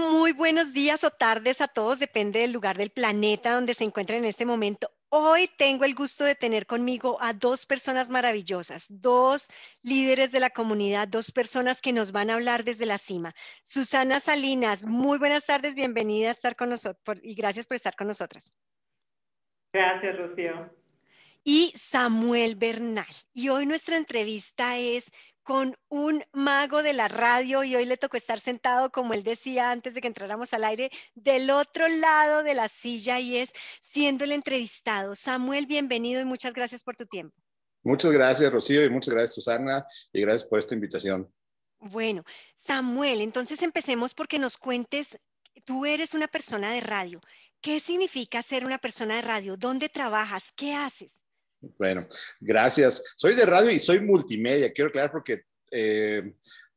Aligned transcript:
Muy 0.00 0.32
buenos 0.32 0.72
días 0.72 1.04
o 1.04 1.10
tardes 1.10 1.60
a 1.60 1.68
todos, 1.68 2.00
depende 2.00 2.40
del 2.40 2.52
lugar 2.52 2.76
del 2.76 2.90
planeta 2.90 3.52
donde 3.52 3.74
se 3.74 3.84
encuentren 3.84 4.18
en 4.20 4.24
este 4.24 4.44
momento. 4.44 4.90
Hoy 5.08 5.48
tengo 5.56 5.84
el 5.84 5.94
gusto 5.94 6.24
de 6.24 6.34
tener 6.34 6.66
conmigo 6.66 7.16
a 7.20 7.32
dos 7.32 7.64
personas 7.64 8.10
maravillosas, 8.10 8.86
dos 8.88 9.48
líderes 9.82 10.32
de 10.32 10.40
la 10.40 10.50
comunidad, 10.50 11.06
dos 11.06 11.30
personas 11.30 11.80
que 11.80 11.92
nos 11.92 12.10
van 12.10 12.30
a 12.30 12.34
hablar 12.34 12.64
desde 12.64 12.86
la 12.86 12.98
cima. 12.98 13.32
Susana 13.62 14.18
Salinas, 14.18 14.84
muy 14.84 15.18
buenas 15.18 15.46
tardes, 15.46 15.76
bienvenida 15.76 16.28
a 16.28 16.32
estar 16.32 16.56
con 16.56 16.70
nosotros 16.70 17.20
y 17.22 17.34
gracias 17.36 17.68
por 17.68 17.76
estar 17.76 17.94
con 17.94 18.08
nosotras. 18.08 18.52
Gracias, 19.72 20.16
Rocío. 20.18 20.74
Y 21.44 21.72
Samuel 21.76 22.56
Bernal. 22.56 23.06
Y 23.32 23.50
hoy 23.50 23.66
nuestra 23.66 23.96
entrevista 23.96 24.76
es 24.78 25.12
con 25.44 25.76
un 25.90 26.24
mago 26.32 26.82
de 26.82 26.94
la 26.94 27.06
radio 27.06 27.62
y 27.62 27.76
hoy 27.76 27.84
le 27.84 27.98
tocó 27.98 28.16
estar 28.16 28.40
sentado, 28.40 28.90
como 28.90 29.12
él 29.12 29.22
decía 29.22 29.70
antes 29.70 29.94
de 29.94 30.00
que 30.00 30.08
entráramos 30.08 30.54
al 30.54 30.64
aire, 30.64 30.90
del 31.14 31.50
otro 31.50 31.86
lado 31.86 32.42
de 32.42 32.54
la 32.54 32.68
silla 32.68 33.20
y 33.20 33.36
es 33.36 33.52
siendo 33.82 34.24
el 34.24 34.32
entrevistado. 34.32 35.14
Samuel, 35.14 35.66
bienvenido 35.66 36.20
y 36.20 36.24
muchas 36.24 36.54
gracias 36.54 36.82
por 36.82 36.96
tu 36.96 37.06
tiempo. 37.06 37.36
Muchas 37.82 38.12
gracias, 38.12 38.50
Rocío, 38.50 38.82
y 38.82 38.88
muchas 38.88 39.12
gracias, 39.12 39.34
Susana, 39.34 39.86
y 40.10 40.22
gracias 40.22 40.44
por 40.44 40.58
esta 40.58 40.74
invitación. 40.74 41.30
Bueno, 41.78 42.24
Samuel, 42.56 43.20
entonces 43.20 43.62
empecemos 43.62 44.14
porque 44.14 44.38
nos 44.38 44.56
cuentes, 44.56 45.18
tú 45.64 45.84
eres 45.84 46.14
una 46.14 46.26
persona 46.26 46.72
de 46.72 46.80
radio. 46.80 47.20
¿Qué 47.60 47.80
significa 47.80 48.40
ser 48.42 48.64
una 48.64 48.78
persona 48.78 49.16
de 49.16 49.22
radio? 49.22 49.58
¿Dónde 49.58 49.90
trabajas? 49.90 50.52
¿Qué 50.56 50.74
haces? 50.74 51.20
Bueno, 51.78 52.06
gracias. 52.40 53.02
Soy 53.16 53.34
de 53.34 53.46
radio 53.46 53.70
y 53.70 53.78
soy 53.78 54.00
multimedia. 54.00 54.72
Quiero 54.72 54.88
aclarar 54.88 55.12
porque 55.12 55.44
eh, 55.70 56.34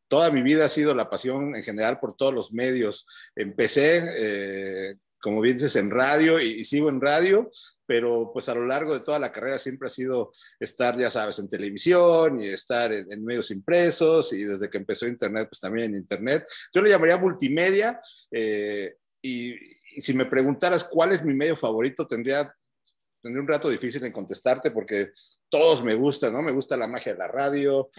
toda 0.08 0.32
mi 0.32 0.42
vida 0.42 0.66
ha 0.66 0.70
sido 0.70 0.96
la 0.96 1.10
pasión 1.10 1.56
en 1.56 1.64
general 1.64 2.00
por 2.00 2.16
todos 2.16 2.34
los 2.34 2.52
medios. 2.52 3.08
Empecé, 3.36 4.04
eh, 4.18 4.96
como 5.22 5.42
bien 5.42 5.58
dices, 5.58 5.76
en 5.76 5.92
radio 5.92 6.40
y, 6.40 6.64
sigo 6.66 6.90
en 6.90 7.02
radio, 7.02 7.52
pero 7.86 8.32
pues 8.34 8.50
a 8.50 8.56
lo 8.56 8.66
largo 8.66 8.94
de 8.94 9.04
toda 9.04 9.20
la 9.20 9.32
carrera 9.32 9.60
siempre 9.60 9.88
ha 9.88 9.92
sido 9.92 10.32
estar, 10.60 10.98
ya 10.98 11.10
sabes, 11.10 11.40
en 11.40 11.48
televisión 11.48 12.40
y 12.40 12.48
estar 12.48 12.94
en, 12.94 13.24
medios 13.24 13.52
impresos 13.52 14.34
y 14.34 14.44
desde 14.44 14.70
que 14.70 14.78
empezó 14.78 15.08
Internet, 15.08 15.48
pues 15.50 15.60
también 15.60 15.92
en 15.92 16.00
Internet. 16.00 16.46
Yo 16.74 16.82
lo 16.82 16.88
llamaría 16.88 17.18
multimedia 17.18 18.00
eh, 18.32 18.96
y 19.22 19.56
si 19.98 20.14
me 20.14 20.26
preguntaras 20.26 20.84
cuál 20.84 21.12
es 21.12 21.24
mi 21.24 21.34
medio 21.34 21.56
favorito, 21.56 22.06
tendría 22.08 22.54
tendré 23.28 23.42
un 23.42 23.48
rato 23.48 23.70
difícil 23.70 24.04
en 24.06 24.14
contestarte 24.14 24.72
porque 24.72 25.12
todos 25.50 25.84
me 25.84 25.96
gustan, 25.96 26.32
¿no? 26.32 26.42
Me 26.42 26.54
gusta 26.54 26.78
la 26.78 26.88
magia 26.88 27.12
de 27.12 27.20
la 27.20 27.28
radio, 27.28 27.90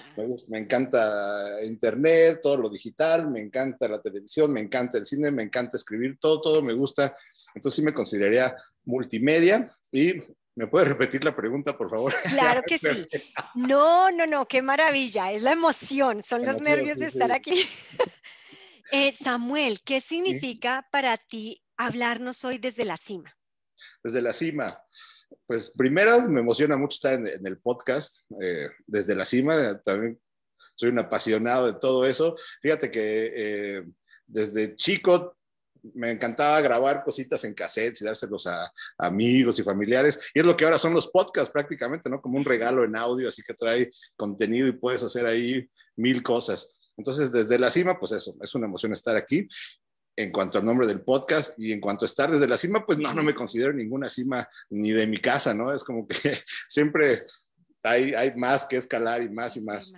me, 0.48 0.58
encanta 0.58 1.62
internet, 1.64 2.40
todo 2.42 2.56
lo 2.56 2.70
digital, 2.70 3.30
me 3.30 3.40
encanta 3.40 3.88
la 3.88 4.00
televisión, 4.00 4.50
me 4.50 4.60
encanta 4.60 4.96
el 4.96 5.04
cine, 5.04 5.30
me 5.30 5.42
encanta 5.42 5.76
escribir, 5.76 6.18
todo, 6.18 6.40
todo 6.40 6.62
me 6.62 6.72
gusta. 6.72 7.14
Entonces 7.54 7.76
sí 7.76 7.82
me 7.82 7.92
consideraría 7.92 8.56
multimedia 8.84 9.70
y 9.92 10.14
¿Me 10.54 10.66
puedes 10.66 10.88
repetir 10.88 11.22
la 11.22 11.36
pregunta, 11.36 11.78
por 11.78 11.88
favor? 11.88 12.12
Claro 12.28 12.64
que 12.66 12.78
sí. 12.78 13.06
No, 13.54 14.10
no, 14.10 14.26
no, 14.26 14.48
qué 14.48 14.60
maravilla. 14.60 15.30
Es 15.30 15.44
la 15.44 15.52
emoción, 15.52 16.24
son 16.24 16.44
los 16.44 16.60
nervios 16.60 16.98
de 16.98 17.06
estar 17.06 17.30
aquí. 17.30 17.62
Eh, 18.90 19.12
Samuel, 19.12 19.82
¿qué 19.84 20.00
significa 20.00 20.88
para 20.90 21.18
ti 21.18 21.62
hablarnos 21.76 22.42
hoy 22.46 22.56
desde 22.56 22.86
la 22.86 22.96
cima? 22.96 23.37
Desde 24.02 24.22
la 24.22 24.32
cima. 24.32 24.80
Pues 25.46 25.70
primero 25.70 26.26
me 26.28 26.40
emociona 26.40 26.76
mucho 26.76 26.96
estar 26.96 27.14
en, 27.14 27.46
el 27.46 27.58
podcast, 27.58 28.20
eh, 28.40 28.68
desde 28.86 29.14
la 29.14 29.24
cima, 29.24 29.80
también 29.80 30.18
soy 30.74 30.90
un 30.90 30.98
apasionado 30.98 31.66
de 31.66 31.78
todo 31.78 32.06
eso. 32.06 32.36
Fíjate 32.62 32.90
que 32.90 33.32
eh, 33.34 33.84
desde 34.26 34.76
chico 34.76 35.36
me 35.94 36.10
encantaba 36.10 36.60
grabar 36.60 37.02
cositas 37.04 37.42
en 37.44 37.54
cassettes 37.54 38.02
y 38.02 38.04
dárselos 38.04 38.46
a, 38.46 38.72
amigos 38.98 39.58
y 39.58 39.62
familiares. 39.62 40.30
Y 40.34 40.40
es 40.40 40.46
lo 40.46 40.56
que 40.56 40.64
ahora 40.64 40.78
son 40.78 40.94
los 40.94 41.08
podcasts 41.08 41.52
prácticamente, 41.52 42.08
¿no? 42.08 42.20
Como 42.20 42.38
un 42.38 42.44
regalo 42.44 42.84
en 42.84 42.96
audio, 42.96 43.28
así 43.28 43.42
que 43.42 43.54
trae 43.54 43.90
contenido 44.16 44.66
y 44.68 44.72
puedes 44.72 45.02
hacer 45.02 45.26
ahí 45.26 45.68
mil 45.96 46.22
cosas. 46.22 46.70
Entonces, 46.96 47.30
desde 47.30 47.58
la 47.58 47.70
cima, 47.70 47.98
pues 47.98 48.12
eso, 48.12 48.36
es 48.40 48.54
una 48.54 48.66
emoción 48.66 48.92
estar 48.92 49.16
aquí 49.16 49.48
en 50.18 50.32
cuanto 50.32 50.58
al 50.58 50.64
nombre 50.64 50.84
del 50.88 51.00
podcast 51.00 51.56
y 51.58 51.72
en 51.72 51.80
cuanto 51.80 52.04
a 52.04 52.08
estar 52.08 52.28
desde 52.28 52.48
la 52.48 52.58
cima, 52.58 52.84
pues 52.84 52.98
no, 52.98 53.14
no 53.14 53.22
me 53.22 53.36
considero 53.36 53.72
ninguna 53.72 54.10
cima 54.10 54.48
ni 54.68 54.90
de 54.90 55.06
mi 55.06 55.18
casa, 55.18 55.54
¿no? 55.54 55.72
Es 55.72 55.84
como 55.84 56.08
que 56.08 56.16
siempre 56.68 57.20
hay, 57.84 58.14
hay 58.14 58.34
más 58.34 58.66
que 58.66 58.78
escalar 58.78 59.22
y 59.22 59.28
más 59.28 59.56
y 59.56 59.60
más. 59.60 59.92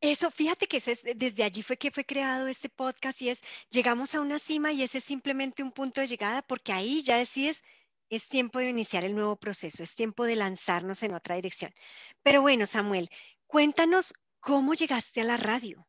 Eso, 0.00 0.30
fíjate 0.30 0.68
que 0.68 0.76
es, 0.76 1.02
desde 1.16 1.42
allí 1.42 1.64
fue 1.64 1.76
que 1.76 1.90
fue 1.90 2.04
creado 2.04 2.46
este 2.46 2.68
podcast 2.68 3.20
y 3.20 3.30
es, 3.30 3.40
llegamos 3.68 4.14
a 4.14 4.20
una 4.20 4.38
cima 4.38 4.72
y 4.72 4.84
ese 4.84 4.98
es 4.98 5.04
simplemente 5.04 5.64
un 5.64 5.72
punto 5.72 6.00
de 6.00 6.06
llegada 6.06 6.42
porque 6.42 6.72
ahí 6.72 7.02
ya 7.02 7.16
decides, 7.16 7.64
es 8.08 8.28
tiempo 8.28 8.60
de 8.60 8.68
iniciar 8.68 9.04
el 9.04 9.16
nuevo 9.16 9.34
proceso, 9.34 9.82
es 9.82 9.96
tiempo 9.96 10.24
de 10.24 10.36
lanzarnos 10.36 11.02
en 11.02 11.14
otra 11.14 11.34
dirección. 11.34 11.74
Pero 12.22 12.42
bueno, 12.42 12.64
Samuel, 12.64 13.10
cuéntanos 13.48 14.14
cómo 14.38 14.74
llegaste 14.74 15.22
a 15.22 15.24
la 15.24 15.36
radio. 15.36 15.84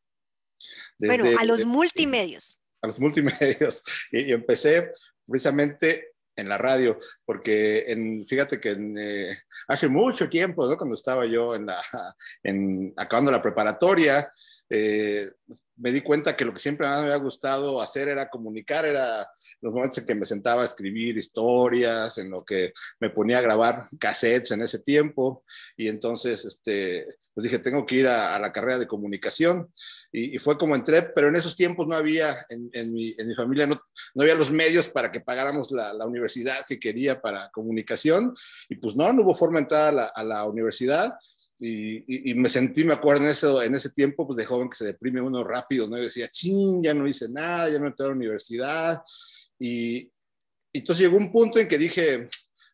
bueno, 0.97 1.25
a 1.39 1.45
los 1.45 1.65
multimedios 1.65 2.59
a 2.81 2.87
los 2.87 2.99
multimedios 2.99 3.83
y, 4.11 4.31
empecé 4.31 4.91
precisamente 5.25 6.13
en 6.35 6.49
la 6.49 6.57
radio, 6.57 6.99
porque 7.25 7.85
en, 7.87 8.25
fíjate 8.27 8.59
que 8.59 8.77
eh, 8.97 9.37
hace 9.67 9.87
mucho 9.87 10.29
tiempo, 10.29 10.67
¿no? 10.67 10.77
cuando 10.77 10.93
estaba 10.93 11.25
yo 11.25 11.55
en 11.55 11.65
la, 11.65 11.81
en, 12.43 12.93
acabando 12.95 13.31
la 13.31 13.41
preparatoria, 13.41 14.31
eh, 14.69 15.31
me 15.77 15.91
di 15.91 16.01
cuenta 16.01 16.35
que 16.35 16.45
lo 16.45 16.53
que 16.53 16.59
siempre 16.59 16.87
me 16.87 16.93
había 16.93 17.15
gustado 17.17 17.81
hacer 17.81 18.09
era 18.09 18.29
comunicar, 18.29 18.85
era 18.85 19.27
los 19.61 19.73
momentos 19.73 19.97
en 19.97 20.05
que 20.05 20.15
me 20.15 20.25
sentaba 20.25 20.61
a 20.61 20.65
escribir 20.65 21.17
historias, 21.17 22.17
en 22.17 22.29
lo 22.29 22.43
que 22.43 22.73
me 22.99 23.09
ponía 23.09 23.39
a 23.39 23.41
grabar 23.41 23.87
cassettes 23.99 24.51
en 24.51 24.61
ese 24.61 24.79
tiempo, 24.79 25.43
y 25.75 25.87
entonces 25.87 26.45
este, 26.45 27.07
pues 27.33 27.43
dije, 27.43 27.59
tengo 27.59 27.85
que 27.85 27.95
ir 27.95 28.07
a, 28.07 28.37
la 28.39 28.51
carrera 28.51 28.79
de 28.79 28.87
comunicación, 28.87 29.71
y, 30.11 30.37
fue 30.39 30.57
como 30.57 30.75
entré, 30.75 31.01
pero 31.01 31.29
en 31.29 31.35
esos 31.35 31.55
tiempos 31.55 31.87
no 31.87 31.95
había, 31.95 32.45
en, 32.49 32.93
mi, 32.93 33.15
familia 33.35 33.67
no, 33.67 33.81
no, 34.13 34.21
había 34.21 34.35
los 34.35 34.51
medios 34.51 34.87
para 34.87 35.11
que 35.11 35.21
pagáramos 35.21 35.71
la, 35.71 36.05
universidad 36.05 36.65
que 36.65 36.79
quería 36.79 37.21
para 37.21 37.49
comunicación, 37.51 38.33
y 38.69 38.75
pues 38.75 38.95
no, 38.95 39.11
no 39.11 39.23
hubo 39.23 39.35
forma 39.35 39.57
de 39.57 39.63
entrar 39.63 40.11
a 40.13 40.23
la 40.23 40.45
universidad, 40.45 41.13
y, 41.59 42.33
me 42.35 42.49
sentí, 42.49 42.83
me 42.83 42.93
acuerdo 42.93 43.23
en, 43.23 43.31
eso, 43.31 43.63
en 43.63 43.73
ese 43.73 43.89
tiempo, 43.89 44.27
pues 44.27 44.37
de 44.37 44.45
joven 44.45 44.69
que 44.69 44.77
se 44.77 44.85
deprime 44.85 45.21
uno 45.21 45.43
rápido, 45.43 45.87
¿no? 45.87 45.97
Y 45.97 46.03
decía, 46.03 46.27
ching, 46.27 46.83
ya 46.83 46.93
no 46.93 47.07
hice 47.07 47.29
nada, 47.29 47.69
ya 47.69 47.79
no 47.79 47.87
entré 47.87 48.05
a 48.05 48.09
la 48.09 48.15
universidad. 48.15 49.01
Y, 49.59 49.97
y, 49.97 50.79
entonces 50.79 51.03
llegó 51.03 51.17
un 51.17 51.31
punto 51.31 51.59
en 51.59 51.67
que 51.67 51.77
dije, 51.77 52.29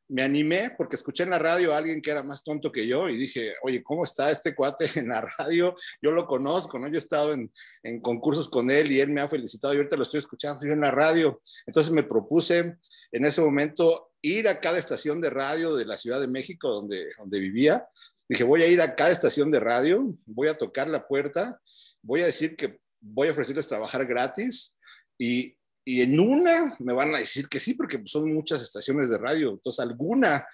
me 0.10 0.22
animé 0.22 0.72
porque 0.78 0.96
escuché 0.96 1.24
en 1.24 1.30
la 1.30 1.40
radio 1.40 1.74
a 1.74 1.78
alguien 1.78 2.02
que 2.02 2.12
era 2.12 2.24
más 2.24 2.44
tonto 2.44 2.72
que 2.72 2.86
yo 2.86 3.10
y 3.10 3.18
dije, 3.18 3.54
oye, 3.64 3.82
¿cómo 3.82 4.04
está 4.04 4.30
este 4.32 4.54
cuate 4.54 4.90
en 4.96 5.10
la 5.10 5.22
radio? 5.40 5.76
Yo 6.02 6.12
lo 6.12 6.26
conozco, 6.26 6.78
¿no? 6.78 6.88
Yo 6.88 6.96
he 6.96 7.00
estado 7.00 7.34
en, 7.34 7.52
en 7.84 8.02
concursos 8.02 8.50
con 8.50 8.70
él 8.70 8.92
y 8.92 9.00
él 9.00 9.10
me 9.10 9.22
ha 9.22 9.30
felicitado 9.30 9.74
y 9.74 9.78
ahorita 9.78 9.96
lo 9.96 10.04
estoy 10.04 10.20
escuchando 10.20 10.58
estoy 10.58 10.72
en 10.72 10.82
la 10.82 10.92
radio. 10.92 11.42
Entonces 11.66 11.92
me 11.92 12.04
propuse 12.04 12.78
en 13.12 13.26
ese 13.26 13.42
momento 13.42 14.12
ir 14.22 14.48
a 14.48 14.60
cada 14.60 14.78
estación 14.78 15.20
de 15.22 15.30
radio 15.30 15.76
de 15.76 15.86
la 15.86 15.98
Ciudad 15.98 16.20
de 16.20 16.28
México 16.28 16.70
donde, 16.70 17.08
donde 17.18 17.40
vivía 17.40 17.88
Dije, 18.28 18.44
voy 18.44 18.64
a 18.64 18.68
ir 18.68 18.82
a 18.82 18.96
cada 18.96 19.12
estación 19.12 19.52
de 19.52 19.60
radio, 19.60 20.16
voy 20.26 20.48
a 20.48 20.58
tocar 20.58 20.88
la 20.88 21.08
puerta, 21.08 21.60
voy 22.02 22.22
a 22.22 22.26
decir 22.26 22.56
que 22.56 22.80
voy 23.02 23.28
a 23.28 23.32
ofrecerles 23.32 23.68
trabajar 23.68 24.06
gratis 24.06 24.76
y, 25.18 25.58
y 25.86 26.02
en 26.02 26.20
una 26.20 26.76
me 26.80 26.94
van 26.94 27.14
a 27.14 27.20
decir 27.20 27.48
que 27.48 27.60
sí, 27.60 27.74
porque 27.74 28.02
son 28.06 28.34
muchas 28.34 28.62
estaciones 28.62 29.10
de 29.10 29.18
radio, 29.18 29.52
entonces 29.52 29.80
alguna 29.80 30.46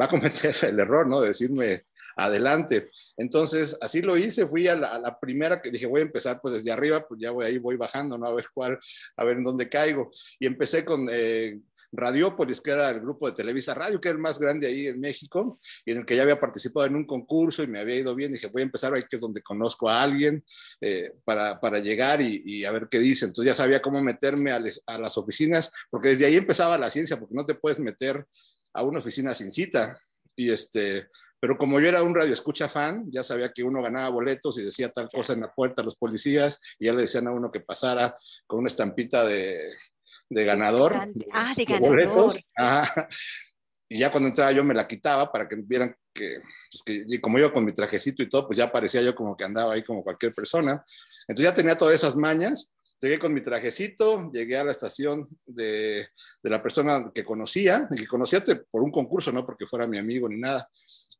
va 0.00 0.04
a 0.06 0.08
cometer 0.08 0.54
el 0.62 0.78
error, 0.80 1.06
¿no? 1.06 1.20
De 1.20 1.28
decirme 1.28 1.84
adelante. 2.16 2.90
Entonces, 3.16 3.76
así 3.80 4.02
lo 4.02 4.16
hice, 4.16 4.46
fui 4.46 4.68
a 4.68 4.76
la, 4.76 5.18
primera 5.18 5.60
que 5.60 5.70
dije, 5.70 5.86
voy 5.86 6.00
a 6.00 6.04
empezar 6.04 6.40
pues 6.40 6.54
desde 6.54 6.70
arriba, 6.70 7.06
pues 7.06 7.20
ya 7.20 7.30
voy 7.30 7.44
ahí, 7.44 7.58
voy 7.58 7.76
bajando, 7.76 8.16
¿no? 8.18 8.26
A 8.26 8.34
ver 8.34 8.46
cuál, 8.52 8.78
a 9.16 9.24
ver 9.24 9.38
en 9.38 9.44
dónde 9.44 9.68
caigo. 9.68 10.10
Y 10.38 10.46
empecé 10.46 10.84
con 10.84 11.08
eh, 11.10 11.60
Radiópolis, 11.96 12.60
que 12.60 12.70
era 12.70 12.90
el 12.90 13.00
grupo 13.00 13.26
de 13.26 13.36
Televisa 13.36 13.74
Radio, 13.74 14.00
que 14.00 14.08
era 14.08 14.16
el 14.16 14.22
más 14.22 14.38
grande 14.38 14.66
ahí 14.66 14.88
en 14.88 15.00
México, 15.00 15.58
y 15.84 15.92
en 15.92 15.98
el 15.98 16.06
que 16.06 16.16
ya 16.16 16.22
había 16.22 16.40
participado 16.40 16.86
en 16.86 16.96
un 16.96 17.06
concurso 17.06 17.62
y 17.62 17.66
me 17.66 17.78
había 17.78 17.96
ido 17.96 18.14
bien. 18.14 18.32
Dije, 18.32 18.48
voy 18.48 18.62
a 18.62 18.64
empezar 18.64 18.94
ahí, 18.94 19.02
que 19.08 19.16
es 19.16 19.20
donde 19.20 19.42
conozco 19.42 19.88
a 19.88 20.02
alguien 20.02 20.44
eh, 20.80 21.12
para, 21.24 21.60
para, 21.60 21.78
llegar 21.78 22.20
y, 22.20 22.64
a 22.64 22.72
ver 22.72 22.88
qué 22.90 22.98
dice. 22.98 23.26
Entonces 23.26 23.52
ya 23.52 23.56
sabía 23.56 23.82
cómo 23.82 24.02
meterme 24.02 24.52
a, 24.52 24.62
a, 24.86 24.98
las 24.98 25.16
oficinas, 25.18 25.70
porque 25.90 26.08
desde 26.08 26.26
ahí 26.26 26.36
empezaba 26.36 26.78
la 26.78 26.90
ciencia, 26.90 27.18
porque 27.18 27.34
no 27.34 27.46
te 27.46 27.54
puedes 27.54 27.78
meter 27.78 28.26
a 28.72 28.82
una 28.82 28.98
oficina 28.98 29.34
sin 29.34 29.52
cita. 29.52 29.98
Y 30.36 30.50
este, 30.50 31.08
pero 31.44 31.58
como 31.58 31.78
yo 31.78 31.88
era 31.88 32.02
un 32.02 32.14
radio 32.14 32.32
escucha 32.32 32.70
fan, 32.70 33.04
ya 33.10 33.22
sabía 33.22 33.52
que 33.52 33.62
uno 33.62 33.82
ganaba 33.82 34.08
boletos 34.08 34.56
y 34.58 34.62
decía 34.62 34.88
tal 34.88 35.10
cosa 35.10 35.34
en 35.34 35.42
la 35.42 35.52
puerta 35.52 35.82
a 35.82 35.84
los 35.84 35.94
policías 35.94 36.58
y 36.78 36.86
ya 36.86 36.94
le 36.94 37.02
decían 37.02 37.28
a 37.28 37.32
uno 37.32 37.50
que 37.52 37.60
pasara 37.60 38.16
con 38.46 38.60
una 38.60 38.68
estampita 38.68 39.26
de, 39.26 39.70
de 40.28 40.44
ganador. 40.44 40.94
Ah, 41.32 41.54
de 41.56 41.64
ganador. 41.64 42.40
Y 43.86 43.98
ya 43.98 44.10
cuando 44.10 44.28
entraba 44.28 44.50
yo 44.50 44.64
me 44.64 44.74
la 44.74 44.88
quitaba 44.88 45.30
para 45.30 45.46
que 45.46 45.56
vieran 45.56 45.94
que, 46.12 46.38
pues 46.70 46.82
que, 46.84 47.04
y 47.06 47.20
como 47.20 47.38
iba 47.38 47.52
con 47.52 47.64
mi 47.64 47.72
trajecito 47.72 48.22
y 48.22 48.30
todo, 48.30 48.46
pues 48.46 48.56
ya 48.56 48.72
parecía 48.72 49.02
yo 49.02 49.14
como 49.14 49.36
que 49.36 49.44
andaba 49.44 49.74
ahí 49.74 49.84
como 49.84 50.02
cualquier 50.02 50.34
persona. 50.34 50.82
Entonces 51.28 51.50
ya 51.50 51.54
tenía 51.54 51.76
todas 51.76 51.94
esas 51.94 52.16
mañas 52.16 52.72
Llegué 53.04 53.18
con 53.18 53.34
mi 53.34 53.42
trajecito, 53.42 54.30
llegué 54.32 54.56
a 54.56 54.64
la 54.64 54.70
estación 54.70 55.28
de, 55.44 56.08
de 56.42 56.50
la 56.50 56.62
persona 56.62 57.10
que 57.14 57.22
conocía, 57.22 57.86
y 57.90 57.96
que 57.96 58.06
conocía 58.06 58.42
por 58.70 58.82
un 58.82 58.90
concurso, 58.90 59.30
no 59.30 59.44
porque 59.44 59.66
fuera 59.66 59.86
mi 59.86 59.98
amigo 59.98 60.26
ni 60.26 60.40
nada, 60.40 60.70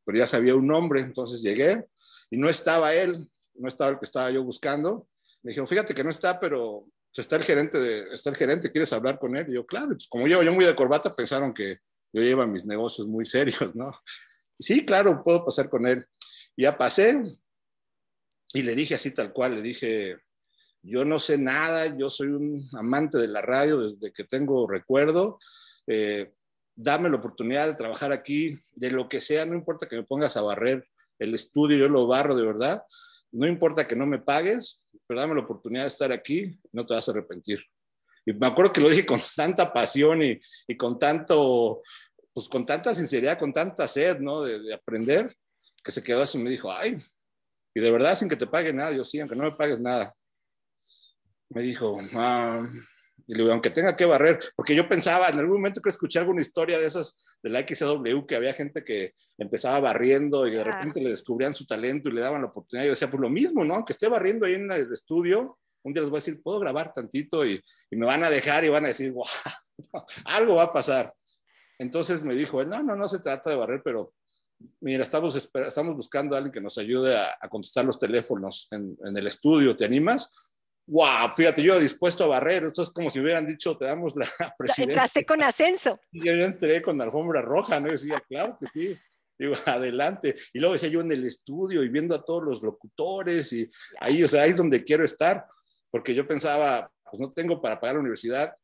pero 0.03 0.17
ya 0.17 0.25
sabía 0.25 0.55
un 0.55 0.65
nombre, 0.65 1.01
entonces 1.01 1.43
llegué 1.43 1.85
y 2.31 2.37
no 2.37 2.49
estaba 2.49 2.95
él, 2.95 3.29
no 3.53 3.67
estaba 3.67 3.91
el 3.91 3.99
que 3.99 4.05
estaba 4.05 4.31
yo 4.31 4.43
buscando. 4.43 5.07
Me 5.43 5.51
dijeron, 5.51 5.67
fíjate 5.67 5.93
que 5.93 6.03
no 6.03 6.09
está, 6.09 6.39
pero 6.39 6.85
está 7.21 7.35
el 7.37 7.43
gerente, 7.43 7.79
de, 7.79 8.13
está 8.13 8.29
el 8.29 8.35
gerente, 8.35 8.71
¿quieres 8.71 8.91
hablar 8.93 9.19
con 9.19 9.35
él? 9.35 9.47
Y 9.49 9.53
yo, 9.53 9.65
claro, 9.65 9.89
pues 9.89 10.07
como 10.07 10.27
llevo 10.27 10.43
yo 10.43 10.53
muy 10.53 10.65
de 10.65 10.75
corbata, 10.75 11.15
pensaron 11.15 11.53
que 11.53 11.79
yo 12.13 12.21
llevo 12.21 12.45
mis 12.47 12.65
negocios 12.65 13.07
muy 13.07 13.25
serios, 13.25 13.75
¿no? 13.75 13.91
sí, 14.59 14.85
claro, 14.85 15.23
puedo 15.23 15.45
pasar 15.45 15.69
con 15.69 15.87
él. 15.87 16.05
Ya 16.57 16.77
pasé 16.77 17.21
y 18.53 18.61
le 18.61 18.75
dije 18.75 18.95
así 18.95 19.11
tal 19.11 19.33
cual, 19.33 19.55
le 19.55 19.61
dije, 19.61 20.17
yo 20.81 21.03
no 21.03 21.19
sé 21.19 21.37
nada, 21.37 21.95
yo 21.97 22.09
soy 22.09 22.27
un 22.27 22.67
amante 22.73 23.17
de 23.17 23.27
la 23.27 23.41
radio 23.41 23.79
desde 23.79 24.13
que 24.13 24.23
tengo 24.23 24.67
recuerdo. 24.67 25.39
Eh, 25.87 26.31
dame 26.75 27.09
la 27.09 27.17
oportunidad 27.17 27.67
de 27.67 27.75
trabajar 27.75 28.11
aquí, 28.11 28.59
de 28.75 28.91
lo 28.91 29.09
que 29.09 29.21
sea, 29.21 29.45
no 29.45 29.55
importa 29.55 29.87
que 29.87 29.97
me 29.97 30.03
pongas 30.03 30.37
a 30.37 30.41
barrer 30.41 30.87
el 31.19 31.33
estudio, 31.33 31.77
yo 31.77 31.89
lo 31.89 32.07
barro 32.07 32.35
de 32.35 32.45
verdad, 32.45 32.83
no 33.35 33.47
importa 33.47 33.87
que 33.87 33.95
no 33.95 34.05
me 34.05 34.19
pagues, 34.19 34.83
pero 35.07 35.19
dame 35.19 35.35
la 35.35 35.41
oportunidad 35.41 35.83
de 35.83 35.89
estar 35.89 36.11
aquí, 36.11 36.59
no 36.71 36.85
te 36.85 36.93
vas 36.93 37.07
a 37.07 37.11
arrepentir. 37.11 37.63
Y 38.25 38.33
me 38.33 38.47
acuerdo 38.47 38.73
que 38.73 38.81
lo 38.81 38.89
dije 38.89 39.05
con 39.05 39.21
tanta 39.35 39.71
pasión 39.71 40.23
y, 40.23 40.39
y 40.67 40.77
con 40.77 40.97
tanto, 40.97 41.81
pues 42.33 42.49
con 42.49 42.65
tanta 42.65 42.95
sinceridad, 42.95 43.37
con 43.37 43.53
tanta 43.53 43.87
sed, 43.87 44.19
¿no? 44.19 44.41
De, 44.41 44.59
de, 44.59 44.73
aprender, 44.73 45.35
que 45.83 45.91
se 45.91 46.03
quedó 46.03 46.21
así 46.21 46.37
y 46.37 46.41
me 46.41 46.49
dijo, 46.49 46.71
ay, 46.71 46.97
y 47.73 47.81
de 47.81 47.91
verdad 47.91 48.17
sin 48.17 48.29
que 48.29 48.35
te 48.35 48.47
pague 48.47 48.73
nada, 48.73 48.91
yo 48.91 49.03
sí, 49.03 49.19
aunque 49.19 49.35
no 49.35 49.43
me 49.43 49.51
pagues 49.51 49.79
nada 49.79 50.15
me 51.49 51.61
dijo, 51.61 51.97
ah, 52.13 52.67
y 53.27 53.33
le 53.33 53.39
digo, 53.41 53.51
aunque 53.51 53.71
tenga 53.71 53.95
que 53.95 54.05
barrer, 54.05 54.39
porque 54.55 54.75
yo 54.75 54.87
pensaba, 54.87 55.29
en 55.29 55.39
algún 55.39 55.57
momento 55.57 55.81
que 55.81 55.89
escuché 55.89 56.19
alguna 56.19 56.41
historia 56.41 56.79
de 56.79 56.85
esas 56.85 57.17
de 57.41 57.49
la 57.49 57.61
XW, 57.61 58.25
que 58.27 58.35
había 58.35 58.53
gente 58.53 58.83
que 58.83 59.13
empezaba 59.37 59.79
barriendo 59.79 60.47
y 60.47 60.51
de 60.51 60.63
repente 60.63 61.01
le 61.01 61.09
descubrían 61.09 61.55
su 61.55 61.65
talento 61.65 62.09
y 62.09 62.13
le 62.13 62.21
daban 62.21 62.41
la 62.41 62.49
oportunidad. 62.49 62.85
Yo 62.85 62.91
decía, 62.91 63.09
pues 63.09 63.21
lo 63.21 63.29
mismo, 63.29 63.65
¿no? 63.65 63.83
Que 63.83 63.93
esté 63.93 64.07
barriendo 64.07 64.45
ahí 64.45 64.53
en 64.53 64.71
el 64.71 64.91
estudio, 64.93 65.57
un 65.83 65.93
día 65.93 66.01
les 66.01 66.09
voy 66.09 66.17
a 66.17 66.21
decir, 66.21 66.41
puedo 66.41 66.59
grabar 66.59 66.93
tantito 66.93 67.45
y, 67.45 67.61
y 67.89 67.95
me 67.95 68.05
van 68.05 68.23
a 68.23 68.29
dejar 68.29 68.63
y 68.63 68.69
van 68.69 68.85
a 68.85 68.89
decir, 68.89 69.11
wow, 69.11 69.25
algo 70.25 70.55
va 70.55 70.63
a 70.63 70.73
pasar. 70.73 71.11
Entonces 71.79 72.23
me 72.23 72.35
dijo, 72.35 72.63
no, 72.63 72.83
no, 72.83 72.95
no 72.95 73.07
se 73.07 73.19
trata 73.19 73.49
de 73.49 73.55
barrer, 73.55 73.81
pero 73.83 74.13
mira, 74.81 75.03
estamos, 75.03 75.35
estamos 75.35 75.95
buscando 75.95 76.35
a 76.35 76.37
alguien 76.37 76.53
que 76.53 76.61
nos 76.61 76.77
ayude 76.77 77.17
a, 77.17 77.37
a 77.39 77.49
contestar 77.49 77.85
los 77.85 77.99
teléfonos 77.99 78.67
en, 78.71 78.97
en 79.03 79.17
el 79.17 79.27
estudio, 79.27 79.75
¿te 79.75 79.85
animas? 79.85 80.31
Wow, 80.87 81.31
fíjate, 81.35 81.63
yo 81.63 81.79
dispuesto 81.79 82.23
a 82.23 82.27
barrer, 82.27 82.65
esto 82.65 82.83
es 82.83 82.89
como 82.89 83.09
si 83.09 83.19
hubieran 83.19 83.47
dicho, 83.47 83.77
te 83.77 83.85
damos 83.85 84.15
la 84.15 84.25
presidencia. 84.57 84.93
Entraste 84.93 85.25
con 85.25 85.43
ascenso. 85.43 85.99
Y 86.11 86.25
yo 86.25 86.33
entré 86.33 86.81
con 86.81 86.97
la 86.97 87.05
alfombra 87.05 87.41
roja, 87.41 87.79
¿no? 87.79 87.87
Y 87.87 87.91
decía, 87.91 88.21
claro 88.27 88.57
que 88.59 88.67
sí. 88.67 88.97
Digo, 89.37 89.55
adelante. 89.65 90.35
Y 90.53 90.59
luego 90.59 90.73
decía 90.73 90.89
yo 90.89 91.01
en 91.01 91.11
el 91.11 91.25
estudio 91.25 91.83
y 91.83 91.89
viendo 91.89 92.15
a 92.15 92.23
todos 92.23 92.43
los 92.43 92.63
locutores 92.63 93.51
y 93.53 93.69
ahí, 93.99 94.23
o 94.23 94.27
sea, 94.29 94.43
ahí 94.43 94.49
es 94.49 94.57
donde 94.57 94.83
quiero 94.83 95.03
estar, 95.03 95.45
porque 95.91 96.13
yo 96.13 96.27
pensaba, 96.27 96.89
pues 97.03 97.19
no 97.19 97.31
tengo 97.31 97.61
para 97.61 97.79
pagar 97.79 97.95
la 97.95 98.01
universidad, 98.01 98.55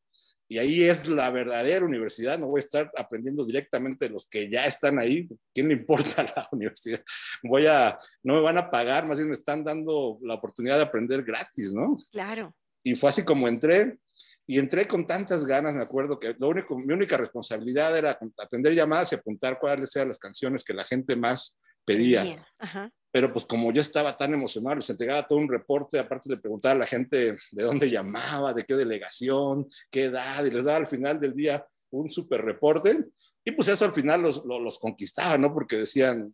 y 0.51 0.59
ahí 0.59 0.83
es 0.83 1.07
la 1.07 1.31
verdadera 1.31 1.85
universidad, 1.85 2.37
no 2.37 2.47
voy 2.47 2.59
a 2.59 2.63
estar 2.65 2.91
aprendiendo 2.97 3.45
directamente 3.45 4.03
de 4.03 4.11
los 4.11 4.27
que 4.27 4.49
ya 4.49 4.65
están 4.65 4.99
ahí, 4.99 5.29
¿quién 5.53 5.69
le 5.69 5.75
importa 5.75 6.23
la 6.35 6.49
universidad? 6.51 7.01
Voy 7.41 7.67
a, 7.67 7.97
no 8.21 8.33
me 8.33 8.41
van 8.41 8.57
a 8.57 8.69
pagar, 8.69 9.07
más 9.07 9.15
bien 9.15 9.29
me 9.29 9.33
están 9.33 9.63
dando 9.63 10.19
la 10.21 10.33
oportunidad 10.33 10.75
de 10.75 10.83
aprender 10.83 11.23
gratis, 11.23 11.71
¿no? 11.71 11.97
Claro. 12.11 12.53
Y 12.83 12.95
fue 12.95 13.11
así 13.11 13.23
como 13.23 13.47
entré, 13.47 13.97
y 14.45 14.59
entré 14.59 14.85
con 14.89 15.07
tantas 15.07 15.45
ganas, 15.45 15.73
me 15.73 15.83
acuerdo 15.83 16.19
que 16.19 16.35
lo 16.37 16.49
único, 16.49 16.77
mi 16.77 16.93
única 16.93 17.15
responsabilidad 17.15 17.97
era 17.97 18.19
atender 18.37 18.73
llamadas 18.73 19.13
y 19.13 19.15
apuntar 19.15 19.57
cuáles 19.57 19.95
eran 19.95 20.09
las 20.09 20.19
canciones 20.19 20.65
que 20.65 20.73
la 20.73 20.83
gente 20.83 21.15
más 21.15 21.57
pedía. 21.85 22.45
Ajá. 22.59 22.91
Pero 23.11 23.33
pues 23.33 23.45
como 23.45 23.71
yo 23.73 23.81
estaba 23.81 24.15
tan 24.15 24.33
emocionado, 24.33 24.77
les 24.77 24.89
entregaba 24.89 25.27
todo 25.27 25.39
un 25.39 25.49
reporte, 25.49 25.99
aparte 25.99 26.29
le 26.29 26.37
preguntaba 26.37 26.75
a 26.75 26.77
la 26.79 26.87
gente 26.87 27.37
de 27.51 27.63
dónde 27.63 27.89
llamaba, 27.89 28.53
de 28.53 28.63
qué 28.63 28.75
delegación, 28.75 29.67
qué 29.89 30.05
edad, 30.05 30.45
y 30.45 30.51
les 30.51 30.63
daba 30.63 30.77
al 30.77 30.87
final 30.87 31.19
del 31.19 31.35
día 31.35 31.65
un 31.89 32.09
súper 32.09 32.41
reporte. 32.41 33.05
Y 33.43 33.51
pues 33.51 33.67
eso 33.67 33.85
al 33.85 33.93
final 33.93 34.21
los, 34.21 34.45
los, 34.45 34.61
los, 34.61 34.79
conquistaba, 34.79 35.37
¿no? 35.37 35.53
Porque 35.53 35.77
decían, 35.77 36.33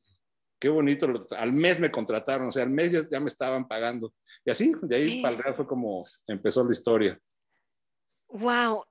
qué 0.59 0.69
bonito, 0.69 1.07
al 1.38 1.53
mes 1.53 1.79
me 1.79 1.91
contrataron, 1.91 2.50
o 2.50 2.51
sea, 2.51 2.63
al 2.63 2.69
mes 2.69 2.91
ya, 2.91 3.01
ya 3.09 3.19
me 3.19 3.27
estaban 3.27 3.68
pagando. 3.68 4.13
Y 4.45 4.51
así, 4.51 4.73
de 4.81 4.95
ahí 4.95 5.09
sí. 5.09 5.21
para 5.21 5.35
el 5.35 5.44
real 5.44 5.56
fue 5.56 5.68
como 5.68 6.06
empezó 6.27 6.63
la 6.63 6.73
historia. 6.73 7.19
Wow, 8.29 8.85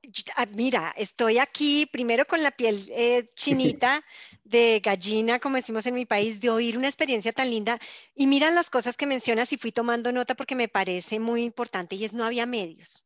mira, 0.53 0.95
estoy 0.97 1.39
aquí 1.39 1.87
primero 1.87 2.25
con 2.25 2.43
la 2.43 2.51
piel 2.51 2.87
eh, 2.91 3.31
chinita 3.37 4.03
de 4.45 4.81
gallina, 4.83 5.39
como 5.39 5.57
decimos 5.57 5.87
en 5.87 5.95
mi 5.95 6.07
país, 6.07 6.41
de 6.41 6.51
oír 6.51 6.79
una 6.79 6.89
experiencia 6.89 7.33
tan 7.33 7.51
linda. 7.51 7.79
Y 8.15 8.27
miran 8.27 8.55
las 8.55 8.71
cosas 8.71 8.97
que 8.97 9.07
mencionas 9.07 9.53
y 9.53 9.59
fui 9.59 9.73
tomando 9.73 10.11
nota 10.11 10.35
porque 10.35 10.55
me 10.55 10.69
parece 10.69 11.21
muy 11.21 11.43
importante 11.45 11.97
y 11.97 12.05
es 12.05 12.15
no 12.15 12.25
había 12.25 12.47
medios. 12.47 13.05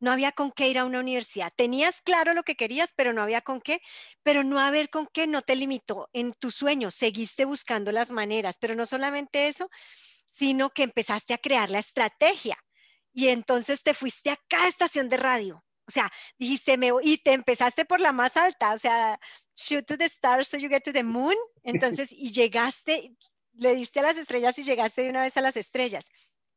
No 0.00 0.12
había 0.12 0.32
con 0.32 0.52
qué 0.52 0.68
ir 0.68 0.78
a 0.78 0.84
una 0.84 1.00
universidad. 1.00 1.52
Tenías 1.54 2.00
claro 2.00 2.32
lo 2.32 2.44
que 2.44 2.56
querías, 2.56 2.92
pero 2.96 3.12
no 3.12 3.22
había 3.22 3.40
con 3.40 3.60
qué. 3.60 3.80
Pero 4.22 4.44
no 4.44 4.60
haber 4.60 4.88
con 4.88 5.08
qué 5.12 5.26
no 5.26 5.42
te 5.42 5.56
limitó 5.56 6.08
en 6.12 6.32
tu 6.34 6.50
sueño. 6.50 6.90
Seguiste 6.90 7.44
buscando 7.44 7.92
las 7.92 8.12
maneras, 8.12 8.56
pero 8.60 8.74
no 8.76 8.86
solamente 8.86 9.48
eso, 9.48 9.68
sino 10.28 10.70
que 10.70 10.84
empezaste 10.84 11.34
a 11.34 11.38
crear 11.38 11.70
la 11.70 11.80
estrategia. 11.80 12.56
Y 13.12 13.28
entonces 13.28 13.82
te 13.82 13.94
fuiste 13.94 14.30
a 14.30 14.38
cada 14.48 14.68
estación 14.68 15.08
de 15.08 15.16
radio 15.18 15.62
o 15.86 15.90
sea, 15.90 16.10
dijiste, 16.38 16.78
me, 16.78 16.90
y 17.02 17.18
te 17.18 17.32
empezaste 17.32 17.84
por 17.84 18.00
la 18.00 18.12
más 18.12 18.36
alta, 18.36 18.72
o 18.74 18.78
sea, 18.78 19.18
shoot 19.54 19.86
to 19.86 19.98
the 19.98 20.04
stars 20.04 20.48
so 20.48 20.56
you 20.56 20.68
get 20.68 20.82
to 20.82 20.92
the 20.92 21.02
moon. 21.02 21.34
Entonces, 21.62 22.12
y 22.12 22.32
llegaste, 22.32 23.14
le 23.54 23.74
diste 23.74 24.00
a 24.00 24.04
las 24.04 24.16
estrellas 24.16 24.58
y 24.58 24.64
llegaste 24.64 25.02
de 25.02 25.10
una 25.10 25.22
vez 25.22 25.36
a 25.36 25.42
las 25.42 25.56
estrellas. 25.56 26.08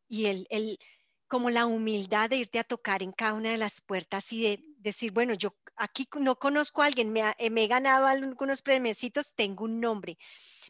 Y 0.08 0.28
el, 0.28 0.48
el, 0.50 0.80
como 1.28 1.50
la 1.50 1.66
humildad 1.66 2.30
de 2.30 2.38
irte 2.38 2.60
a 2.60 2.64
tocar 2.64 3.02
en 3.04 3.12
cada 3.12 3.34
una 3.34 3.52
de 3.52 3.58
las 3.58 3.82
puertas 3.82 4.32
y 4.32 4.44
de 4.44 4.60
decir, 4.78 5.12
bueno, 5.12 5.34
yo 5.34 5.56
aquí 5.76 6.08
no 6.20 6.38
conozco 6.38 6.82
a 6.82 6.86
alguien, 6.86 7.12
me, 7.12 7.24
me 7.50 7.64
he 7.64 7.68
ganado 7.68 8.06
algunos 8.08 8.62
premiecitos, 8.62 9.34
tengo 9.34 9.66
un 9.66 9.80
nombre. 9.82 10.18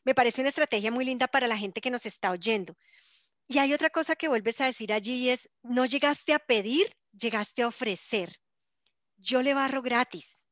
Me 0.05 0.15
parece 0.15 0.41
una 0.41 0.49
estrategia 0.49 0.91
muy 0.91 1.05
linda 1.05 1.27
para 1.27 1.47
la 1.47 1.57
gente 1.57 1.81
que 1.81 1.91
nos 1.91 2.05
está 2.05 2.31
oyendo. 2.31 2.75
Y 3.47 3.59
hay 3.59 3.73
otra 3.73 3.89
cosa 3.89 4.15
que 4.15 4.27
vuelves 4.27 4.59
a 4.61 4.65
decir 4.65 4.91
allí 4.93 5.25
y 5.25 5.29
es, 5.29 5.49
no 5.61 5.85
llegaste 5.85 6.33
a 6.33 6.39
pedir, 6.39 6.95
llegaste 7.11 7.61
a 7.61 7.67
ofrecer 7.67 8.35
yo 9.17 9.41
le 9.41 9.53
barro 9.53 9.81
gratis, 9.81 10.45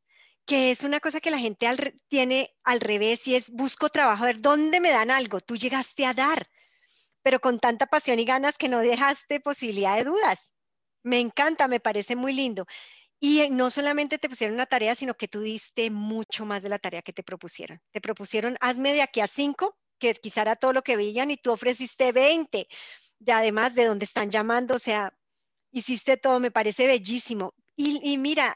que 0.45 0.71
es 0.71 0.83
una 0.83 0.99
cosa 0.99 1.21
que 1.21 1.31
la 1.31 1.39
gente 1.39 1.67
al, 1.67 1.95
tiene 2.07 2.53
al 2.63 2.81
revés 2.81 3.27
y 3.27 3.35
es 3.35 3.49
busco 3.49 3.89
trabajo, 3.89 4.23
a 4.23 4.27
ver 4.27 4.41
dónde 4.41 4.79
me 4.79 4.91
dan 4.91 5.11
algo, 5.11 5.39
tú 5.39 5.55
llegaste 5.55 6.05
a 6.05 6.13
dar, 6.13 6.47
pero 7.21 7.39
con 7.39 7.59
tanta 7.59 7.87
pasión 7.87 8.19
y 8.19 8.25
ganas 8.25 8.57
que 8.57 8.69
no 8.69 8.79
dejaste 8.79 9.39
posibilidad 9.39 9.95
de 9.97 10.03
dudas. 10.03 10.53
Me 11.03 11.19
encanta, 11.19 11.67
me 11.67 11.79
parece 11.79 12.15
muy 12.15 12.33
lindo. 12.33 12.65
Y 13.19 13.49
no 13.49 13.69
solamente 13.69 14.17
te 14.17 14.27
pusieron 14.27 14.55
una 14.55 14.65
tarea, 14.65 14.95
sino 14.95 15.13
que 15.15 15.29
tú 15.29 15.41
diste 15.41 15.89
mucho 15.89 16.45
más 16.45 16.61
de 16.61 16.69
la 16.69 16.79
tarea 16.79 17.01
que 17.01 17.13
te 17.13 17.23
propusieron. 17.23 17.81
Te 17.91 18.01
propusieron, 18.01 18.57
hazme 18.59 18.93
de 18.93 19.01
aquí 19.01 19.21
a 19.21 19.27
cinco, 19.27 19.77
que 19.97 20.13
quizá 20.15 20.41
era 20.41 20.57
todo 20.57 20.73
lo 20.73 20.81
que 20.83 20.97
veían, 20.97 21.31
y 21.31 21.37
tú 21.37 21.51
ofreciste 21.53 22.11
20, 22.11 22.67
de, 23.19 23.31
además 23.31 23.75
de 23.75 23.85
donde 23.85 24.03
están 24.03 24.29
llamando, 24.29 24.75
o 24.75 24.79
sea, 24.79 25.13
hiciste 25.71 26.17
todo, 26.17 26.41
me 26.41 26.51
parece 26.51 26.85
bellísimo. 26.85 27.53
Y, 27.75 28.17
mira, 28.17 28.55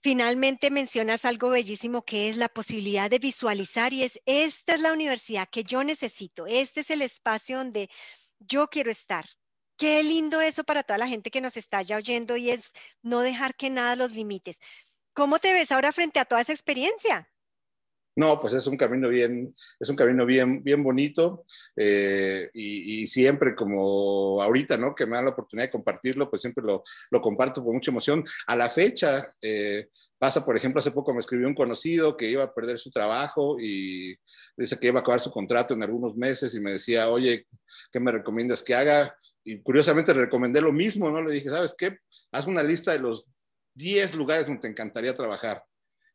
finalmente 0.00 0.70
mencionas 0.70 1.24
algo 1.24 1.50
bellísimo 1.50 2.02
que 2.02 2.28
es 2.28 2.36
la 2.36 2.48
posibilidad 2.48 3.10
de 3.10 3.18
visualizar 3.18 3.92
y 3.92 4.04
es, 4.04 4.20
esta 4.26 4.74
es 4.74 4.80
la 4.80 4.92
universidad 4.92 5.48
que 5.50 5.64
yo 5.64 5.82
necesito, 5.82 6.46
este 6.46 6.80
es 6.80 6.90
el 6.90 7.02
espacio 7.02 7.58
donde 7.58 7.90
yo 8.38 8.68
quiero 8.68 8.90
estar. 8.90 9.24
Qué 9.76 10.02
lindo 10.02 10.40
eso 10.40 10.62
para 10.62 10.84
toda 10.84 10.98
la 10.98 11.08
gente 11.08 11.30
que 11.30 11.40
nos 11.40 11.56
está 11.56 11.82
ya 11.82 11.96
oyendo 11.96 12.36
y 12.36 12.50
es 12.50 12.70
no 13.02 13.20
dejar 13.20 13.56
que 13.56 13.70
nada 13.70 13.96
los 13.96 14.12
limites. 14.12 14.60
¿Cómo 15.14 15.38
te 15.38 15.52
ves 15.52 15.72
ahora 15.72 15.92
frente 15.92 16.20
a 16.20 16.24
toda 16.24 16.42
esa 16.42 16.52
experiencia? 16.52 17.31
No, 18.14 18.38
pues 18.38 18.52
es 18.52 18.66
un 18.66 18.76
camino 18.76 19.08
bien, 19.08 19.54
es 19.80 19.88
un 19.88 19.96
camino 19.96 20.26
bien, 20.26 20.62
bien 20.62 20.82
bonito 20.82 21.46
eh, 21.74 22.50
y, 22.52 23.06
siempre 23.06 23.54
como 23.54 24.42
ahorita, 24.42 24.76
¿no? 24.76 24.94
Que 24.94 25.06
me 25.06 25.16
dan 25.16 25.24
la 25.24 25.30
oportunidad 25.30 25.68
de 25.68 25.72
compartirlo, 25.72 26.28
pues 26.28 26.42
siempre 26.42 26.62
lo, 26.62 26.82
lo 27.10 27.20
comparto 27.22 27.64
con 27.64 27.74
mucha 27.74 27.90
emoción. 27.90 28.22
A 28.46 28.54
la 28.54 28.68
fecha, 28.68 29.34
eh, 29.40 29.88
pasa, 30.18 30.44
por 30.44 30.56
ejemplo, 30.56 30.80
hace 30.80 30.90
poco 30.90 31.14
me 31.14 31.20
escribió 31.20 31.48
un 31.48 31.54
conocido 31.54 32.16
que 32.16 32.30
iba 32.30 32.44
a 32.44 32.54
perder 32.54 32.78
su 32.78 32.90
trabajo 32.90 33.56
y 33.58 34.14
dice 34.56 34.78
que 34.78 34.88
iba 34.88 35.00
a 35.00 35.02
acabar 35.02 35.20
su 35.20 35.30
contrato 35.30 35.72
en 35.72 35.82
algunos 35.82 36.14
meses 36.14 36.54
y 36.54 36.60
me 36.60 36.72
decía, 36.72 37.08
oye, 37.08 37.46
¿qué 37.90 37.98
me 37.98 38.12
recomiendas 38.12 38.62
que 38.62 38.74
haga? 38.74 39.16
Y 39.42 39.60
curiosamente 39.62 40.12
le 40.12 40.20
recomendé 40.20 40.60
lo 40.60 40.72
mismo, 40.72 41.10
¿no? 41.10 41.22
Le 41.22 41.32
dije, 41.32 41.48
¿sabes 41.48 41.74
qué? 41.76 41.98
Haz 42.30 42.46
una 42.46 42.62
lista 42.62 42.92
de 42.92 42.98
los 42.98 43.24
10 43.74 44.14
lugares 44.16 44.46
donde 44.46 44.60
te 44.60 44.68
encantaría 44.68 45.14
trabajar 45.14 45.64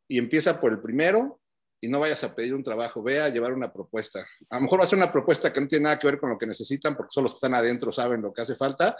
y 0.06 0.18
empieza 0.18 0.60
por 0.60 0.72
el 0.72 0.80
primero 0.80 1.40
y 1.80 1.88
no 1.88 2.00
vayas 2.00 2.24
a 2.24 2.34
pedir 2.34 2.54
un 2.54 2.62
trabajo, 2.62 3.02
ve 3.02 3.20
a 3.20 3.28
llevar 3.28 3.52
una 3.52 3.72
propuesta. 3.72 4.26
A 4.50 4.56
lo 4.56 4.62
mejor 4.62 4.80
va 4.80 4.84
a 4.84 4.88
ser 4.88 4.98
una 4.98 5.12
propuesta 5.12 5.52
que 5.52 5.60
no 5.60 5.68
tiene 5.68 5.84
nada 5.84 5.98
que 5.98 6.06
ver 6.06 6.18
con 6.18 6.30
lo 6.30 6.38
que 6.38 6.46
necesitan, 6.46 6.96
porque 6.96 7.12
solo 7.12 7.24
los 7.24 7.32
que 7.32 7.36
están 7.36 7.54
adentro 7.54 7.92
saben 7.92 8.22
lo 8.22 8.32
que 8.32 8.42
hace 8.42 8.56
falta, 8.56 8.96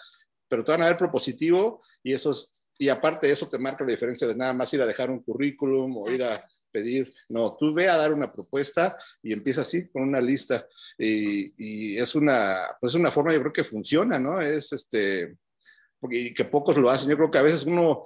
pero 0.49 0.65
te 0.65 0.73
van 0.73 0.83
a 0.83 0.87
ver 0.87 0.97
propositivo 0.97 1.83
y 2.03 2.15
eso 2.15 2.33
y 2.79 2.89
aparte 2.89 3.27
de 3.27 3.33
eso 3.33 3.49
te 3.49 3.59
marca 3.59 3.85
la 3.85 3.91
diferencia 3.91 4.27
de 4.27 4.37
nada 4.37 4.53
más 4.53 4.73
ir 4.73 4.81
a 4.81 4.87
dejar 4.87 5.11
un 5.11 5.23
currículum 5.23 5.97
o 5.97 6.11
ir 6.11 6.23
a 6.23 6.45
pedir, 6.71 7.11
no, 7.29 7.57
tú 7.59 7.75
ve 7.75 7.89
a 7.89 7.97
dar 7.97 8.13
una 8.13 8.31
propuesta 8.31 8.97
y 9.23 9.33
empieza 9.33 9.63
así 9.63 9.89
con 9.89 10.03
una 10.03 10.21
lista 10.21 10.67
y, 10.97 11.55
y 11.57 11.99
es 11.99 12.15
una, 12.15 12.57
pues 12.81 12.95
una 12.95 13.11
forma 13.11 13.33
yo 13.33 13.41
creo 13.41 13.53
que 13.53 13.65
funciona, 13.65 14.19
¿no? 14.19 14.41
Es 14.41 14.73
este, 14.73 15.37
porque, 15.99 16.33
que 16.33 16.45
pocos 16.45 16.77
lo 16.77 16.91
hacen, 16.91 17.09
yo 17.09 17.17
creo 17.17 17.31
que 17.31 17.39
a 17.39 17.43
veces 17.43 17.65
uno 17.65 18.05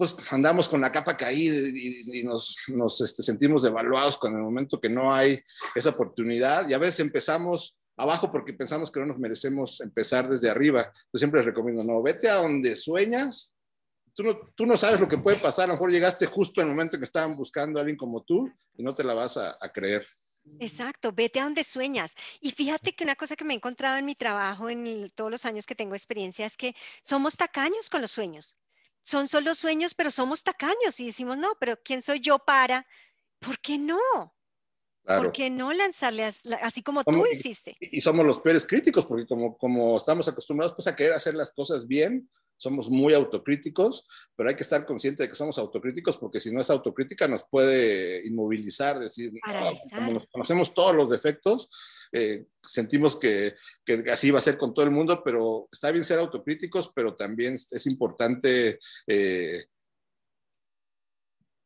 pues 0.00 0.16
andamos 0.30 0.66
con 0.66 0.80
la 0.80 0.90
capa 0.90 1.14
caída 1.14 1.68
y, 1.68 2.22
nos, 2.22 2.56
nos 2.68 3.02
este, 3.02 3.22
sentimos 3.22 3.64
devaluados 3.64 4.16
con 4.16 4.34
el 4.34 4.40
momento 4.40 4.80
que 4.80 4.88
no 4.88 5.12
hay 5.12 5.42
esa 5.74 5.90
oportunidad 5.90 6.66
y 6.66 6.72
a 6.72 6.78
veces 6.78 7.00
empezamos 7.00 7.76
abajo 7.98 8.32
porque 8.32 8.54
pensamos 8.54 8.90
que 8.90 8.98
no 8.98 9.04
nos 9.04 9.18
merecemos 9.18 9.78
empezar 9.82 10.26
desde 10.26 10.48
arriba. 10.48 10.90
Yo 11.12 11.18
siempre 11.18 11.40
les 11.40 11.46
recomiendo, 11.48 11.84
no, 11.84 12.02
vete 12.02 12.30
a 12.30 12.36
donde 12.36 12.76
sueñas. 12.76 13.54
Tú 14.14 14.22
no, 14.22 14.38
tú 14.54 14.64
no 14.64 14.78
sabes 14.78 15.00
lo 15.00 15.06
que 15.06 15.18
puede 15.18 15.36
pasar, 15.36 15.64
a 15.64 15.66
lo 15.66 15.74
mejor 15.74 15.92
llegaste 15.92 16.24
justo 16.24 16.62
en 16.62 16.68
el 16.68 16.72
momento 16.72 16.96
que 16.96 17.04
estaban 17.04 17.36
buscando 17.36 17.78
a 17.78 17.82
alguien 17.82 17.98
como 17.98 18.22
tú 18.22 18.50
y 18.78 18.82
no 18.82 18.94
te 18.94 19.04
la 19.04 19.12
vas 19.12 19.36
a, 19.36 19.58
creer. 19.70 20.06
Exacto, 20.60 21.12
vete 21.12 21.40
a 21.40 21.44
donde 21.44 21.62
sueñas. 21.62 22.14
Y 22.40 22.52
fíjate 22.52 22.94
que 22.94 23.04
una 23.04 23.16
cosa 23.16 23.36
que 23.36 23.44
me 23.44 23.52
he 23.52 23.56
encontrado 23.56 23.98
en 23.98 24.06
mi 24.06 24.14
trabajo, 24.14 24.70
en 24.70 25.10
todos 25.14 25.30
los 25.30 25.44
años 25.44 25.66
que 25.66 25.74
tengo 25.74 25.94
experiencia, 25.94 26.46
es 26.46 26.56
que 26.56 26.74
somos 27.02 27.36
tacaños 27.36 27.90
con 27.90 28.00
los 28.00 28.12
sueños 28.12 28.56
son 29.02 29.28
solo 29.28 29.54
sueños, 29.54 29.94
pero 29.94 30.10
somos 30.10 30.42
tacaños 30.42 30.98
y 31.00 31.06
decimos, 31.06 31.38
no, 31.38 31.54
pero 31.58 31.78
¿quién 31.82 32.02
soy 32.02 32.20
yo 32.20 32.38
para? 32.38 32.86
¿Por 33.38 33.58
qué 33.60 33.78
no? 33.78 33.98
¿Por 35.04 35.32
qué 35.32 35.50
no 35.50 35.72
lanzarle 35.72 36.30
así 36.62 36.82
como 36.82 37.02
tú 37.02 37.26
hiciste? 37.26 37.76
Y, 37.80 38.00
somos 38.00 38.24
los 38.24 38.40
peores 38.40 38.64
críticos, 38.64 39.06
porque 39.06 39.26
como, 39.26 39.56
como 39.56 39.96
estamos 39.96 40.28
acostumbrados 40.28 40.74
pues, 40.74 40.86
a 40.86 40.94
querer 40.94 41.14
hacer 41.14 41.34
las 41.34 41.52
cosas 41.52 41.86
bien, 41.86 42.30
somos 42.60 42.90
muy 42.90 43.14
autocríticos, 43.14 44.06
pero 44.36 44.50
hay 44.50 44.54
que 44.54 44.64
estar 44.64 44.84
consciente 44.84 45.22
de 45.22 45.30
que 45.30 45.34
somos 45.34 45.56
autocríticos 45.58 46.18
porque 46.18 46.40
si 46.40 46.52
no 46.52 46.60
es 46.60 46.68
autocrítica 46.68 47.26
nos 47.26 47.42
puede 47.44 48.26
inmovilizar, 48.26 48.98
decir, 48.98 49.32
como 49.94 50.12
nos 50.12 50.26
conocemos 50.28 50.74
todos 50.74 50.94
los 50.94 51.08
defectos, 51.08 51.70
eh, 52.12 52.44
sentimos 52.62 53.16
que, 53.16 53.54
que, 53.82 54.04
así 54.12 54.30
va 54.30 54.40
a 54.40 54.42
ser 54.42 54.58
con 54.58 54.74
todo 54.74 54.84
el 54.84 54.90
mundo, 54.90 55.22
pero 55.24 55.68
está 55.72 55.90
bien 55.90 56.04
ser 56.04 56.18
autocríticos, 56.18 56.92
pero 56.94 57.14
también 57.14 57.54
es 57.54 57.86
importante 57.86 58.78
eh, 59.06 59.64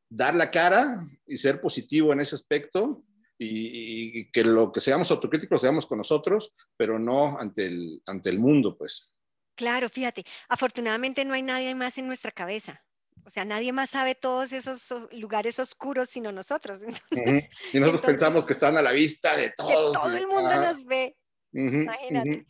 dar 0.08 0.36
la 0.36 0.48
cara 0.48 1.04
y 1.26 1.36
ser 1.38 1.60
positivo 1.60 2.12
en 2.12 2.20
ese 2.20 2.36
aspecto. 2.36 3.04
Y, 3.36 4.20
y, 4.20 4.30
que 4.30 4.44
lo 4.44 4.70
que 4.70 4.78
seamos 4.78 5.10
autocríticos 5.10 5.60
seamos 5.60 5.86
con 5.86 5.98
nosotros, 5.98 6.54
pero 6.76 7.00
no 7.00 7.36
ante 7.36 7.66
el, 7.66 8.00
ante 8.06 8.30
el 8.30 8.38
mundo, 8.38 8.78
pues. 8.78 9.10
Claro, 9.54 9.88
fíjate, 9.88 10.25
afortunadamente 10.49 11.25
no 11.25 11.34
hay 11.34 11.42
nadie 11.42 11.75
más 11.75 11.99
en 11.99 12.06
nuestra 12.06 12.30
cabeza. 12.30 12.82
O 13.26 13.30
sea, 13.30 13.44
nadie 13.44 13.73
más 13.73 13.90
sabe 13.90 14.14
todos 14.14 14.52
esos 14.52 14.94
lugares 15.12 15.58
oscuros 15.58 16.11
sino 16.11 16.32
nosotros. 16.32 16.82
y 17.73 17.80
nosotros 17.80 18.04
pensamos 18.04 18.44
que 18.44 18.52
están 18.52 18.76
a 18.76 18.82
la 18.82 18.92
vista 18.92 19.37
de 19.37 19.50
todos. 19.50 19.92
todo 19.92 20.16
el 20.16 20.26
mundo 20.26 20.56
nos 20.56 20.84
ve. 20.84 21.16
Imagínate. 21.52 22.46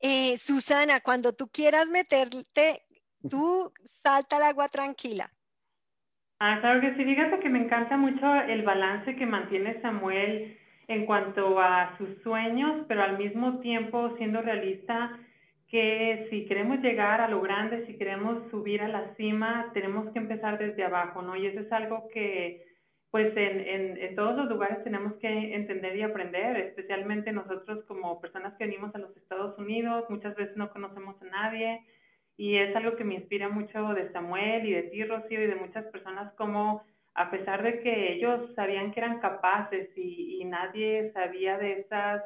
Eh, 0.00 0.36
Susana, 0.38 1.00
cuando 1.00 1.32
tú 1.32 1.48
quieras 1.48 1.88
meterte, 1.88 2.82
tú 3.28 3.72
salta 3.84 4.36
al 4.36 4.44
agua 4.44 4.68
tranquila. 4.68 5.32
Ah, 6.38 6.58
claro 6.60 6.80
que 6.80 6.94
sí. 6.96 7.04
Fíjate 7.04 7.40
que 7.40 7.48
me 7.48 7.64
encanta 7.64 7.96
mucho 7.96 8.34
el 8.34 8.62
balance 8.62 9.16
que 9.16 9.26
mantiene 9.26 9.80
Samuel 9.80 10.58
en 10.88 11.06
cuanto 11.06 11.58
a 11.58 11.96
sus 11.98 12.22
sueños, 12.22 12.84
pero 12.88 13.02
al 13.02 13.18
mismo 13.18 13.58
tiempo 13.60 14.14
siendo 14.16 14.42
realista 14.42 15.18
que 15.68 16.28
si 16.30 16.46
queremos 16.46 16.80
llegar 16.80 17.20
a 17.20 17.28
lo 17.28 17.40
grande, 17.40 17.86
si 17.86 17.96
queremos 17.96 18.48
subir 18.50 18.82
a 18.82 18.88
la 18.88 19.14
cima, 19.16 19.70
tenemos 19.74 20.12
que 20.12 20.18
empezar 20.18 20.58
desde 20.58 20.84
abajo, 20.84 21.22
¿no? 21.22 21.36
Y 21.36 21.46
eso 21.46 21.60
es 21.60 21.72
algo 21.72 22.08
que, 22.12 22.64
pues, 23.10 23.36
en, 23.36 23.60
en, 23.60 23.96
en 23.98 24.14
todos 24.14 24.36
los 24.36 24.48
lugares 24.48 24.84
tenemos 24.84 25.14
que 25.14 25.54
entender 25.54 25.96
y 25.96 26.02
aprender, 26.02 26.56
especialmente 26.58 27.32
nosotros 27.32 27.84
como 27.86 28.20
personas 28.20 28.54
que 28.56 28.64
venimos 28.64 28.94
a 28.94 28.98
los 28.98 29.16
Estados 29.16 29.58
Unidos, 29.58 30.04
muchas 30.08 30.36
veces 30.36 30.56
no 30.56 30.70
conocemos 30.70 31.20
a 31.22 31.24
nadie, 31.24 31.80
y 32.36 32.56
es 32.58 32.74
algo 32.76 32.96
que 32.96 33.04
me 33.04 33.14
inspira 33.14 33.48
mucho 33.48 33.94
de 33.94 34.12
Samuel 34.12 34.66
y 34.66 34.72
de 34.72 34.82
ti, 34.84 35.02
Rocío, 35.04 35.42
y 35.42 35.46
de 35.46 35.56
muchas 35.56 35.84
personas 35.86 36.32
como 36.34 36.82
a 37.14 37.30
pesar 37.30 37.62
de 37.62 37.80
que 37.80 38.12
ellos 38.12 38.54
sabían 38.54 38.92
que 38.92 39.00
eran 39.00 39.20
capaces 39.20 39.88
y, 39.96 40.38
y 40.40 40.44
nadie 40.44 41.10
sabía 41.12 41.56
de 41.56 41.80
esas 41.80 42.22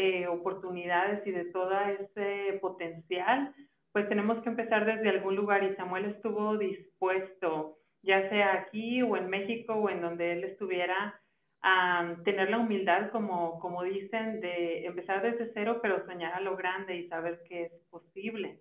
eh, 0.00 0.28
oportunidades 0.28 1.26
y 1.26 1.32
de 1.32 1.46
todo 1.46 1.72
ese 1.80 2.56
potencial, 2.60 3.52
pues 3.90 4.08
tenemos 4.08 4.40
que 4.44 4.48
empezar 4.48 4.86
desde 4.86 5.08
algún 5.08 5.34
lugar 5.34 5.64
y 5.64 5.74
Samuel 5.74 6.04
estuvo 6.04 6.56
dispuesto, 6.56 7.78
ya 8.02 8.28
sea 8.28 8.52
aquí 8.52 9.02
o 9.02 9.16
en 9.16 9.28
México 9.28 9.74
o 9.74 9.90
en 9.90 10.00
donde 10.00 10.34
él 10.34 10.44
estuviera, 10.44 11.20
a 11.62 12.14
tener 12.24 12.48
la 12.48 12.58
humildad, 12.58 13.10
como, 13.10 13.58
como 13.58 13.82
dicen, 13.82 14.40
de 14.40 14.86
empezar 14.86 15.20
desde 15.20 15.50
cero, 15.52 15.80
pero 15.82 16.06
soñar 16.06 16.32
a 16.34 16.40
lo 16.40 16.56
grande 16.56 16.94
y 16.94 17.08
saber 17.08 17.40
que 17.48 17.64
es 17.64 17.72
posible. 17.90 18.60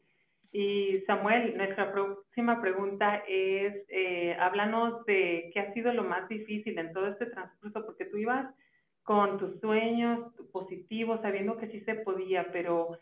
Y 0.51 1.01
Samuel, 1.05 1.55
nuestra 1.55 1.91
próxima 1.91 2.59
pregunta 2.59 3.21
es, 3.27 3.75
eh, 3.89 4.35
háblanos 4.39 5.05
de 5.05 5.51
qué 5.53 5.59
ha 5.59 5.73
sido 5.73 5.93
lo 5.93 6.03
más 6.03 6.27
difícil 6.29 6.79
en 6.79 6.91
todo 6.93 7.09
este 7.09 7.27
transcurso, 7.27 7.85
porque 7.85 8.05
tú 8.05 8.17
ibas 8.17 8.51
con 9.07 9.37
tus 9.39 9.57
sueños 9.61 10.33
positivos, 10.51 11.21
sabiendo 11.21 11.55
que 11.55 11.71
sí 11.71 11.79
se 11.85 11.95
podía, 11.95 12.51
pero 12.51 12.99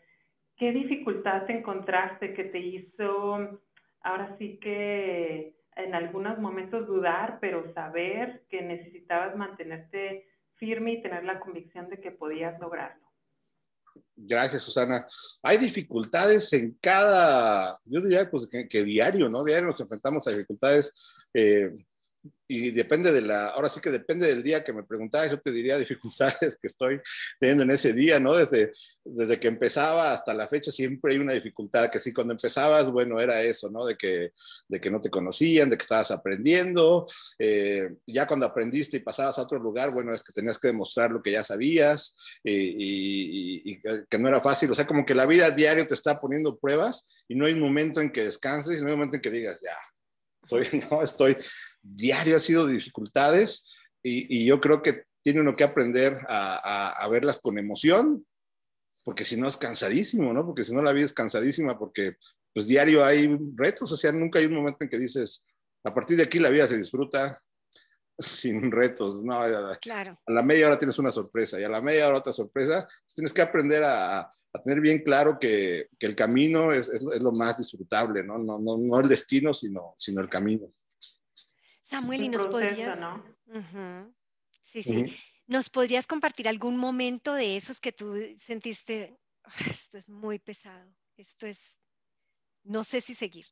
¿qué 0.56 0.70
dificultad 0.70 1.46
te 1.46 1.58
encontraste 1.58 2.32
que 2.32 2.44
te 2.44 2.60
hizo 2.60 3.60
ahora 4.02 4.36
sí 4.38 4.60
que 4.62 5.56
en 5.74 5.94
algunos 5.96 6.38
momentos 6.38 6.86
dudar, 6.86 7.38
pero 7.40 7.74
saber 7.74 8.44
que 8.48 8.62
necesitabas 8.62 9.34
mantenerte 9.34 10.28
firme 10.54 10.92
y 10.92 11.02
tener 11.02 11.24
la 11.24 11.40
convicción 11.40 11.88
de 11.88 12.00
que 12.00 12.12
podías 12.12 12.56
lograrlo? 12.60 13.04
Gracias, 14.14 14.62
Susana. 14.62 15.08
Hay 15.42 15.58
dificultades 15.58 16.52
en 16.52 16.78
cada, 16.80 17.80
yo 17.84 18.00
diría 18.00 18.30
pues 18.30 18.48
que, 18.48 18.84
diario, 18.84 19.28
¿no? 19.28 19.42
Diario 19.42 19.66
nos 19.66 19.80
enfrentamos 19.80 20.24
a 20.28 20.30
dificultades. 20.30 20.94
Eh, 21.34 21.72
y 22.48 22.70
depende 22.70 23.12
de 23.12 23.22
la, 23.22 23.48
ahora 23.48 23.68
sí 23.68 23.80
que 23.80 23.90
depende 23.90 24.26
del 24.26 24.42
día 24.42 24.62
que 24.62 24.72
me 24.72 24.84
preguntabas, 24.84 25.30
yo 25.30 25.40
te 25.40 25.50
diría 25.50 25.78
dificultades 25.78 26.56
que 26.60 26.66
estoy 26.66 27.00
teniendo 27.40 27.64
en 27.64 27.72
ese 27.72 27.92
día, 27.92 28.20
¿no? 28.20 28.34
Desde, 28.34 28.72
desde 29.04 29.40
que 29.40 29.48
empezaba 29.48 30.12
hasta 30.12 30.32
la 30.32 30.46
fecha 30.46 30.70
siempre 30.70 31.12
hay 31.12 31.18
una 31.18 31.32
dificultad, 31.32 31.90
que 31.90 31.98
sí, 31.98 32.12
cuando 32.12 32.34
empezabas, 32.34 32.90
bueno, 32.90 33.20
era 33.20 33.42
eso, 33.42 33.68
¿no? 33.70 33.84
De 33.84 33.96
que, 33.96 34.32
de 34.68 34.80
que 34.80 34.90
no 34.90 35.00
te 35.00 35.10
conocían, 35.10 35.70
de 35.70 35.76
que 35.76 35.82
estabas 35.82 36.10
aprendiendo, 36.10 37.08
eh, 37.38 37.90
ya 38.06 38.26
cuando 38.26 38.46
aprendiste 38.46 38.98
y 38.98 39.00
pasabas 39.00 39.38
a 39.38 39.42
otro 39.42 39.58
lugar, 39.58 39.90
bueno, 39.90 40.14
es 40.14 40.22
que 40.22 40.32
tenías 40.32 40.58
que 40.58 40.68
demostrar 40.68 41.10
lo 41.10 41.22
que 41.22 41.32
ya 41.32 41.42
sabías 41.42 42.14
eh, 42.44 42.52
y, 42.52 43.72
y, 43.72 43.82
que 44.08 44.18
no 44.18 44.28
era 44.28 44.40
fácil, 44.40 44.70
o 44.70 44.74
sea, 44.74 44.86
como 44.86 45.04
que 45.04 45.14
la 45.14 45.26
vida 45.26 45.50
diario 45.50 45.86
te 45.86 45.94
está 45.94 46.20
poniendo 46.20 46.56
pruebas 46.58 47.06
y 47.28 47.34
no 47.34 47.46
hay 47.46 47.54
un 47.54 47.60
momento 47.60 48.00
en 48.00 48.10
que 48.10 48.24
descanses, 48.24 48.78
y 48.78 48.80
no 48.80 48.86
hay 48.86 48.92
un 48.92 48.98
momento 48.98 49.16
en 49.16 49.22
que 49.22 49.30
digas, 49.30 49.60
ya, 49.62 49.76
soy, 50.46 50.66
no, 50.90 51.02
estoy, 51.02 51.36
diario 51.94 52.36
ha 52.36 52.40
sido 52.40 52.66
dificultades 52.66 53.66
y, 54.02 54.46
yo 54.46 54.60
creo 54.60 54.82
que 54.82 55.04
tiene 55.22 55.40
uno 55.40 55.54
que 55.54 55.64
aprender 55.64 56.20
a, 56.28 57.06
verlas 57.10 57.40
con 57.40 57.58
emoción, 57.58 58.24
porque 59.04 59.24
si 59.24 59.36
no 59.36 59.48
es 59.48 59.56
cansadísimo, 59.56 60.32
¿no? 60.32 60.46
Porque 60.46 60.64
si 60.64 60.74
no 60.74 60.82
la 60.82 60.92
vida 60.92 61.06
es 61.06 61.12
cansadísima, 61.12 61.78
porque 61.78 62.16
pues 62.54 62.66
diario 62.66 63.04
hay 63.04 63.36
retos, 63.54 63.90
o 63.90 63.96
sea, 63.96 64.12
nunca 64.12 64.38
hay 64.38 64.46
un 64.46 64.54
momento 64.54 64.78
en 64.80 64.88
que 64.88 64.98
dices, 64.98 65.44
a 65.84 65.92
partir 65.92 66.16
de 66.16 66.22
aquí 66.22 66.38
la 66.38 66.50
vida 66.50 66.66
se 66.66 66.78
disfruta 66.78 67.42
sin 68.18 68.70
retos, 68.70 69.22
¿no? 69.22 69.40
Claro. 69.80 70.18
A 70.24 70.32
la 70.32 70.42
media 70.42 70.68
hora 70.68 70.78
tienes 70.78 70.98
una 70.98 71.10
sorpresa 71.10 71.60
y 71.60 71.64
a 71.64 71.68
la 71.68 71.80
media 71.80 72.08
hora 72.08 72.18
otra 72.18 72.32
sorpresa, 72.32 72.86
pues 72.86 73.14
tienes 73.14 73.32
que 73.32 73.42
aprender 73.42 73.82
a, 73.84 74.30
tener 74.64 74.80
bien 74.80 75.02
claro 75.02 75.38
que, 75.38 75.88
el 75.98 76.14
camino 76.14 76.72
es, 76.72 76.90
lo 77.20 77.32
más 77.32 77.58
disfrutable, 77.58 78.22
¿no? 78.22 78.38
No, 78.38 78.58
no, 78.58 78.78
no 78.78 79.00
el 79.00 79.08
destino, 79.08 79.52
sino, 79.52 79.94
sino 79.98 80.22
el 80.22 80.28
camino. 80.28 80.72
Samuel, 81.86 82.24
¿y 82.24 82.28
nos 82.28 82.46
podrías... 82.48 82.98
Sí, 84.64 84.82
sí. 84.82 85.16
¿Nos 85.46 85.70
podrías 85.70 86.08
compartir 86.08 86.48
algún 86.48 86.76
momento 86.76 87.32
de 87.32 87.56
esos 87.56 87.80
que 87.80 87.92
tú 87.92 88.16
sentiste, 88.40 89.16
esto 89.70 89.96
es 89.96 90.08
muy 90.08 90.40
pesado, 90.40 90.92
esto 91.16 91.46
es, 91.46 91.78
no 92.64 92.82
sé 92.82 93.00
si 93.00 93.14
seguir? 93.14 93.46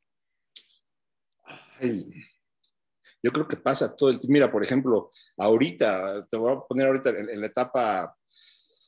yo 3.23 3.31
creo 3.33 3.47
que 3.47 3.57
pasa 3.57 3.95
todo 3.95 4.11
el 4.11 4.19
tiempo. 4.19 4.33
Mira, 4.33 4.51
por 4.51 4.65
ejemplo, 4.65 5.13
ahorita, 5.39 6.27
te 6.27 6.37
voy 6.37 6.53
a 6.53 6.61
poner 6.61 6.87
ahorita 6.89 7.11
en, 7.11 7.41
la 7.41 7.47
etapa, 7.47 8.19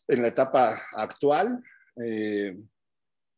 en 0.09 0.23
la 0.23 0.29
etapa 0.29 0.83
actual, 0.93 1.63
eh, 2.05 2.59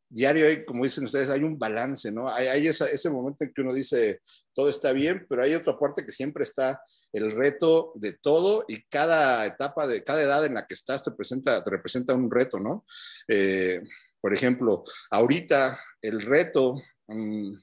diario 0.08 0.46
hay, 0.46 0.64
como 0.64 0.84
dicen 0.84 1.04
ustedes, 1.04 1.28
hay 1.28 1.42
un 1.42 1.58
balance, 1.58 2.10
¿no? 2.10 2.28
Hay, 2.28 2.66
ese 2.66 3.10
momento 3.10 3.44
en 3.44 3.52
que 3.52 3.60
uno 3.60 3.74
dice, 3.74 4.22
todo 4.54 4.68
está 4.68 4.92
bien, 4.92 5.26
pero 5.28 5.42
hay 5.42 5.54
otra 5.54 5.78
parte 5.78 6.04
que 6.04 6.12
siempre 6.12 6.44
está 6.44 6.80
el 7.12 7.30
reto 7.30 7.92
de 7.94 8.14
todo 8.14 8.64
y 8.68 8.82
cada 8.84 9.46
etapa 9.46 9.86
de 9.86 10.04
cada 10.04 10.22
edad 10.22 10.44
en 10.44 10.54
la 10.54 10.66
que 10.66 10.74
estás 10.74 11.02
te, 11.02 11.10
presenta, 11.10 11.62
te 11.62 11.70
representa 11.70 12.14
un 12.14 12.30
reto, 12.30 12.58
¿no? 12.58 12.84
Eh, 13.28 13.82
Por 14.20 14.34
ejemplo, 14.34 14.84
ahorita 15.10 15.78
el 16.02 16.22
reto 16.22 16.80
mm, 17.06 17.54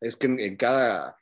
es 0.00 0.16
que 0.16 0.26
en, 0.26 0.56
cada, 0.56 1.16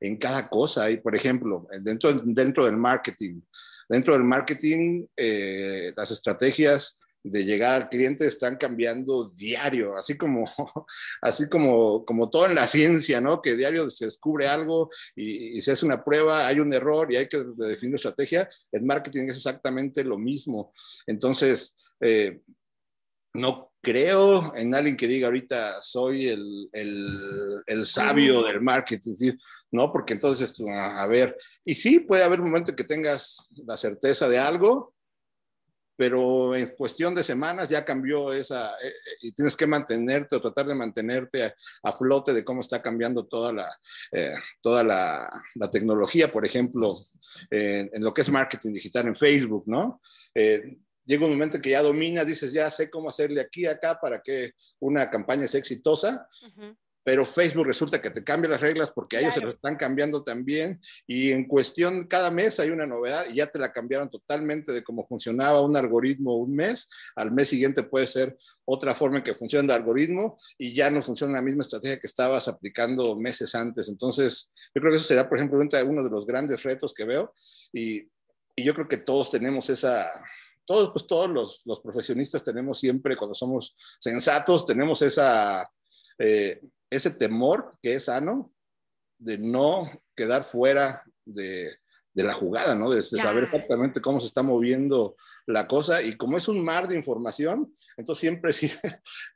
en 0.00 0.16
cada 0.16 0.48
cosa 0.48 0.84
hay, 0.84 0.98
por 0.98 1.14
ejemplo, 1.14 1.66
dentro, 1.80 2.12
dentro 2.24 2.64
del 2.64 2.76
marketing, 2.76 3.40
dentro 3.88 4.14
del 4.14 4.24
marketing, 4.24 5.06
eh, 5.16 5.92
las 5.96 6.10
estrategias 6.10 6.98
de 7.24 7.44
llegar 7.44 7.74
al 7.74 7.88
cliente 7.88 8.26
están 8.26 8.56
cambiando 8.56 9.30
diario, 9.30 9.96
así 9.96 10.16
como, 10.16 10.44
así 11.22 11.48
como, 11.48 12.04
como 12.04 12.28
todo 12.30 12.46
en 12.46 12.54
la 12.54 12.66
ciencia, 12.66 13.20
¿no? 13.20 13.40
Que 13.40 13.56
diario 13.56 13.88
se 13.90 14.06
descubre 14.06 14.48
algo 14.48 14.90
y, 15.14 15.60
se 15.60 15.72
hace 15.72 15.86
una 15.86 16.02
prueba, 16.02 16.46
hay 16.46 16.58
un 16.60 16.72
error 16.72 17.12
y 17.12 17.16
hay 17.16 17.28
que 17.28 17.44
definir 17.56 17.94
estrategia. 17.94 18.48
El 18.72 18.82
marketing 18.82 19.24
es 19.24 19.36
exactamente 19.36 20.02
lo 20.02 20.18
mismo. 20.18 20.72
Entonces, 21.06 21.76
eh, 22.00 22.40
no 23.34 23.72
creo 23.80 24.54
en 24.54 24.74
alguien 24.74 24.96
que 24.96 25.08
diga 25.08 25.26
ahorita 25.26 25.82
soy 25.82 26.28
el, 26.28 26.68
el, 26.72 27.62
el 27.66 27.86
sabio 27.86 28.42
del 28.42 28.60
marketing, 28.60 29.36
¿no? 29.70 29.92
Porque 29.92 30.14
entonces, 30.14 30.54
a 30.74 31.06
ver, 31.06 31.36
y 31.64 31.74
sí, 31.74 32.00
puede 32.00 32.22
haber 32.22 32.40
un 32.40 32.46
momento 32.46 32.76
que 32.76 32.84
tengas 32.84 33.48
la 33.66 33.76
certeza 33.76 34.28
de 34.28 34.38
algo, 34.38 34.94
pero 36.02 36.56
en 36.56 36.66
cuestión 36.74 37.14
de 37.14 37.22
semanas 37.22 37.68
ya 37.68 37.84
cambió 37.84 38.32
esa, 38.32 38.72
eh, 38.82 38.88
eh, 38.88 39.16
y 39.20 39.30
tienes 39.30 39.56
que 39.56 39.68
mantenerte 39.68 40.34
o 40.34 40.40
tratar 40.40 40.66
de 40.66 40.74
mantenerte 40.74 41.54
a, 41.80 41.92
flote 41.92 42.32
de 42.32 42.44
cómo 42.44 42.60
está 42.60 42.82
cambiando 42.82 43.24
toda 43.26 43.52
la, 43.52 43.70
eh, 44.10 44.32
toda 44.60 44.82
la, 44.82 45.30
la, 45.54 45.70
tecnología, 45.70 46.26
por 46.26 46.44
ejemplo, 46.44 46.96
en 47.50 48.02
lo 48.02 48.12
que 48.12 48.22
es 48.22 48.30
marketing 48.30 48.72
digital 48.72 49.06
en 49.06 49.14
Facebook, 49.14 49.62
¿no? 49.68 50.00
llega 51.04 51.24
un 51.24 51.32
momento 51.32 51.60
que 51.60 51.70
ya 51.70 51.82
dominas, 51.82 52.26
dices, 52.26 52.52
ya 52.52 52.68
sé 52.68 52.90
cómo 52.90 53.08
hacerle 53.08 53.40
aquí, 53.40 53.66
acá, 53.66 54.00
para 54.00 54.20
que 54.20 54.54
una 54.80 55.08
campaña 55.08 55.46
sea 55.46 55.60
exitosa, 55.60 56.26
pero 57.04 57.26
Facebook 57.26 57.66
resulta 57.66 58.00
que 58.00 58.10
te 58.10 58.22
cambia 58.22 58.50
las 58.50 58.60
reglas 58.60 58.90
porque 58.90 59.16
a 59.16 59.20
ellos 59.20 59.34
se 59.34 59.40
lo 59.40 59.50
están 59.50 59.76
cambiando 59.76 60.22
también. 60.22 60.80
Y 61.06 61.32
en 61.32 61.46
cuestión, 61.46 62.06
cada 62.06 62.30
mes 62.30 62.60
hay 62.60 62.70
una 62.70 62.86
novedad 62.86 63.26
y 63.28 63.36
ya 63.36 63.46
te 63.46 63.58
la 63.58 63.72
cambiaron 63.72 64.08
totalmente 64.10 64.72
de 64.72 64.84
cómo 64.84 65.06
funcionaba 65.06 65.60
un 65.62 65.76
algoritmo 65.76 66.36
un 66.36 66.54
mes, 66.54 66.88
al 67.16 67.32
mes 67.32 67.48
siguiente 67.48 67.82
puede 67.82 68.06
ser 68.06 68.36
otra 68.64 68.94
forma 68.94 69.18
en 69.18 69.24
que 69.24 69.34
funciona 69.34 69.74
el 69.74 69.80
algoritmo 69.80 70.38
y 70.56 70.74
ya 70.74 70.90
no 70.90 71.02
funciona 71.02 71.34
la 71.34 71.42
misma 71.42 71.62
estrategia 71.62 71.98
que 71.98 72.06
estabas 72.06 72.46
aplicando 72.48 73.18
meses 73.18 73.54
antes. 73.54 73.88
Entonces, 73.88 74.52
yo 74.74 74.80
creo 74.80 74.92
que 74.92 74.98
eso 74.98 75.06
será, 75.06 75.28
por 75.28 75.38
ejemplo, 75.38 75.58
uno 75.58 76.04
de 76.04 76.10
los 76.10 76.26
grandes 76.26 76.62
retos 76.62 76.94
que 76.94 77.04
veo. 77.04 77.32
Y, 77.72 78.02
y 78.54 78.64
yo 78.64 78.74
creo 78.74 78.88
que 78.88 78.98
todos 78.98 79.30
tenemos 79.30 79.68
esa, 79.70 80.10
todos, 80.64 80.90
pues 80.92 81.06
todos 81.06 81.28
los, 81.28 81.62
los, 81.64 81.80
profesionistas 81.80 82.44
tenemos 82.44 82.78
siempre, 82.78 83.16
cuando 83.16 83.34
somos 83.34 83.76
sensatos, 83.98 84.66
tenemos 84.66 85.02
esa, 85.02 85.68
eh, 86.18 86.60
ese 86.96 87.10
temor 87.10 87.76
que 87.82 87.94
es 87.94 88.06
sano 88.06 88.52
de 89.18 89.38
no 89.38 89.90
quedar 90.14 90.44
fuera 90.44 91.02
de, 91.24 91.70
de 92.12 92.24
la 92.24 92.34
jugada, 92.34 92.74
¿no? 92.74 92.90
De, 92.90 93.02
saber 93.02 93.44
exactamente 93.44 94.00
cómo 94.00 94.20
se 94.20 94.26
está 94.26 94.42
moviendo 94.42 95.16
la 95.46 95.66
cosa 95.66 96.02
y 96.02 96.16
como 96.16 96.38
es 96.38 96.48
un 96.48 96.64
mar 96.64 96.88
de 96.88 96.96
información, 96.96 97.74
entonces 97.96 98.20
siempre 98.20 98.52
sí, 98.52 98.70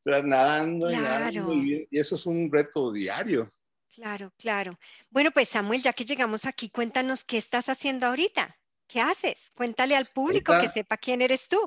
nadando, 0.05 0.91
y 0.91 0.97
nadando 0.97 1.55
y, 1.55 1.89
y 1.91 1.99
eso 1.99 2.15
es 2.15 2.27
un 2.27 2.51
reto 2.53 2.93
diario. 2.93 3.49
Claro, 3.95 4.31
claro. 4.37 4.79
Bueno, 5.09 5.31
pues 5.31 5.49
Samuel, 5.49 5.81
ya 5.81 5.95
que 5.95 6.05
llegamos 6.05 6.45
aquí, 6.45 6.69
cuéntanos 6.69 7.25
qué 7.25 7.39
estás 7.39 7.71
haciendo 7.71 8.07
ahorita. 8.07 8.55
¿Qué 8.87 9.01
haces? 9.01 9.51
Cuéntale 9.55 9.97
al 9.97 10.07
público 10.15 10.53
que 10.61 10.69
sepa 10.69 10.99
quién 10.99 11.23
eres 11.23 11.49
tú. 11.49 11.59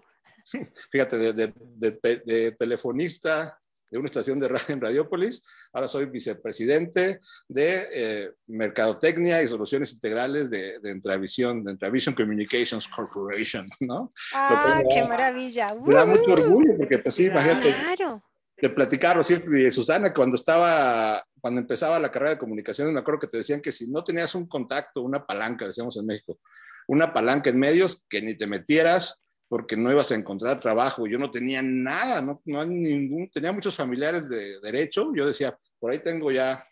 Fíjate, 0.91 1.34
de, 1.34 2.51
telefonista 2.58 3.60
de 3.89 3.98
una 3.98 4.05
estación 4.05 4.39
de 4.39 4.48
radio 4.48 4.65
en 4.69 4.81
Radiópolis, 4.81 5.43
ahora 5.74 5.88
soy 5.88 6.05
vicepresidente 6.05 7.19
de 7.48 7.88
eh, 7.91 8.31
Mercadotecnia 8.48 9.41
y 9.41 9.48
Soluciones 9.48 9.91
Integrales 9.93 10.50
de, 10.50 10.79
de 10.79 10.91
Entravision, 10.91 11.63
de 11.63 11.72
Entravision 11.72 12.15
Communications 12.15 12.88
Corporation, 12.88 13.69
¿no? 13.80 14.13
¡Ah, 14.34 14.82
qué 14.89 15.04
maravilla! 15.04 15.73
Me 15.86 15.93
da 15.93 16.06
mucho 16.06 16.34
orgullo 16.34 16.78
porque, 16.78 16.99
pues 16.99 17.15
sí, 17.15 17.25
imagínate, 17.25 17.73
claro. 17.73 18.23
de 18.62 18.69
platicarlo 18.69 19.23
siempre, 19.23 19.71
Susana, 19.71 20.13
cuando 20.13 20.36
estaba, 20.36 21.23
cuando 21.41 21.62
empezaba 21.62 21.99
la 21.99 22.12
carrera 22.12 22.32
de 22.32 22.39
comunicaciones, 22.39 22.93
me 22.93 22.99
acuerdo 22.99 23.21
que 23.21 23.28
te 23.28 23.38
decían 23.38 23.62
que 23.62 23.71
si 23.71 23.88
no 23.88 24.04
tenías 24.04 24.36
un 24.36 24.47
contacto, 24.47 25.02
una 25.02 25.25
palanca, 25.25 25.65
decíamos 25.67 25.97
en 25.97 26.06
México, 26.06 26.39
una 26.88 27.13
palanca 27.13 27.49
en 27.49 27.60
medios 27.60 28.04
que 28.10 28.21
ni 28.21 28.36
te 28.36 28.47
metieras 28.47 29.21
porque 29.50 29.76
no 29.76 29.92
ibas 29.92 30.12
a 30.12 30.16
encontrar 30.16 30.60
trabajo. 30.60 31.08
Yo 31.08 31.18
no 31.18 31.32
tenía 31.32 31.62
nada, 31.62 32.22
no, 32.22 32.42
no 32.46 32.64
ningún, 32.66 33.30
tenía 33.30 33.52
muchos 33.52 33.76
familiares 33.76 34.30
de 34.30 34.60
derecho. 34.62 35.12
Yo 35.14 35.26
decía, 35.26 35.58
por 35.80 35.92
ahí 35.92 36.00
tengo 36.00 36.32
ya 36.32 36.66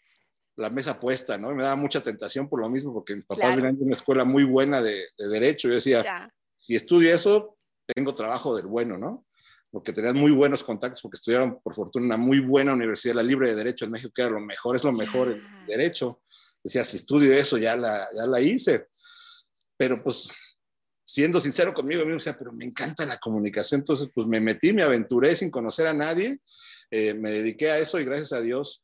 la 0.56 0.70
mesa 0.70 1.00
puesta, 1.00 1.38
¿no? 1.38 1.52
Y 1.52 1.56
me 1.56 1.64
daba 1.64 1.76
mucha 1.76 2.02
tentación 2.02 2.48
por 2.48 2.62
lo 2.62 2.70
mismo, 2.70 2.94
porque 2.94 3.16
mi 3.16 3.24
papá 3.24 3.56
claro. 3.56 3.74
de 3.74 3.84
una 3.84 3.96
escuela 3.96 4.24
muy 4.24 4.44
buena 4.44 4.82
de, 4.82 5.08
derecho. 5.18 5.68
Yo 5.68 5.76
decía, 5.76 6.32
si 6.60 6.76
estudio 6.76 7.14
eso, 7.14 7.58
tengo 7.86 8.14
trabajo 8.16 8.56
del 8.56 8.68
bueno, 8.68 8.98
¿no? 8.98 9.26
Porque 9.72 9.92
tenían 9.92 10.16
muy 10.16 10.32
buenos 10.32 10.64
contactos, 10.64 11.02
porque 11.02 11.18
estudiaron, 11.18 11.60
por 11.62 11.74
fortuna, 11.74 12.06
una 12.06 12.18
muy 12.18 12.40
buena 12.40 12.74
universidad, 12.74 13.16
la 13.16 13.24
Libre 13.24 13.50
de 13.50 13.56
Derecho 13.56 13.86
en 13.86 13.92
México, 13.92 14.12
que 14.16 14.22
era 14.22 14.32
lo 14.32 14.40
mejor, 14.40 14.76
es 14.76 14.84
lo 14.84 14.94
mejor 14.94 15.30
en 15.32 15.66
derecho. 15.66 16.22
Decía, 16.64 16.84
si 16.84 16.98
estudio 16.98 17.34
eso, 17.34 17.58
ya 17.58 17.76
la, 17.76 18.08
ya 18.16 18.26
la 18.28 18.40
hice 18.40 18.88
pero 19.78 20.04
pues 20.04 20.28
siendo 21.08 21.40
sincero 21.40 21.74
conmigo, 21.74 22.04
o 22.14 22.20
sea, 22.20 22.38
pero 22.38 22.52
me 22.52 22.66
encanta 22.66 23.06
la 23.06 23.18
comunicación, 23.18 23.80
entonces 23.80 24.10
pues 24.14 24.28
me 24.28 24.42
metí, 24.42 24.74
me 24.74 24.84
aventuré 24.84 25.38
sin 25.38 25.50
conocer 25.50 25.88
a 25.88 25.94
nadie, 25.94 26.42
eh, 26.92 27.14
me 27.14 27.32
dediqué 27.32 27.72
a 27.72 27.80
eso 27.80 27.98
y 27.98 28.04
gracias 28.04 28.34
a 28.34 28.42
Dios, 28.42 28.84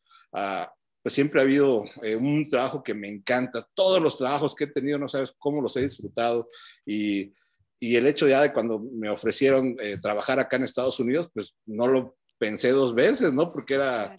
pues 1.02 1.14
siempre 1.14 1.42
ha 1.42 1.44
habido 1.44 1.84
eh, 2.02 2.16
un 2.16 2.48
trabajo 2.48 2.82
que 2.82 2.94
me 2.94 3.10
encanta, 3.10 3.68
todos 3.74 4.02
los 4.02 4.18
trabajos 4.18 4.56
que 4.56 4.64
he 4.64 4.68
tenido, 4.68 4.98
no 4.98 5.10
sabes 5.10 5.34
cómo 5.38 5.62
los 5.62 5.76
he 5.76 5.82
disfrutado 5.82 6.48
y, 6.86 7.34
y 7.78 7.98
el 7.98 8.08
hecho 8.08 8.26
ya 8.26 8.42
de 8.42 8.54
cuando 8.54 8.80
me 8.80 9.10
ofrecieron 9.10 9.76
eh, 9.82 9.98
trabajar 10.02 10.40
acá 10.40 10.56
en 10.56 10.64
Estados 10.64 11.02
Unidos, 11.02 11.30
pues 11.34 11.58
no 11.66 11.88
lo 11.88 12.16
pensé 12.38 12.70
dos 12.72 12.96
veces, 12.96 13.34
¿no? 13.34 13.50
Porque 13.50 13.74
era 13.74 14.16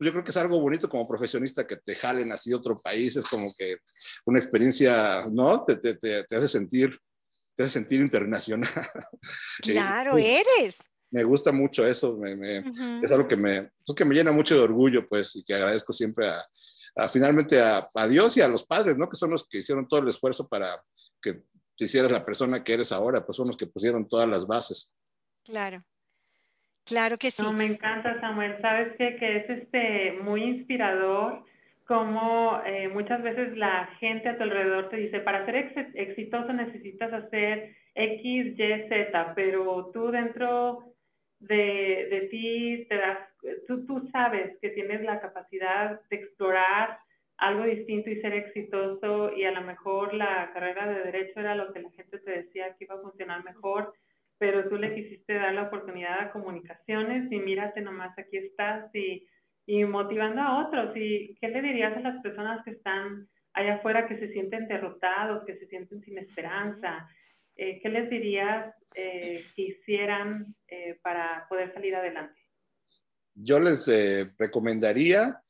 yo 0.00 0.10
creo 0.10 0.24
que 0.24 0.30
es 0.30 0.36
algo 0.36 0.60
bonito 0.60 0.88
como 0.88 1.06
profesionista 1.06 1.66
que 1.66 1.76
te 1.76 1.94
jalen 1.94 2.32
así 2.32 2.50
de 2.50 2.56
otro 2.56 2.76
país, 2.82 3.16
es 3.16 3.26
como 3.26 3.46
que 3.56 3.76
una 4.24 4.38
experiencia, 4.38 5.26
¿no? 5.30 5.64
Te, 5.64 5.76
te, 5.76 5.94
te, 5.94 6.36
hace 6.36 6.48
sentir, 6.48 6.98
te 7.54 7.62
hace 7.62 7.72
sentir 7.72 8.00
internacional. 8.00 8.70
Claro, 9.62 10.18
eres. 10.18 10.78
Me 11.10 11.22
gusta 11.22 11.52
mucho 11.52 11.86
eso, 11.86 12.16
me, 12.16 12.32
es 12.32 13.12
algo 13.12 13.28
que 13.28 13.36
me, 13.36 13.70
que 13.96 14.04
me 14.04 14.14
llena 14.14 14.32
mucho 14.32 14.56
de 14.56 14.62
orgullo, 14.62 15.06
pues, 15.06 15.36
y 15.36 15.44
que 15.44 15.54
agradezco 15.54 15.92
siempre 15.92 16.28
a, 16.28 17.08
finalmente 17.08 17.60
a, 17.60 17.86
a, 17.94 18.08
Dios 18.08 18.36
y 18.36 18.40
a 18.40 18.48
los 18.48 18.64
padres, 18.64 18.96
¿no? 18.98 19.08
Que 19.08 19.16
son 19.16 19.30
los 19.30 19.48
que 19.48 19.58
hicieron 19.58 19.86
todo 19.86 20.00
el 20.00 20.08
esfuerzo 20.08 20.48
para 20.48 20.82
que 21.22 21.44
te 21.76 21.84
hicieras 21.84 22.10
la 22.10 22.24
persona 22.24 22.64
que 22.64 22.74
eres 22.74 22.90
ahora, 22.90 23.24
pues 23.24 23.36
son 23.36 23.46
los 23.46 23.56
que 23.56 23.66
pusieron 23.66 24.08
todas 24.08 24.28
las 24.28 24.46
bases. 24.46 24.92
Claro. 25.44 25.84
Claro 26.84 27.16
que 27.16 27.30
sí. 27.30 27.42
No, 27.42 27.52
me 27.52 27.66
encanta, 27.66 28.20
Samuel. 28.20 28.58
Sabes 28.60 28.94
qué? 28.98 29.16
que 29.16 29.36
es 29.38 29.50
este 29.50 30.18
muy 30.22 30.42
inspirador 30.42 31.44
como 31.86 32.60
eh, 32.64 32.88
muchas 32.88 33.22
veces 33.22 33.56
la 33.56 33.86
gente 34.00 34.28
a 34.28 34.36
tu 34.36 34.42
alrededor 34.42 34.88
te 34.88 34.96
dice, 34.96 35.20
para 35.20 35.44
ser 35.44 35.72
exitoso 35.94 36.52
necesitas 36.52 37.12
hacer 37.12 37.76
X, 37.94 38.58
Y, 38.58 38.88
Z, 38.88 39.32
pero 39.34 39.90
tú 39.92 40.10
dentro 40.10 40.94
de, 41.40 42.08
de 42.10 42.28
ti 42.30 42.86
te 42.88 42.96
das, 42.96 43.18
tú, 43.66 43.84
tú 43.86 44.08
sabes 44.12 44.56
que 44.60 44.70
tienes 44.70 45.02
la 45.02 45.20
capacidad 45.20 46.00
de 46.08 46.16
explorar 46.16 46.98
algo 47.36 47.64
distinto 47.64 48.10
y 48.10 48.20
ser 48.20 48.32
exitoso 48.32 49.32
y 49.36 49.44
a 49.44 49.52
lo 49.52 49.62
mejor 49.62 50.14
la 50.14 50.50
carrera 50.54 50.86
de 50.86 51.04
derecho 51.04 51.40
era 51.40 51.54
lo 51.54 51.72
que 51.72 51.80
la 51.80 51.90
gente 51.90 52.18
te 52.18 52.30
decía 52.30 52.74
que 52.78 52.84
iba 52.84 52.94
a 52.94 53.02
funcionar 53.02 53.44
mejor 53.44 53.92
pero 54.38 54.68
tú 54.68 54.76
le 54.76 54.94
quisiste 54.94 55.34
dar 55.34 55.54
la 55.54 55.64
oportunidad 55.64 56.20
a 56.20 56.32
comunicaciones 56.32 57.30
y 57.30 57.38
mírate 57.38 57.80
nomás, 57.80 58.18
aquí 58.18 58.36
estás 58.36 58.92
y, 58.94 59.26
y 59.66 59.84
motivando 59.84 60.40
a 60.40 60.66
otros. 60.66 60.96
¿Y 60.96 61.36
qué 61.40 61.48
le 61.48 61.62
dirías 61.62 61.96
a 61.96 62.00
las 62.00 62.22
personas 62.22 62.64
que 62.64 62.72
están 62.72 63.28
allá 63.52 63.76
afuera 63.76 64.06
que 64.08 64.18
se 64.18 64.32
sienten 64.32 64.68
derrotados, 64.68 65.44
que 65.46 65.56
se 65.58 65.66
sienten 65.66 66.02
sin 66.02 66.18
esperanza? 66.18 67.08
Eh, 67.56 67.80
¿Qué 67.82 67.88
les 67.88 68.10
dirías 68.10 68.74
eh, 68.94 69.44
que 69.54 69.62
hicieran 69.62 70.54
eh, 70.68 70.98
para 71.02 71.46
poder 71.48 71.72
salir 71.72 71.94
adelante? 71.94 72.38
Yo 73.34 73.58
les 73.58 73.86
recomendaría 74.38 75.40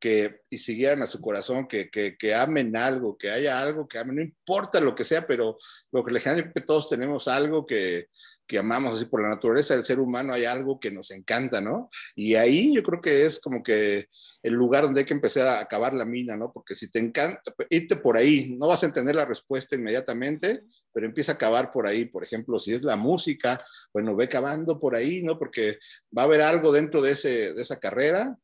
que 0.00 0.40
y 0.50 0.58
siguieran 0.58 1.02
a 1.02 1.06
su 1.06 1.20
corazón, 1.20 1.68
que, 1.68 1.88
que, 1.88 2.16
que, 2.16 2.34
amen 2.34 2.76
algo, 2.76 3.16
que 3.16 3.30
haya 3.30 3.60
algo 3.60 3.86
que 3.86 3.98
amen, 3.98 4.16
no 4.16 4.22
importa 4.22 4.80
lo 4.80 4.96
que 4.96 5.04
sea, 5.04 5.24
pero 5.24 5.58
lo 5.92 6.02
que 6.02 6.10
le 6.10 6.20
que 6.20 6.60
todos 6.60 6.88
tenemos 6.88 7.28
algo 7.28 7.64
que, 7.64 8.08
que 8.52 8.58
amamos 8.58 8.96
así 8.96 9.06
por 9.06 9.22
la 9.22 9.30
naturaleza 9.30 9.72
del 9.72 9.82
ser 9.82 9.98
humano, 9.98 10.34
hay 10.34 10.44
algo 10.44 10.78
que 10.78 10.90
nos 10.90 11.10
encanta, 11.10 11.62
¿no? 11.62 11.88
Y 12.14 12.34
ahí 12.34 12.74
yo 12.74 12.82
creo 12.82 13.00
que 13.00 13.24
es 13.24 13.40
como 13.40 13.62
que 13.62 14.08
el 14.42 14.52
lugar 14.52 14.84
donde 14.84 15.00
hay 15.00 15.06
que 15.06 15.14
empezar 15.14 15.46
a 15.46 15.58
acabar 15.58 15.94
la 15.94 16.04
mina, 16.04 16.36
¿no? 16.36 16.52
Porque 16.52 16.74
si 16.74 16.90
te 16.90 16.98
encanta, 16.98 17.40
irte 17.70 17.96
por 17.96 18.18
ahí, 18.18 18.54
no 18.58 18.68
vas 18.68 18.82
a 18.82 18.86
entender 18.86 19.14
la 19.14 19.24
respuesta 19.24 19.74
inmediatamente, 19.74 20.64
pero 20.92 21.06
empieza 21.06 21.32
a 21.32 21.34
acabar 21.36 21.70
por 21.70 21.86
ahí. 21.86 22.04
Por 22.04 22.24
ejemplo, 22.24 22.58
si 22.58 22.74
es 22.74 22.82
la 22.82 22.94
música, 22.94 23.58
bueno, 23.90 24.14
ve 24.14 24.28
cavando 24.28 24.78
por 24.78 24.94
ahí, 24.94 25.22
¿no? 25.22 25.38
Porque 25.38 25.78
va 26.14 26.20
a 26.20 26.24
haber 26.26 26.42
algo 26.42 26.72
dentro 26.72 27.00
de, 27.00 27.12
ese, 27.12 27.54
de 27.54 27.62
esa 27.62 27.80
carrera 27.80 28.36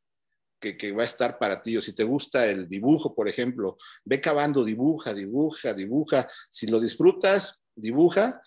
que, 0.58 0.78
que, 0.78 0.92
va 0.92 1.02
a 1.02 1.06
estar 1.06 1.38
para 1.38 1.60
ti. 1.60 1.76
O 1.76 1.82
si 1.82 1.94
te 1.94 2.04
gusta 2.04 2.46
el 2.46 2.66
dibujo, 2.66 3.14
por 3.14 3.28
ejemplo, 3.28 3.76
ve 4.06 4.22
cavando, 4.22 4.64
dibuja, 4.64 5.12
dibuja, 5.12 5.74
dibuja. 5.74 6.26
Si 6.48 6.66
lo 6.66 6.80
disfrutas, 6.80 7.60
dibuja 7.76 8.40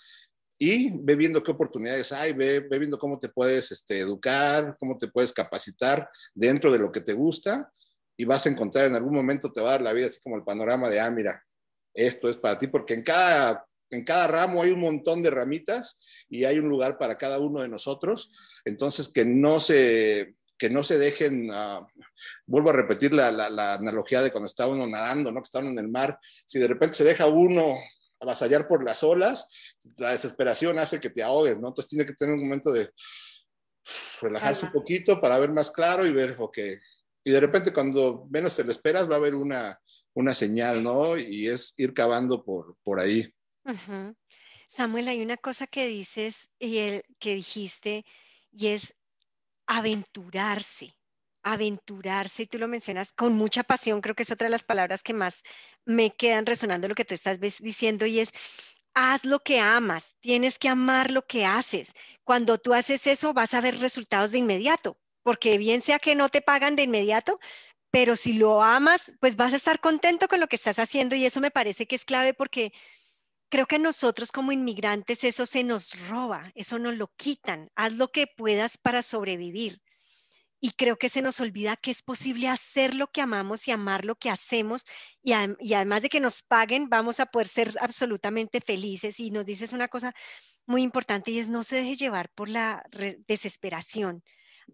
y 0.64 0.92
ve 0.94 1.16
viendo 1.16 1.42
qué 1.42 1.50
oportunidades 1.50 2.12
hay, 2.12 2.34
ve, 2.34 2.60
viendo 2.78 3.00
cómo 3.00 3.18
te 3.18 3.30
puedes 3.30 3.72
este, 3.72 3.98
educar, 3.98 4.78
cómo 4.80 4.96
te 4.96 5.08
puedes 5.08 5.34
capacitar 5.34 6.08
dentro 6.36 6.72
de 6.72 6.78
lo 6.78 6.92
que 6.92 7.02
te 7.02 7.14
gusta 7.14 7.74
y 8.16 8.26
vas 8.26 8.46
a 8.46 8.50
encontrar 8.50 8.86
en 8.86 8.94
algún 8.94 9.16
momento, 9.16 9.52
te 9.52 9.60
va 9.60 9.70
a 9.70 9.72
dar 9.72 9.82
la 9.82 9.92
vida 9.92 10.06
así 10.06 10.20
como 10.22 10.36
el 10.36 10.44
panorama 10.44 10.88
de, 10.88 11.00
ah, 11.00 11.10
mira, 11.10 11.44
esto 11.96 12.30
es 12.30 12.38
para 12.38 12.60
ti, 12.60 12.68
porque 12.68 12.94
en 12.94 13.02
cada 13.02 13.66
en 13.90 14.06
cada 14.06 14.28
ramo 14.28 14.62
hay 14.62 14.70
un 14.70 14.82
montón 14.82 15.24
de 15.24 15.32
ramitas 15.32 15.98
y 16.30 16.46
hay 16.46 16.60
un 16.60 16.70
lugar 16.70 17.00
para 17.00 17.18
cada 17.18 17.40
uno 17.40 17.62
de 17.62 17.68
nosotros. 17.68 18.32
Entonces, 18.64 19.10
que 19.10 19.26
no 19.26 19.60
se, 19.60 20.36
que 20.60 20.70
no 20.70 20.84
se 20.84 20.98
dejen, 21.00 21.50
uh, 21.50 21.86
vuelvo 22.46 22.70
a 22.70 22.74
repetir 22.74 23.14
la, 23.14 23.32
la, 23.32 23.50
la, 23.50 23.74
analogía 23.74 24.22
de 24.22 24.32
cuando 24.32 24.46
está 24.46 24.68
uno 24.68 24.88
nadando, 24.88 25.32
¿no? 25.32 25.42
que 25.42 25.48
está 25.48 25.60
uno 25.60 25.72
en 25.72 25.80
el 25.80 25.90
mar, 25.90 26.18
si 26.46 26.58
de 26.58 26.68
repente 26.68 26.96
se 26.96 27.04
deja 27.04 27.26
uno 27.26 27.76
avasallar 28.22 28.68
por 28.68 28.84
las 28.84 29.04
olas, 29.04 29.48
la 29.98 30.12
desesperación 30.12 30.80
hace 30.80 31.00
que 31.00 31.10
te 31.10 31.24
ahogues, 31.24 31.60
¿no? 31.60 31.70
Entonces 31.70 31.90
tiene 31.90 32.06
que 32.06 32.14
tener 32.14 32.36
un 32.36 32.44
momento 32.44 32.72
de 32.72 32.92
relajarse 34.22 34.66
Alma. 34.66 34.74
un 34.74 34.82
poquito 34.82 35.20
para 35.20 35.40
ver 35.40 35.52
más 35.52 35.72
claro 35.72 36.06
y 36.06 36.14
ver, 36.14 36.36
ok, 36.40 36.60
y 37.24 37.32
de 37.32 37.40
repente 37.40 37.74
cuando 37.74 38.28
menos 38.30 38.56
te 38.56 38.64
lo 38.64 38.72
esperas 38.72 39.10
va 39.10 39.16
a 39.16 39.18
haber 39.18 39.36
una, 39.36 39.80
una 40.14 40.34
señal, 40.34 40.84
¿no? 40.84 41.18
Y 41.18 41.48
es 41.48 41.74
ir 41.78 41.94
cavando 41.94 42.44
por, 42.44 42.76
por 42.84 43.00
ahí. 43.00 43.32
Uh 43.64 43.72
-huh. 43.72 44.16
Samuel, 44.68 45.08
hay 45.08 45.22
una 45.22 45.38
cosa 45.38 45.68
que 45.68 45.88
dices 45.88 46.50
y 46.58 46.78
el, 46.78 47.04
que 47.20 47.36
dijiste 47.36 48.06
y 48.52 48.68
es 48.68 48.96
aventurarse, 49.68 50.96
aventurarse, 51.44 52.44
y 52.44 52.48
tú 52.48 52.58
lo 52.58 52.68
mencionas 52.68 53.14
con 53.14 53.34
mucha 53.34 53.64
pasión, 53.64 54.02
creo 54.02 54.16
que 54.16 54.24
es 54.24 54.32
otra 54.32 54.46
de 54.46 54.52
las 54.52 54.64
palabras 54.64 55.04
que 55.04 55.14
más 55.14 55.44
me 55.86 56.12
quedan 56.12 56.46
resonando 56.46 56.88
lo 56.88 56.96
que 56.96 57.06
tú 57.06 57.14
estás 57.14 57.40
diciendo 57.40 58.06
y 58.06 58.20
es, 58.20 58.32
haz 58.94 59.26
lo 59.26 59.40
que 59.40 59.60
amas, 59.60 60.16
tienes 60.20 60.60
que 60.60 60.70
amar 60.70 61.12
lo 61.12 61.26
que 61.26 61.46
haces. 61.46 61.94
Cuando 62.24 62.58
tú 62.58 62.74
haces 62.74 63.08
eso 63.08 63.34
vas 63.34 63.54
a 63.54 63.62
ver 63.62 63.80
resultados 63.80 64.32
de 64.32 64.40
inmediato, 64.40 64.98
porque 65.24 65.58
bien 65.58 65.82
sea 65.82 66.00
que 66.00 66.16
no 66.16 66.30
te 66.30 66.42
pagan 66.42 66.76
de 66.76 66.84
inmediato, 66.84 67.40
pero 67.92 68.16
si 68.16 68.34
lo 68.34 68.62
amas, 68.64 69.14
pues 69.20 69.36
vas 69.36 69.54
a 69.54 69.58
estar 69.58 69.80
contento 69.80 70.28
con 70.28 70.40
lo 70.40 70.48
que 70.48 70.56
estás 70.56 70.80
haciendo 70.80 71.16
y 71.16 71.26
eso 71.26 71.42
me 71.42 71.52
parece 71.52 71.88
que 71.88 71.96
es 71.96 72.06
clave 72.06 72.34
porque 72.34 72.72
creo 73.50 73.66
que 73.66 73.80
nosotros 73.80 74.32
como 74.32 74.54
inmigrantes 74.54 75.26
eso 75.26 75.46
se 75.46 75.64
nos 75.64 76.08
roba, 76.08 76.52
eso 76.56 76.80
nos 76.80 76.96
lo 76.96 77.08
quitan. 77.18 77.70
Haz 77.76 77.94
lo 77.94 78.10
que 78.10 78.28
puedas 78.28 78.78
para 78.78 79.02
sobrevivir. 79.02 79.82
Y 80.64 80.72
creo 80.74 80.98
que 80.98 81.10
se 81.10 81.24
nos 81.24 81.40
olvida 81.40 81.76
que 81.76 81.90
es 81.90 82.04
posible 82.04 82.48
hacer 82.48 82.94
lo 82.94 83.08
que 83.08 83.22
amamos 83.22 83.68
y 83.68 83.72
amar 83.72 84.06
lo 84.06 84.16
que 84.16 84.30
hacemos. 84.30 84.86
Y, 85.24 85.34
además 85.34 86.04
de 86.04 86.10
que 86.10 86.20
nos 86.20 86.44
paguen, 86.44 86.88
vamos 86.88 87.20
a 87.20 87.26
poder 87.26 87.48
ser 87.48 87.72
absolutamente 87.82 88.62
felices. 88.62 89.20
Y 89.20 89.32
nos 89.32 89.44
dices 89.44 89.74
una 89.74 89.88
cosa 89.88 90.14
muy 90.68 90.84
importante 90.84 91.32
y 91.32 91.40
es 91.40 91.50
no 91.50 91.64
se 91.64 91.78
deje 91.78 91.96
llevar 91.96 92.30
por 92.30 92.48
la 92.48 92.86
desesperación. 93.28 94.24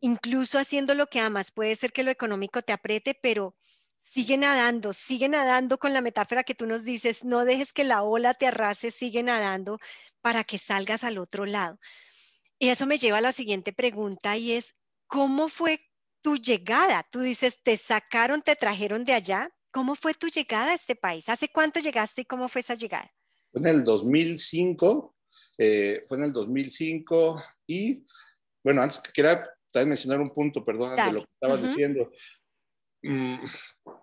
Incluso 0.02 0.60
haciendo 0.60 0.94
lo 0.94 1.08
que 1.08 1.22
amas, 1.22 1.52
puede 1.52 1.74
ser 1.78 1.94
que 1.94 2.04
lo 2.04 2.12
económico 2.12 2.62
te 2.62 2.74
apriete, 2.74 3.18
pero 3.22 3.56
sigue 3.98 4.38
nadando, 4.38 4.92
sigue 4.92 5.30
nadando 5.30 5.78
con 5.78 5.94
la 5.94 6.02
metáfora 6.02 6.44
que 6.44 6.54
tú 6.54 6.66
nos 6.66 6.84
dices, 6.84 7.24
no 7.24 7.46
dejes 7.46 7.74
que 7.74 7.84
la 7.86 8.04
ola 8.04 8.34
te 8.34 8.48
arrase, 8.48 8.92
sigue 8.92 9.24
nadando 9.24 9.80
para 10.22 10.44
que 10.44 10.58
salgas 10.58 11.04
al 11.04 11.18
otro 11.18 11.46
lado. 11.46 11.80
Y 12.60 12.70
eso 12.70 12.86
me 12.86 12.98
lleva 12.98 13.20
a 13.20 13.22
la 13.22 13.32
siguiente 13.32 13.74
pregunta 13.74 14.36
y 14.38 14.54
es, 14.54 14.76
¿cómo 15.08 15.50
fue 15.50 15.82
tu 16.22 16.36
llegada? 16.36 17.06
Tú 17.10 17.22
dices, 17.22 17.62
te 17.64 17.78
sacaron, 17.78 18.42
te 18.42 18.56
trajeron 18.56 19.04
de 19.04 19.14
allá. 19.14 19.50
¿Cómo 19.72 19.96
fue 19.96 20.14
tu 20.14 20.28
llegada 20.28 20.72
a 20.72 20.76
este 20.76 20.96
país? 20.96 21.30
¿Hace 21.30 21.50
cuánto 21.50 21.80
llegaste 21.80 22.22
y 22.22 22.26
cómo 22.26 22.48
fue 22.48 22.62
esa 22.62 22.76
llegada? 22.76 23.12
Fue 23.52 23.62
en 23.62 23.68
el 23.68 23.84
2005, 23.84 25.16
eh, 25.58 26.04
fue 26.08 26.18
en 26.18 26.24
el 26.26 26.34
2005 26.34 27.42
y, 27.68 28.06
bueno, 28.64 28.82
antes 28.82 29.00
que 29.00 29.12
quería 29.12 29.44
también 29.72 29.90
mencionar 29.90 30.20
un 30.22 30.32
punto, 30.32 30.64
perdón, 30.64 30.96
de 30.96 31.12
lo 31.12 31.22
que 31.22 31.32
estabas 31.34 31.60
uh 31.60 31.64
-huh. 31.64 31.68
diciendo. 31.68 32.12
Mm, 33.04 33.46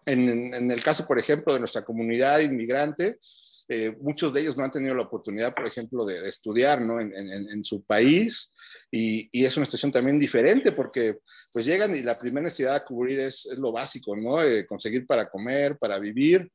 en, 0.06 0.54
en, 0.54 0.70
el 0.70 0.82
caso, 0.82 1.06
por 1.06 1.18
ejemplo, 1.18 1.52
de 1.52 1.58
nuestra 1.58 1.84
comunidad 1.84 2.38
inmigrante, 2.40 3.18
eh, 3.68 3.96
muchos 3.98 4.32
de 4.32 4.42
ellos 4.42 4.58
no 4.58 4.64
han 4.64 4.70
tenido 4.70 4.94
la 4.94 5.04
oportunidad, 5.04 5.54
por 5.54 5.66
ejemplo, 5.66 6.04
de, 6.04 6.20
de 6.20 6.28
estudiar 6.28 6.82
¿no? 6.82 7.00
en, 7.00 7.16
en, 7.16 7.48
en, 7.48 7.64
su 7.64 7.82
país 7.82 8.52
y, 8.90 9.28
y, 9.32 9.44
es 9.46 9.56
una 9.56 9.64
situación 9.64 9.90
también 9.90 10.18
diferente 10.18 10.72
porque 10.72 11.18
pues 11.50 11.64
llegan 11.64 11.96
y 11.96 12.02
la 12.02 12.18
primera 12.18 12.44
necesidad 12.44 12.74
a 12.74 12.84
cubrir 12.84 13.20
es, 13.20 13.46
es 13.46 13.58
lo 13.58 13.72
básico, 13.72 14.14
¿no? 14.14 14.42
Eh, 14.42 14.66
conseguir 14.66 15.06
para 15.06 15.30
comer, 15.30 15.78
para 15.78 15.98
vivir 15.98 16.50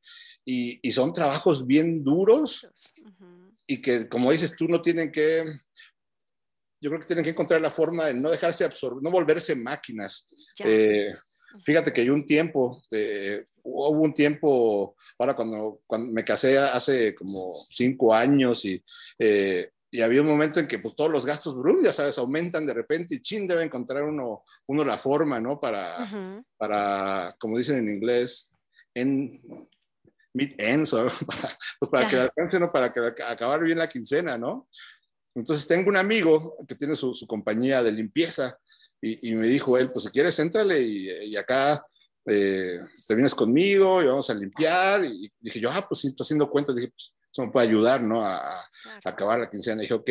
y, 0.46 0.80
y 0.88 0.92
son 0.92 1.12
trabajos 1.12 1.66
bien 1.66 2.04
duros 2.04 2.64
uh 2.64 3.10
-huh. 3.10 3.56
y 3.66 3.82
que, 3.82 4.08
como 4.08 4.32
dices 4.32 4.56
tú, 4.56 4.68
no 4.68 4.80
tienen 4.80 5.12
que, 5.12 5.44
yo 6.80 6.90
creo 6.90 7.00
que 7.00 7.08
tienen 7.08 7.24
que 7.24 7.32
encontrar 7.32 7.60
la 7.60 7.72
forma 7.72 8.06
de 8.06 8.14
no 8.14 8.30
dejarse 8.30 8.64
absorber, 8.64 9.02
no 9.02 9.12
volverse 9.12 9.56
máquinas. 9.56 10.28
Eh, 10.64 11.12
Fíjate 11.64 11.92
que 11.92 12.02
hay 12.02 12.10
un 12.10 12.26
tiempo, 12.26 12.82
eh, 12.92 13.44
hubo 13.64 13.90
un 14.02 14.14
tiempo, 14.14 14.96
ahora 15.18 15.36
cuando, 15.36 15.82
cuando, 15.88 16.12
me 16.12 16.24
casé 16.24 16.58
hace 16.58 17.16
como 17.16 17.52
cinco 17.70 18.14
años 18.14 18.66
y, 18.66 18.84
eh, 19.18 19.72
y 19.92 20.02
había 20.02 20.22
un 20.22 20.28
momento 20.28 20.60
en 20.60 20.68
que 20.68 20.80
pues, 20.80 20.96
todos 20.96 21.12
los 21.12 21.26
gastos, 21.26 21.56
brum, 21.56 21.84
ya 21.84 21.94
sabes, 21.94 22.18
aumentan 22.18 22.66
de 22.66 22.74
repente 22.74 23.16
y 23.16 23.22
chin, 23.22 23.48
debe 23.48 23.64
encontrar 23.64 24.04
uno, 24.04 24.44
uno 24.68 24.86
la 24.86 24.98
forma, 24.98 25.40
¿no? 25.40 25.60
Para, 25.60 25.98
uh 26.00 26.06
-huh. 26.06 26.46
para, 26.58 27.36
como 27.40 27.58
dicen 27.58 27.78
en 27.78 27.90
inglés, 27.90 28.50
en 28.94 29.42
meet 30.34 30.54
ends, 30.60 30.94
¿no? 30.94 31.06
para, 31.28 31.58
pues 31.80 31.92
para 31.92 32.08
que 32.08 32.16
alcance, 32.18 32.60
¿no? 32.60 32.72
Para 32.72 32.94
que 32.94 33.00
acabar 33.24 33.64
bien 33.64 33.80
la 33.80 33.90
quincena, 33.90 34.38
¿no? 34.38 34.68
Entonces 35.36 35.68
tengo 35.68 35.90
un 35.90 35.98
amigo 35.98 36.56
que 36.68 36.76
tiene 36.76 36.96
su, 36.96 37.14
su 37.14 37.26
compañía 37.26 37.82
de 37.82 37.92
limpieza 37.92 38.60
y, 39.02 39.30
y, 39.30 39.36
me 39.36 39.48
dijo 39.48 39.78
él, 39.78 39.92
pues 39.92 40.06
si 40.06 40.12
quieres, 40.12 40.38
éntrale 40.40 40.82
y, 40.82 41.10
y 41.28 41.36
acá 41.36 41.86
eh, 42.26 42.80
te 43.08 43.16
vienes 43.16 43.34
conmigo 43.34 44.02
y 44.02 44.08
vamos 44.08 44.30
a 44.30 44.34
limpiar. 44.34 45.06
Y 45.06 45.32
dije 45.40 45.60
yo, 45.60 45.72
ah, 45.72 45.86
pues 45.88 46.02
sí, 46.02 46.08
estoy 46.08 46.26
haciendo 46.26 46.50
cuentas. 46.50 46.76
Dije, 46.76 46.90
pues 46.90 47.14
eso 47.32 47.46
me 47.46 47.52
puede 47.52 47.68
ayudar, 47.68 48.02
¿no? 48.02 48.24
A, 48.24 48.60
a 48.60 48.70
acabar 49.04 49.40
la 49.40 49.50
quincena. 49.50 49.82
dije, 49.82 49.94
ok. 49.94 50.10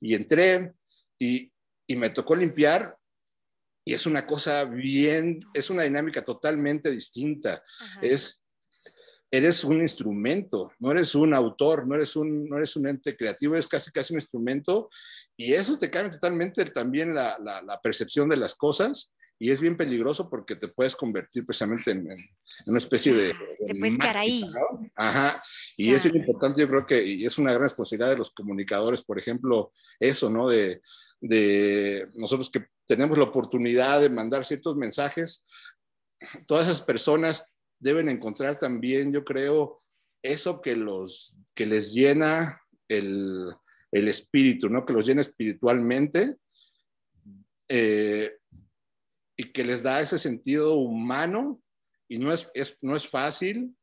Y 0.00 0.14
entré 0.14 0.72
y, 1.18 1.52
y 1.86 1.96
me 1.96 2.10
tocó 2.10 2.34
limpiar 2.34 2.96
y 3.84 3.92
es 3.92 4.06
una 4.06 4.26
cosa 4.26 4.64
bien, 4.64 5.40
es 5.52 5.68
una 5.68 5.82
dinámica 5.82 6.22
totalmente 6.22 6.90
distinta. 6.90 7.62
Ajá. 7.80 8.00
Es, 8.00 8.42
eres 9.30 9.64
un 9.64 9.80
instrumento, 9.80 10.72
no 10.78 10.92
eres 10.92 11.14
un 11.14 11.34
autor, 11.34 11.86
no 11.86 11.94
eres 11.94 12.14
un, 12.16 12.48
no 12.48 12.56
eres 12.56 12.76
un 12.76 12.86
ente 12.86 13.16
creativo, 13.16 13.56
es 13.56 13.68
casi 13.68 13.90
casi 13.90 14.12
un 14.12 14.20
instrumento 14.20 14.88
y 15.36 15.54
eso 15.54 15.76
te 15.76 15.90
cambia 15.90 16.12
totalmente 16.12 16.64
también 16.66 17.14
la, 17.14 17.36
la, 17.42 17.60
la 17.62 17.80
percepción 17.80 18.28
de 18.28 18.36
las 18.36 18.54
cosas 18.54 19.12
y 19.38 19.50
es 19.50 19.60
bien 19.60 19.76
peligroso 19.76 20.30
porque 20.30 20.54
te 20.54 20.68
puedes 20.68 20.94
convertir 20.94 21.44
precisamente 21.44 21.90
en, 21.90 22.08
en 22.10 22.18
una 22.66 22.78
especie 22.78 23.12
de... 23.12 23.34
Te 23.34 23.72
de 23.72 23.78
puedes 23.78 23.98
quedar 23.98 24.16
ahí. 24.16 24.42
¿no? 24.42 24.88
Ajá, 24.94 25.42
y 25.76 25.90
ya. 25.90 25.96
es 25.96 26.02
bien 26.04 26.16
importante, 26.16 26.60
yo 26.60 26.68
creo 26.68 26.86
que 26.86 27.04
y 27.04 27.26
es 27.26 27.36
una 27.38 27.50
gran 27.52 27.64
responsabilidad 27.64 28.10
de 28.10 28.18
los 28.18 28.30
comunicadores, 28.30 29.02
por 29.02 29.18
ejemplo, 29.18 29.72
eso, 29.98 30.30
¿no? 30.30 30.48
De, 30.48 30.80
de 31.20 32.08
nosotros 32.14 32.50
que 32.50 32.66
tenemos 32.86 33.18
la 33.18 33.24
oportunidad 33.24 34.00
de 34.00 34.10
mandar 34.10 34.44
ciertos 34.44 34.76
mensajes, 34.76 35.44
todas 36.46 36.66
esas 36.66 36.82
personas 36.82 37.53
deben 37.84 38.08
encontrar 38.08 38.58
también, 38.58 39.12
yo 39.12 39.24
creo, 39.24 39.82
eso 40.22 40.62
que, 40.62 40.74
los, 40.74 41.36
que 41.54 41.66
les 41.66 41.92
llena 41.92 42.62
el, 42.88 43.54
el 43.92 44.08
espíritu, 44.08 44.70
¿no? 44.70 44.86
Que 44.86 44.94
los 44.94 45.04
llena 45.04 45.20
espiritualmente 45.20 46.38
eh, 47.68 48.38
y 49.36 49.52
que 49.52 49.64
les 49.64 49.82
da 49.82 50.00
ese 50.00 50.18
sentido 50.18 50.76
humano 50.76 51.60
y 52.08 52.18
no 52.18 52.32
es, 52.32 52.50
es, 52.54 52.78
no 52.80 52.96
es 52.96 53.06
fácil, 53.06 53.76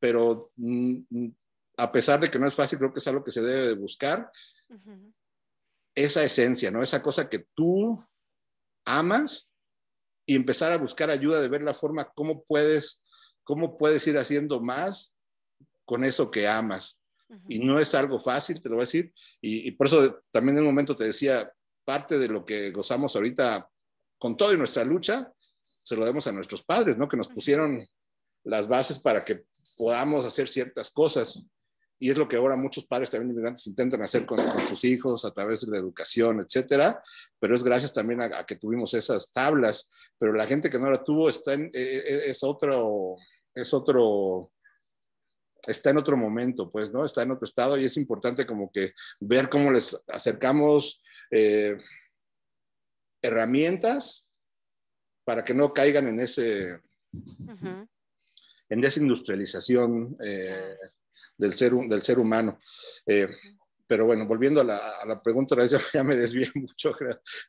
pero 0.00 0.50
mm, 0.56 1.28
a 1.76 1.92
pesar 1.92 2.18
de 2.18 2.30
que 2.30 2.40
no 2.40 2.48
es 2.48 2.54
fácil, 2.54 2.78
creo 2.78 2.92
que 2.92 2.98
es 2.98 3.06
algo 3.06 3.22
que 3.22 3.30
se 3.30 3.42
debe 3.42 3.68
de 3.68 3.74
buscar. 3.74 4.28
Uh 4.68 4.74
-huh. 4.74 5.14
Esa 5.94 6.24
esencia, 6.24 6.72
¿no? 6.72 6.82
Esa 6.82 7.00
cosa 7.00 7.28
que 7.28 7.46
tú 7.54 7.96
amas 8.84 9.51
y 10.26 10.36
empezar 10.36 10.72
a 10.72 10.78
buscar 10.78 11.10
ayuda 11.10 11.40
de 11.40 11.48
ver 11.48 11.62
la 11.62 11.74
forma 11.74 12.10
cómo 12.14 12.42
puedes, 12.44 13.02
cómo 13.42 13.76
puedes 13.76 14.06
ir 14.06 14.18
haciendo 14.18 14.60
más 14.60 15.14
con 15.84 16.04
eso 16.04 16.30
que 16.30 16.48
amas. 16.48 16.98
Y 17.48 17.60
no 17.60 17.78
es 17.78 17.94
algo 17.94 18.18
fácil, 18.18 18.60
te 18.60 18.68
lo 18.68 18.74
voy 18.74 18.82
a 18.82 18.86
decir. 18.86 19.10
Y, 19.40 19.68
y 19.68 19.70
por 19.72 19.86
eso 19.86 20.22
también 20.30 20.58
en 20.58 20.64
un 20.64 20.70
momento 20.70 20.94
te 20.94 21.04
decía, 21.04 21.50
parte 21.84 22.18
de 22.18 22.28
lo 22.28 22.44
que 22.44 22.70
gozamos 22.70 23.16
ahorita 23.16 23.68
con 24.18 24.36
toda 24.36 24.54
nuestra 24.56 24.84
lucha, 24.84 25.32
se 25.60 25.96
lo 25.96 26.04
demos 26.04 26.26
a 26.26 26.32
nuestros 26.32 26.62
padres, 26.62 26.96
¿no? 26.96 27.08
Que 27.08 27.16
nos 27.16 27.28
pusieron 27.28 27.86
las 28.44 28.68
bases 28.68 28.98
para 28.98 29.24
que 29.24 29.44
podamos 29.76 30.24
hacer 30.24 30.48
ciertas 30.48 30.90
cosas. 30.90 31.44
Y 32.02 32.10
es 32.10 32.18
lo 32.18 32.26
que 32.26 32.34
ahora 32.34 32.56
muchos 32.56 32.84
padres 32.84 33.10
también 33.10 33.30
inmigrantes 33.30 33.64
intentan 33.68 34.02
hacer 34.02 34.26
con, 34.26 34.40
sus 34.68 34.82
hijos 34.82 35.24
a 35.24 35.30
través 35.30 35.60
de 35.60 35.70
la 35.70 35.78
educación, 35.78 36.40
etcétera. 36.40 37.00
Pero 37.38 37.54
es 37.54 37.62
gracias 37.62 37.92
también 37.92 38.20
a, 38.20 38.44
que 38.44 38.56
tuvimos 38.56 38.92
esas 38.94 39.30
tablas. 39.30 39.88
Pero 40.18 40.32
la 40.32 40.44
gente 40.44 40.68
que 40.68 40.80
no 40.80 40.90
la 40.90 41.04
tuvo 41.04 41.28
está 41.28 41.52
en, 41.52 41.70
e, 41.72 41.80
e, 41.80 42.28
es 42.28 42.42
otro, 42.42 43.18
es 43.54 43.72
otro, 43.72 44.50
está 45.64 45.90
en 45.90 45.98
otro 45.98 46.16
momento, 46.16 46.72
pues, 46.72 46.90
¿no? 46.90 47.04
Está 47.04 47.22
en 47.22 47.30
otro 47.30 47.46
estado 47.46 47.78
y 47.78 47.84
es 47.84 47.96
importante 47.96 48.44
como 48.44 48.72
que 48.72 48.94
ver 49.20 49.48
cómo 49.48 49.70
les 49.70 49.96
acercamos 50.08 51.00
eh, 51.30 51.78
herramientas 53.22 54.26
para 55.22 55.44
que 55.44 55.54
no 55.54 55.72
caigan 55.72 56.08
en 56.08 56.18
ese, 56.18 56.80
en 58.70 58.80
desindustrialización 58.80 60.16
eh, 60.20 60.74
del, 61.42 61.54
ser, 61.54 61.72
del 61.72 62.02
ser 62.02 62.18
humano. 62.18 62.58
Eh, 63.06 63.28
pero 63.86 64.06
bueno, 64.06 64.26
volviendo 64.26 64.62
a 64.62 64.64
la, 64.64 65.22
pregunta, 65.22 65.54
ya 65.92 66.02
me 66.02 66.16
desvié 66.16 66.50
mucho. 66.54 66.94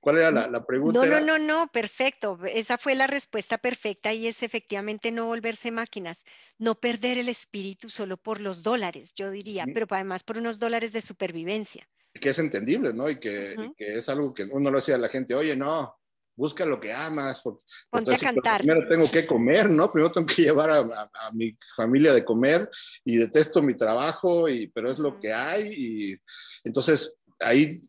¿Cuál 0.01 0.17
era 0.17 0.31
la, 0.31 0.65
pregunta? 0.65 0.99
No, 0.99 1.05
no, 1.05 1.21
no, 1.21 1.39
no, 1.39 1.67
perfecto. 1.71 2.37
Esa 2.45 2.77
fue 2.77 2.95
la 2.95 3.07
respuesta 3.07 3.57
perfecta 3.57 4.11
y 4.11 4.27
es 4.27 4.43
efectivamente 4.43 5.11
no 5.11 5.27
volverse 5.27 5.71
máquinas, 5.71 6.25
no 6.57 6.75
perder 6.75 7.17
el 7.17 7.29
espíritu 7.29 7.89
solo 7.89 8.17
por 8.17 8.41
los 8.41 8.61
dólares, 8.61 9.13
yo 9.15 9.31
diría, 9.31 9.65
pero 9.73 9.87
además 9.91 10.23
por 10.23 10.37
unos 10.37 10.59
dólares 10.59 10.91
de 10.91 10.99
supervivencia. 10.99 11.87
Que 12.13 12.29
es 12.31 12.39
entendible, 12.39 12.93
¿no? 12.93 13.09
Y 13.09 13.19
que, 13.19 13.55
y 13.57 13.73
que 13.75 13.93
es 13.99 14.09
algo 14.09 14.33
que 14.33 14.43
uno 14.43 14.69
lo 14.69 14.79
decía 14.79 14.95
a 14.95 14.99
la 14.99 15.07
gente, 15.07 15.33
oye, 15.33 15.55
no, 15.55 15.95
busca 16.35 16.65
lo 16.65 16.79
que 16.79 16.91
amas. 16.91 17.41
Ponte 17.89 18.13
a 18.13 18.17
cantar. 18.17 18.61
Primero 18.61 18.87
tengo 18.87 19.09
que 19.09 19.25
comer, 19.25 19.69
¿no? 19.69 19.91
Primero 19.91 20.11
tengo 20.11 20.27
que 20.27 20.41
llevar 20.43 20.69
a, 20.71 21.31
mi 21.33 21.57
familia 21.75 22.13
de 22.13 22.25
comer 22.25 22.69
y 23.03 23.17
detesto 23.17 23.61
mi 23.61 23.75
trabajo, 23.75 24.47
y, 24.49 24.67
pero 24.67 24.91
es 24.91 24.99
lo 24.99 25.19
que 25.19 25.33
hay. 25.33 25.73
Y 25.73 26.17
entonces 26.63 27.15
ahí 27.39 27.81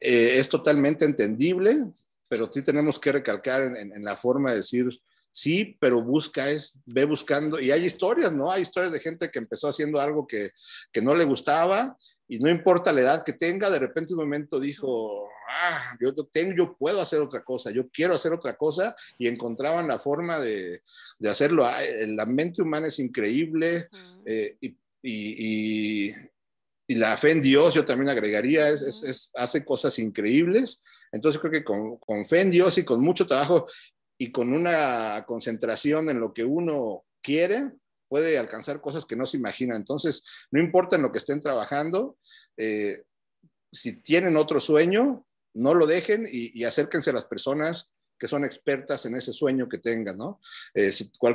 eh, 0.00 0.38
es 0.38 0.48
totalmente 0.48 1.04
entendible, 1.04 1.84
pero 2.28 2.50
sí 2.52 2.62
tenemos 2.62 2.98
que 2.98 3.12
recalcar 3.12 3.62
en, 3.76 4.04
la 4.04 4.16
forma 4.16 4.50
de 4.50 4.58
decir, 4.58 4.88
sí, 5.30 5.76
pero 5.80 6.02
busca, 6.02 6.50
es, 6.50 6.72
ve 6.84 7.04
buscando, 7.04 7.60
y 7.60 7.70
hay 7.70 7.84
historias, 7.84 8.32
¿no? 8.32 8.50
Hay 8.50 8.62
historias 8.62 8.92
de 8.92 9.00
gente 9.00 9.30
que 9.30 9.38
empezó 9.38 9.68
haciendo 9.68 10.00
algo 10.00 10.26
que, 10.26 10.50
que 10.92 11.02
no 11.02 11.14
le 11.14 11.24
gustaba 11.24 11.96
y 12.28 12.38
no 12.38 12.48
importa 12.48 12.92
la 12.92 13.02
edad 13.02 13.24
que 13.24 13.34
tenga, 13.34 13.70
de 13.70 13.78
repente 13.78 14.14
un 14.14 14.20
momento 14.20 14.58
dijo, 14.58 15.28
ah, 15.48 15.96
yo, 16.00 16.14
tengo, 16.26 16.54
yo 16.56 16.76
puedo 16.76 17.00
hacer 17.00 17.20
otra 17.20 17.44
cosa, 17.44 17.70
yo 17.70 17.88
quiero 17.90 18.14
hacer 18.14 18.32
otra 18.32 18.56
cosa, 18.56 18.96
y 19.18 19.28
encontraban 19.28 19.88
la 19.88 19.98
forma 19.98 20.40
de, 20.40 20.82
de 21.18 21.30
hacerlo. 21.30 21.66
La 22.08 22.26
mente 22.26 22.62
humana 22.62 22.88
es 22.88 22.98
increíble 22.98 23.88
eh, 24.24 24.56
y, 24.60 24.76
y, 25.02 26.14
y, 26.86 26.94
la 26.94 27.16
fe 27.16 27.32
en 27.32 27.42
Dios, 27.42 27.74
yo 27.74 27.84
también 27.84 28.10
agregaría, 28.10 28.68
es, 28.68 28.82
es, 28.82 29.30
hace 29.34 29.64
cosas 29.64 29.98
increíbles. 29.98 30.82
Entonces 31.12 31.40
creo 31.40 31.52
que 31.52 31.64
con, 31.64 31.98
con 31.98 32.26
fe 32.26 32.40
en 32.40 32.50
Dios 32.50 32.78
y 32.78 32.84
con 32.84 33.00
mucho 33.00 33.26
trabajo 33.26 33.66
y 34.18 34.30
con 34.30 34.52
una 34.52 35.24
concentración 35.26 36.08
en 36.08 36.20
lo 36.20 36.32
que 36.32 36.44
uno 36.44 37.04
quiere, 37.22 37.72
puede 38.08 38.38
alcanzar 38.38 38.80
cosas 38.80 39.06
que 39.06 39.16
no 39.16 39.26
se 39.26 39.36
imagina. 39.36 39.76
Entonces, 39.76 40.24
no 40.50 40.60
importa 40.60 40.96
en 40.96 41.02
lo 41.02 41.12
que 41.12 41.18
estén 41.18 41.40
trabajando, 41.40 42.18
eh, 42.56 43.04
si 43.72 44.00
tienen 44.00 44.36
otro 44.36 44.60
sueño, 44.60 45.26
no 45.54 45.74
lo 45.74 45.86
dejen 45.86 46.28
y, 46.30 46.64
acérquense 46.64 47.10
a 47.10 47.14
las 47.14 47.24
personas 47.24 47.92
que 48.18 48.28
son 48.28 48.44
expertas 48.44 49.06
en 49.06 49.16
ese 49.16 49.32
sueño 49.32 49.68
que 49.68 49.78
tengan, 49.78 50.16
¿no? 50.16 50.40
Eh, 50.72 50.92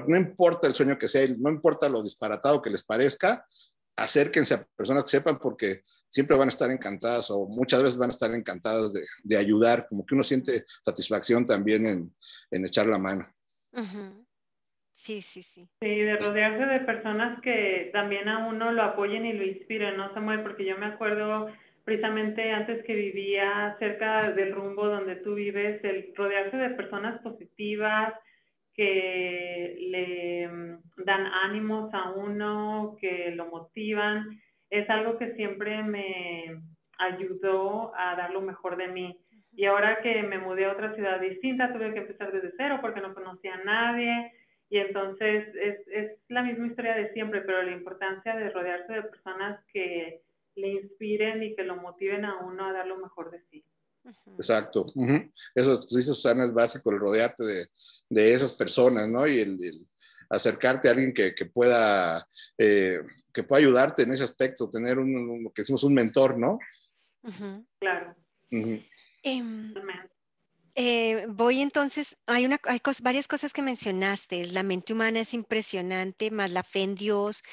no 0.07 0.17
importa 0.17 0.67
el 0.67 0.73
sueño 0.73 0.97
que 0.97 1.07
sea, 1.07 1.27
no 1.37 1.49
importa 1.49 1.89
lo 1.89 2.01
disparatado 2.01 2.61
que 2.61 2.69
les 2.69 2.83
parezca, 2.83 3.45
acérquense 3.95 4.53
a 4.53 4.65
personas 4.75 5.03
que 5.03 5.11
sepan 5.11 5.37
porque 5.39 5.83
siempre 6.09 6.35
van 6.35 6.47
a 6.47 6.51
estar 6.51 6.71
encantadas 6.71 7.29
o 7.31 7.45
muchas 7.45 7.83
veces 7.83 7.97
van 7.97 8.09
a 8.09 8.13
estar 8.13 8.33
encantadas 8.33 8.91
de, 8.93 9.37
ayudar, 9.37 9.87
como 9.87 10.05
que 10.05 10.15
uno 10.15 10.23
siente 10.23 10.65
satisfacción 10.83 11.45
también 11.45 11.85
en, 11.85 12.65
echar 12.65 12.87
la 12.87 12.97
mano. 12.97 13.27
Sí, 14.99 15.21
sí, 15.21 15.43
sí. 15.43 15.65
Sí, 15.79 16.01
de 16.01 16.17
rodearse 16.17 16.65
de 16.65 16.81
personas 16.81 17.39
que 17.39 17.89
también 17.93 18.27
a 18.27 18.49
uno 18.49 18.73
lo 18.73 18.83
apoyen 18.83 19.25
y 19.25 19.31
lo 19.31 19.45
inspiren, 19.45 19.95
¿no, 19.95 20.13
Samuel? 20.13 20.41
Porque 20.41 20.65
yo 20.65 20.77
me 20.77 20.87
acuerdo 20.87 21.47
precisamente 21.85 22.51
antes 22.51 22.83
que 22.83 22.95
vivía 22.95 23.77
cerca 23.79 24.29
del 24.33 24.51
rumbo 24.51 24.87
donde 24.87 25.15
tú 25.15 25.35
vives, 25.35 25.81
el 25.85 26.13
rodearse 26.17 26.57
de 26.57 26.71
personas 26.71 27.21
positivas 27.21 28.13
que 28.73 29.77
le 29.89 30.47
mm, 30.49 30.81
dan 31.05 31.27
ánimos 31.45 31.93
a 31.93 32.11
uno, 32.11 32.97
que 32.99 33.31
lo 33.31 33.45
motivan, 33.45 34.27
es 34.69 34.89
algo 34.89 35.17
que 35.17 35.33
siempre 35.35 35.81
me 35.81 36.61
ayudó 36.97 37.93
a 37.95 38.17
dar 38.17 38.33
lo 38.33 38.41
mejor 38.41 38.75
de 38.75 38.89
mí. 38.89 39.17
Y 39.53 39.63
ahora 39.63 40.01
que 40.01 40.23
me 40.23 40.39
mudé 40.39 40.65
a 40.65 40.73
otra 40.73 40.93
ciudad 40.93 41.21
distinta, 41.21 41.71
tuve 41.71 41.93
que 41.93 41.99
empezar 41.99 42.33
desde 42.33 42.51
cero 42.57 42.79
porque 42.81 42.99
no 42.99 43.13
conocía 43.13 43.55
a 43.55 43.63
nadie. 43.63 44.33
Y 44.69 44.77
entonces 44.77 45.47
es, 45.55 45.87
es 45.87 46.11
la 46.27 46.43
misma 46.43 46.67
historia 46.67 46.95
de 46.95 47.11
siempre, 47.13 47.41
pero 47.41 47.63
la 47.63 47.71
importancia 47.71 48.35
de 48.35 48.49
rodearse 48.49 48.93
de 48.93 49.03
personas 49.03 49.59
que 49.73 50.21
le 50.55 50.67
inspiren 50.69 51.41
y 51.41 51.55
que 51.55 51.63
lo 51.63 51.77
motiven 51.77 52.25
a 52.25 52.37
uno 52.39 52.67
a 52.67 52.73
dar 52.73 52.87
lo 52.87 52.97
mejor 52.97 53.31
de 53.31 53.41
sí. 53.49 53.63
Exacto. 54.37 54.85
Eso 55.53 55.79
dice 55.79 56.13
Susana 56.13 56.45
es 56.45 56.53
básico, 56.53 56.91
el 56.91 56.99
rodearte 56.99 57.43
de, 57.43 57.67
de 58.09 58.33
esas 58.33 58.55
personas, 58.55 59.07
¿no? 59.07 59.27
Y 59.27 59.39
el, 59.39 59.59
acercarte 60.29 60.87
a 60.87 60.91
alguien 60.91 61.13
que, 61.13 61.33
que 61.33 61.45
pueda, 61.45 62.27
eh, 62.57 63.01
que 63.33 63.43
pueda 63.43 63.61
ayudarte 63.61 64.03
en 64.03 64.13
ese 64.13 64.23
aspecto, 64.23 64.69
tener 64.69 64.99
un, 64.99 65.43
lo 65.43 65.51
que 65.51 65.63
decimos 65.63 65.83
un 65.83 65.93
mentor, 65.93 66.37
¿no? 66.37 66.59
Claro. 67.79 68.15
Eh, 68.51 68.85
voy 71.29 71.61
entonces, 71.61 72.15
hay, 72.25 72.47
varias 73.01 73.27
cosas 73.27 73.53
que 73.53 73.61
mencionaste, 73.61 74.45
la 74.45 74.63
mente 74.63 74.93
humana 74.93 75.19
es 75.19 75.33
impresionante, 75.33 76.31
más 76.31 76.51
la 76.51 76.63
fe 76.63 76.83
en 76.83 76.95
Dios, 76.95 77.43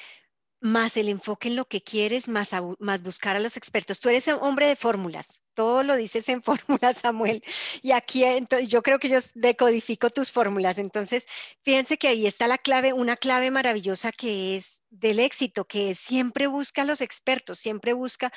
más 0.59 0.97
el 0.97 1.09
enfoque 1.09 1.49
en 1.49 1.55
lo 1.55 1.65
que 1.65 1.81
quieres, 1.81 2.27
más, 2.27 2.51
más 2.79 3.03
buscar 3.03 3.35
a 3.35 3.39
los 3.39 3.57
expertos. 3.57 3.99
Tú 3.99 4.09
eres 4.09 4.27
un 4.27 4.35
hombre 4.41 4.67
de 4.67 4.75
fórmulas, 4.75 5.39
todo 5.53 5.83
lo 5.83 5.95
dices 5.95 6.29
en 6.29 6.43
fórmulas, 6.43 6.97
Samuel. 6.97 7.43
Y 7.81 7.91
aquí 7.91 8.23
entonces, 8.23 8.69
yo 8.69 8.81
creo 8.83 8.99
que 8.99 9.09
yo 9.09 9.17
decodifico 9.33 10.09
tus 10.09 10.31
fórmulas. 10.31 10.77
Entonces, 10.77 11.27
fíjense 11.63 11.97
que 11.97 12.07
ahí 12.07 12.27
está 12.27 12.47
la 12.47 12.57
clave, 12.57 12.93
una 12.93 13.17
clave 13.17 13.51
maravillosa 13.51 14.11
que 14.11 14.55
es 14.55 14.83
del 14.89 15.19
éxito, 15.19 15.65
que 15.65 15.95
siempre 15.95 16.47
busca 16.47 16.83
a 16.83 16.85
los 16.85 17.01
expertos, 17.01 17.59
siempre 17.59 17.93
busca 17.93 18.31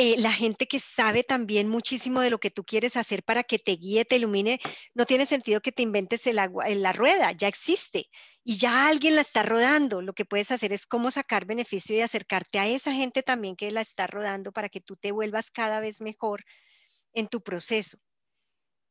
eh, 0.00 0.16
la 0.16 0.30
gente 0.30 0.68
que 0.68 0.78
sabe 0.78 1.24
también 1.24 1.68
muchísimo 1.68 2.20
de 2.20 2.30
lo 2.30 2.38
que 2.38 2.52
tú 2.52 2.62
quieres 2.62 2.96
hacer 2.96 3.24
para 3.24 3.42
que 3.42 3.58
te 3.58 3.72
guíe, 3.72 4.04
te 4.04 4.14
ilumine, 4.14 4.60
no 4.94 5.06
tiene 5.06 5.26
sentido 5.26 5.60
que 5.60 5.72
te 5.72 5.82
inventes 5.82 6.24
el 6.28 6.38
agua, 6.38 6.68
en 6.68 6.82
la 6.82 6.92
rueda, 6.92 7.32
ya 7.32 7.48
existe 7.48 8.08
y 8.44 8.58
ya 8.58 8.86
alguien 8.86 9.16
la 9.16 9.22
está 9.22 9.42
rodando. 9.42 10.00
Lo 10.00 10.12
que 10.12 10.24
puedes 10.24 10.52
hacer 10.52 10.72
es 10.72 10.86
cómo 10.86 11.10
sacar 11.10 11.46
beneficio 11.46 11.96
y 11.96 12.00
acercarte 12.00 12.60
a 12.60 12.68
esa 12.68 12.92
gente 12.92 13.24
también 13.24 13.56
que 13.56 13.72
la 13.72 13.80
está 13.80 14.06
rodando 14.06 14.52
para 14.52 14.68
que 14.68 14.80
tú 14.80 14.94
te 14.94 15.10
vuelvas 15.10 15.50
cada 15.50 15.80
vez 15.80 16.00
mejor 16.00 16.44
en 17.12 17.26
tu 17.26 17.42
proceso. 17.42 17.98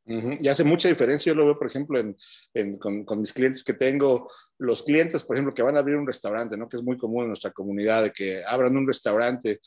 Y 0.08 0.48
hace 0.48 0.64
mucha 0.64 0.88
diferencia, 0.88 1.32
yo 1.32 1.36
lo 1.36 1.46
veo, 1.46 1.58
por 1.58 1.68
ejemplo, 1.68 2.00
en, 2.00 2.78
con, 2.78 3.04
con, 3.04 3.20
mis 3.20 3.34
clientes 3.34 3.62
que 3.62 3.74
tengo, 3.74 4.32
los 4.58 4.84
clientes, 4.84 5.24
por 5.24 5.36
ejemplo, 5.36 5.54
que 5.54 5.62
van 5.62 5.76
a 5.76 5.80
abrir 5.80 5.98
un 5.98 6.08
restaurante, 6.08 6.56
¿no? 6.56 6.70
que 6.70 6.78
es 6.78 6.84
muy 6.84 6.98
común 6.98 7.24
en 7.24 7.30
nuestra 7.30 7.52
comunidad, 7.52 8.04
de 8.04 8.12
que 8.12 8.42
abran 8.46 8.78
un 8.78 8.88
restaurante. 8.88 9.60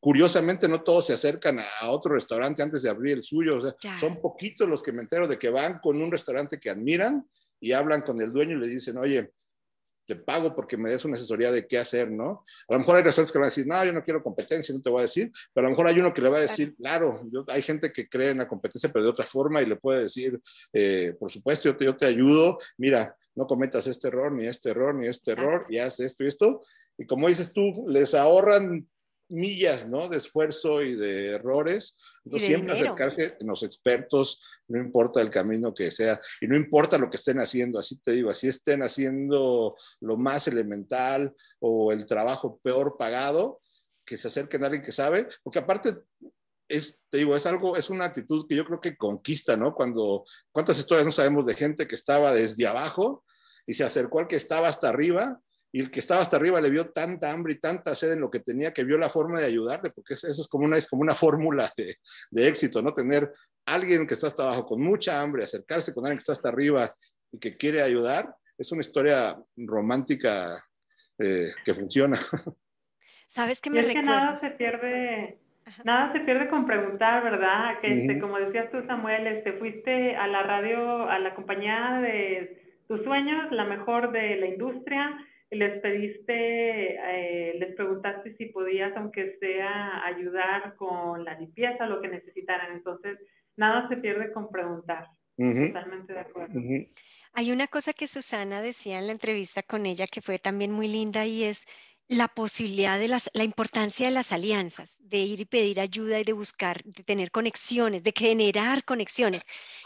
Curiosamente, 0.00 0.68
no 0.68 0.82
todos 0.82 1.06
se 1.06 1.12
acercan 1.12 1.60
a 1.60 1.90
otro 1.90 2.14
restaurante 2.14 2.62
antes 2.62 2.82
de 2.82 2.90
abrir 2.90 3.18
el 3.18 3.22
suyo, 3.22 3.58
o 3.58 3.60
sea, 3.60 3.76
son 4.00 4.20
poquitos 4.20 4.68
los 4.68 4.82
que 4.82 4.92
me 4.92 5.02
entero 5.02 5.28
de 5.28 5.38
que 5.38 5.50
van 5.50 5.78
con 5.78 6.00
un 6.02 6.10
restaurante 6.10 6.58
que 6.58 6.70
admiran 6.70 7.24
y 7.60 7.72
hablan 7.72 8.02
con 8.02 8.20
el 8.20 8.32
dueño 8.32 8.56
y 8.56 8.60
le 8.60 8.68
dicen, 8.68 8.96
oye, 8.98 9.32
te 10.08 10.16
pago 10.16 10.54
porque 10.54 10.78
me 10.78 10.88
des 10.88 11.04
una 11.04 11.16
asesoría 11.16 11.52
de 11.52 11.66
qué 11.66 11.76
hacer, 11.76 12.10
¿no? 12.10 12.46
A 12.66 12.72
lo 12.72 12.78
mejor 12.78 12.96
hay 12.96 13.02
restaurantes 13.02 13.30
que 13.30 13.38
van 13.38 13.44
a 13.44 13.50
decir, 13.50 13.66
no, 13.66 13.84
yo 13.84 13.92
no 13.92 14.02
quiero 14.02 14.22
competencia, 14.22 14.74
no 14.74 14.80
te 14.80 14.88
voy 14.88 15.00
a 15.00 15.02
decir, 15.02 15.30
pero 15.52 15.66
a 15.66 15.68
lo 15.68 15.72
mejor 15.72 15.86
hay 15.86 16.00
uno 16.00 16.14
que 16.14 16.22
le 16.22 16.30
va 16.30 16.38
a 16.38 16.40
decir, 16.40 16.74
claro, 16.76 17.20
hay 17.48 17.60
gente 17.60 17.92
que 17.92 18.08
cree 18.08 18.30
en 18.30 18.38
la 18.38 18.48
competencia, 18.48 18.90
pero 18.90 19.04
de 19.04 19.10
otra 19.10 19.26
forma 19.26 19.60
y 19.60 19.66
le 19.66 19.76
puede 19.76 20.04
decir, 20.04 20.40
eh, 20.72 21.14
por 21.20 21.30
supuesto, 21.30 21.68
yo 21.68 21.76
te, 21.76 21.84
yo 21.84 21.94
te 21.94 22.06
ayudo, 22.06 22.58
mira, 22.78 23.14
no 23.34 23.46
cometas 23.46 23.86
este 23.86 24.08
error, 24.08 24.32
ni 24.32 24.46
este 24.46 24.70
error, 24.70 24.94
ni 24.94 25.08
este 25.08 25.32
error, 25.32 25.66
y 25.68 25.78
haz 25.78 26.00
esto 26.00 26.24
y 26.24 26.28
esto. 26.28 26.62
Y 26.96 27.04
como 27.04 27.28
dices 27.28 27.52
tú, 27.52 27.84
les 27.86 28.14
ahorran 28.14 28.88
millas, 29.28 29.88
¿no? 29.88 30.08
De 30.08 30.16
esfuerzo 30.16 30.82
y 30.82 30.96
de 30.96 31.32
errores. 31.32 31.96
Entonces, 32.24 32.48
siempre 32.48 32.72
acercarse 32.72 33.36
a 33.40 33.44
los 33.44 33.62
expertos, 33.62 34.42
no 34.68 34.78
importa 34.78 35.20
el 35.20 35.30
camino 35.30 35.72
que 35.72 35.90
sea, 35.90 36.20
y 36.40 36.46
no 36.46 36.56
importa 36.56 36.98
lo 36.98 37.08
que 37.08 37.16
estén 37.16 37.40
haciendo, 37.40 37.78
así 37.78 37.96
te 37.96 38.12
digo, 38.12 38.30
así 38.30 38.48
estén 38.48 38.82
haciendo 38.82 39.76
lo 40.00 40.16
más 40.16 40.46
elemental 40.48 41.34
o 41.58 41.92
el 41.92 42.06
trabajo 42.06 42.58
peor 42.62 42.96
pagado, 42.98 43.60
que 44.04 44.16
se 44.16 44.28
acerquen 44.28 44.62
a 44.62 44.66
alguien 44.66 44.82
que 44.82 44.92
sabe, 44.92 45.28
porque 45.42 45.58
aparte 45.58 45.94
es, 46.68 47.00
te 47.08 47.18
digo, 47.18 47.34
es 47.34 47.46
algo, 47.46 47.76
es 47.76 47.88
una 47.90 48.06
actitud 48.06 48.46
que 48.46 48.56
yo 48.56 48.64
creo 48.64 48.80
que 48.80 48.96
conquista, 48.96 49.56
¿no? 49.56 49.74
Cuando, 49.74 50.24
¿cuántas 50.52 50.78
historias 50.78 51.06
no 51.06 51.12
sabemos 51.12 51.46
de 51.46 51.54
gente 51.54 51.86
que 51.86 51.94
estaba 51.94 52.32
desde 52.32 52.66
abajo 52.66 53.24
y 53.66 53.74
se 53.74 53.84
acercó 53.84 54.20
al 54.20 54.26
que 54.26 54.36
estaba 54.36 54.68
hasta 54.68 54.88
arriba 54.88 55.40
y 55.70 55.80
el 55.80 55.90
que 55.90 56.00
estaba 56.00 56.22
hasta 56.22 56.36
arriba 56.36 56.60
le 56.60 56.70
vio 56.70 56.90
tanta 56.90 57.30
hambre 57.30 57.52
y 57.52 57.58
tanta 57.58 57.94
sed 57.94 58.12
en 58.12 58.20
lo 58.20 58.30
que 58.30 58.40
tenía 58.40 58.72
que 58.72 58.84
vio 58.84 58.98
la 58.98 59.10
forma 59.10 59.40
de 59.40 59.46
ayudarle, 59.46 59.90
porque 59.90 60.14
eso 60.14 60.28
es 60.28 60.48
como 60.48 60.64
una, 60.64 60.78
es 60.78 60.88
como 60.88 61.02
una 61.02 61.14
fórmula 61.14 61.70
de, 61.76 61.96
de, 62.30 62.48
éxito, 62.48 62.80
¿no? 62.80 62.94
Tener 62.94 63.30
alguien 63.66 64.06
que 64.06 64.14
está 64.14 64.28
hasta 64.28 64.44
abajo 64.44 64.64
con 64.64 64.80
mucha 64.80 65.20
hambre, 65.20 65.44
acercarse 65.44 65.92
con 65.92 66.04
alguien 66.04 66.16
que 66.18 66.22
está 66.22 66.32
hasta 66.32 66.48
arriba 66.48 66.90
y 67.30 67.38
que 67.38 67.56
quiere 67.56 67.82
ayudar, 67.82 68.34
es 68.56 68.72
una 68.72 68.80
historia 68.80 69.38
romántica 69.56 70.64
eh, 71.18 71.48
que 71.64 71.74
funciona. 71.74 72.18
¿Sabes 73.28 73.60
qué 73.60 73.70
me 73.70 73.80
es 73.80 73.86
que 73.88 74.02
nada 74.02 74.36
se 74.36 74.50
pierde, 74.50 75.38
nada 75.84 76.12
se 76.12 76.20
pierde 76.20 76.48
con 76.48 76.66
preguntar, 76.66 77.22
¿verdad? 77.22 77.78
Que 77.80 78.00
este, 78.00 78.18
como 78.18 78.38
decías 78.38 78.70
tú, 78.70 78.82
Samuel, 78.86 79.26
este, 79.26 79.52
fuiste 79.54 80.16
a 80.16 80.26
la 80.26 80.42
radio, 80.42 81.08
a 81.08 81.18
la 81.18 81.34
compañía 81.34 82.00
de 82.00 82.82
tus 82.88 83.04
sueños, 83.04 83.52
la 83.52 83.64
mejor 83.64 84.12
de 84.12 84.36
la 84.36 84.46
industria, 84.46 85.18
les 85.50 85.80
pediste, 85.80 86.96
eh, 86.96 87.54
les 87.58 87.74
preguntaste 87.74 88.36
si 88.36 88.46
podías, 88.46 88.94
aunque 88.96 89.36
sea, 89.40 90.04
ayudar 90.04 90.76
con 90.76 91.24
la 91.24 91.38
limpieza, 91.38 91.86
lo 91.86 92.00
que 92.00 92.08
necesitaran. 92.08 92.72
Entonces, 92.72 93.18
nada 93.56 93.88
se 93.88 93.96
pierde 93.96 94.32
con 94.32 94.50
preguntar. 94.50 95.06
Totalmente 95.36 96.12
de 96.12 96.18
acuerdo. 96.18 96.60
Hay 97.32 97.52
una 97.52 97.68
cosa 97.68 97.92
que 97.92 98.08
Susana 98.08 98.60
decía 98.60 98.98
en 98.98 99.06
la 99.06 99.12
entrevista 99.12 99.62
con 99.62 99.86
ella 99.86 100.06
que 100.06 100.20
fue 100.20 100.40
también 100.40 100.72
muy 100.72 100.88
linda 100.88 101.24
y 101.24 101.44
es 101.44 101.64
la 102.08 102.26
posibilidad 102.26 102.98
de 102.98 103.06
las, 103.06 103.30
la 103.34 103.44
importancia 103.44 104.06
de 104.06 104.14
las 104.14 104.32
alianzas, 104.32 104.96
de 105.00 105.18
ir 105.18 105.40
y 105.40 105.44
pedir 105.44 105.78
ayuda 105.78 106.18
y 106.18 106.24
de 106.24 106.32
buscar, 106.32 106.82
de 106.82 107.04
tener 107.04 107.30
conexiones, 107.30 108.02
de 108.02 108.12
generar 108.16 108.82
conexiones, 108.84 109.44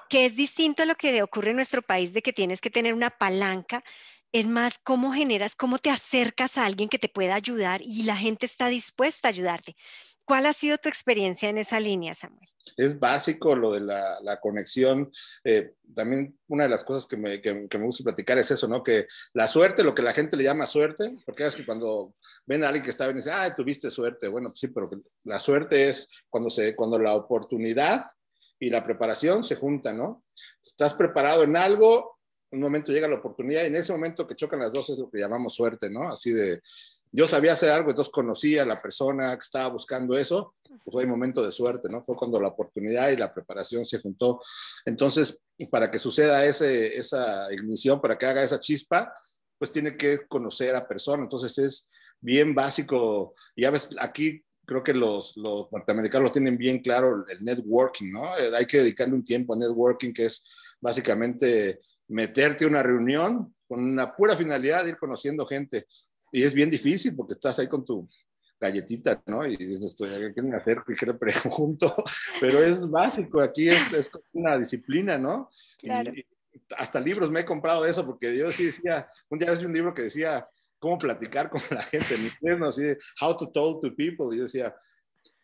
que 0.09 0.25
es 0.25 0.37
distinto 0.37 0.85
a 0.85 0.87
lo 0.87 0.95
que 0.95 1.23
ocurre 1.23 1.51
en 1.51 1.57
nuestro 1.57 1.83
país, 1.83 2.13
de 2.13 2.23
que 2.23 2.33
tienes 2.33 2.61
que 2.61 2.71
tener 2.71 2.95
una 2.95 3.11
palanca 3.11 3.83
es 4.33 4.49
más 4.49 4.79
cómo 4.79 5.13
generas, 5.13 5.55
cómo 5.55 5.79
te 5.79 5.91
acercas 5.91 6.57
a 6.57 6.65
alguien 6.65 6.89
que 6.89 6.99
te 6.99 7.09
pueda 7.09 7.35
ayudar 7.35 7.83
y 7.83 8.05
la 8.05 8.17
gente 8.17 8.47
está 8.47 8.69
dispuesta 8.69 9.29
a 9.29 9.31
ayudarte. 9.31 9.77
¿Cuál 10.25 10.47
ha 10.47 10.53
sido 10.53 10.79
tu 10.79 10.89
experiencia 10.89 11.49
en 11.49 11.59
esa 11.59 11.79
línea, 11.81 12.15
Samuel? 12.15 12.49
Es 12.77 12.99
básico 12.99 13.55
lo 13.55 13.73
de 13.73 13.81
la, 13.81 14.39
conexión. 14.41 15.11
Eh, 15.45 15.73
también 15.95 16.39
una 16.47 16.65
de 16.65 16.71
las 16.71 16.85
cosas 16.85 17.07
que 17.07 17.17
me, 17.17 17.41
que, 17.41 17.53
me, 17.55 17.85
gusta 17.85 18.05
platicar 18.05 18.39
es 18.39 18.51
eso, 18.51 18.69
¿no? 18.69 18.83
Que 18.83 19.07
la 19.35 19.47
suerte, 19.47 19.83
lo 19.83 19.95
que 19.95 20.03
la 20.03 20.13
gente 20.13 20.37
le 20.37 20.45
llama 20.45 20.67
suerte, 20.67 21.17
porque 21.27 21.45
es 21.45 21.57
que 21.57 21.67
cuando 21.67 22.15
ven 22.47 22.65
a 22.65 22.69
alguien 22.69 22.85
que 22.85 22.91
está 22.91 23.07
bien 23.07 23.19
y 23.19 23.21
dice, 23.21 23.33
ah, 23.33 23.55
tuviste 23.55 23.91
suerte. 23.91 24.29
Bueno, 24.29 24.49
pues 24.49 24.61
sí, 24.61 24.69
pero 24.69 24.89
la 25.25 25.39
suerte 25.39 25.89
es 25.89 26.09
cuando, 26.31 26.49
se, 26.51 26.75
cuando 26.75 26.99
la 26.99 27.15
oportunidad 27.15 28.07
y 28.59 28.71
la 28.71 28.85
preparación 28.85 29.43
se 29.43 29.57
juntan, 29.57 29.99
¿no? 29.99 30.25
Estás 30.65 30.95
preparado 30.95 31.43
en 31.43 31.57
algo 31.57 32.21
un 32.53 32.61
momento 32.61 32.93
llega 32.93 33.09
la 33.09 33.17
oportunidad 33.17 33.63
y 33.63 33.67
en 33.67 33.77
ese 33.77 33.93
momento 33.93 34.27
que 34.27 34.37
chocan 34.37 34.61
las 34.61 34.73
dos 34.73 34.91
es 34.91 34.99
lo 34.99 35.11
que 35.11 35.19
llamamos 35.19 35.55
suerte, 35.55 35.91
¿no? 35.91 36.13
Así 36.13 36.33
de, 36.33 36.61
yo 37.11 37.27
sabía 37.27 37.55
hacer 37.55 37.71
algo, 37.71 37.91
entonces 37.91 38.13
conocía 38.13 38.63
a 38.63 38.67
la 38.67 38.81
persona 38.81 39.37
que 39.37 39.45
estaba 39.45 39.69
buscando 39.69 40.17
eso, 40.17 40.55
pues 40.63 40.93
fue 40.93 41.03
el 41.03 41.09
momento 41.09 41.43
de 41.43 41.51
suerte, 41.51 41.89
¿no? 41.89 42.03
Fue 42.03 42.17
cuando 42.17 42.41
la 42.41 42.49
oportunidad 42.49 43.11
y 43.11 43.17
la 43.17 43.33
preparación 43.33 43.85
se 43.85 44.01
juntó. 44.01 44.41
Entonces, 44.85 45.39
para 45.71 45.91
que 45.91 45.99
suceda 45.99 46.45
ese, 46.45 46.97
esa 46.97 47.53
ignición, 47.53 48.01
para 48.01 48.17
que 48.17 48.27
haga 48.27 48.43
esa 48.43 48.61
chispa, 48.61 49.13
pues 49.59 49.73
tiene 49.73 49.97
que 49.97 50.27
conocer 50.27 50.75
a 50.75 50.87
persona. 50.89 51.23
Entonces 51.23 51.57
es 51.59 51.89
bien 52.21 52.55
básico. 52.55 53.35
Ya 53.57 53.71
ves, 53.71 53.91
aquí 53.99 54.43
creo 54.65 54.83
que 54.83 54.95
los, 54.95 55.37
los 55.37 55.71
norteamericanos 55.71 56.29
lo 56.29 56.33
tienen 56.33 56.57
bien 56.57 56.81
claro, 56.81 57.27
el 57.29 57.45
networking, 57.45 58.11
¿no? 58.11 58.37
Eh, 58.39 58.51
hay 58.57 58.67
que 58.67 58.79
dedicarle 58.79 59.15
un 59.15 59.25
tiempo 59.25 59.55
a 59.55 59.57
networking, 59.57 60.13
que 60.13 60.27
es 60.27 60.43
básicamente 60.81 61.81
meterte 62.09 62.65
a 62.65 62.69
una 62.69 62.83
reunión 62.83 63.55
con 63.67 63.83
una 63.83 64.15
pura 64.15 64.37
finalidad 64.37 64.85
de 64.85 64.91
ir 64.91 64.97
conociendo 64.97 65.47
gente. 65.47 65.87
Y 66.31 66.43
es 66.43 66.53
bien 66.53 66.71
difícil 66.71 67.15
porque 67.15 67.35
estás 67.35 67.59
ahí 67.59 67.69
con 67.69 67.85
tu 67.85 68.09
galletita, 68.61 69.21
¿no? 69.27 69.47
Y 69.47 69.57
dices, 69.57 69.97
¿qué 70.35 70.43
me 70.43 70.57
acerco 70.57 70.93
y 70.93 70.97
qué 70.97 71.07
le 71.07 71.15
pregunto? 71.15 71.93
Pero 72.41 72.63
es 72.63 72.89
básico, 72.89 73.41
aquí 73.41 73.69
es, 73.69 73.93
es 73.93 74.11
una 74.33 74.59
disciplina, 74.59 75.19
¿no? 75.19 75.51
Y, 75.83 75.91
hasta 76.77 77.01
libros 77.01 77.31
me 77.31 77.41
he 77.41 77.45
comprado 77.45 77.83
de 77.83 77.91
eso 77.91 78.05
porque 78.05 78.37
yo 78.37 78.53
sí 78.53 78.67
decía, 78.67 79.09
un 79.31 79.39
día 79.39 79.53
hice 79.53 79.67
un 79.67 79.73
libro 79.73 79.95
que 79.95 80.03
decía 80.03 80.47
cómo 80.79 80.99
platicar 80.99 81.49
con 81.49 81.63
la 81.71 81.83
gente 81.83 82.15
en 82.15 82.25
inglés, 82.25 82.59
¿no? 82.59 82.69
Así, 82.69 82.83
how 83.21 83.37
to 83.37 83.51
talk 83.51 83.83
to 83.83 83.95
people. 83.95 84.35
Y 84.35 84.39
yo 84.39 84.45
decía, 84.45 84.75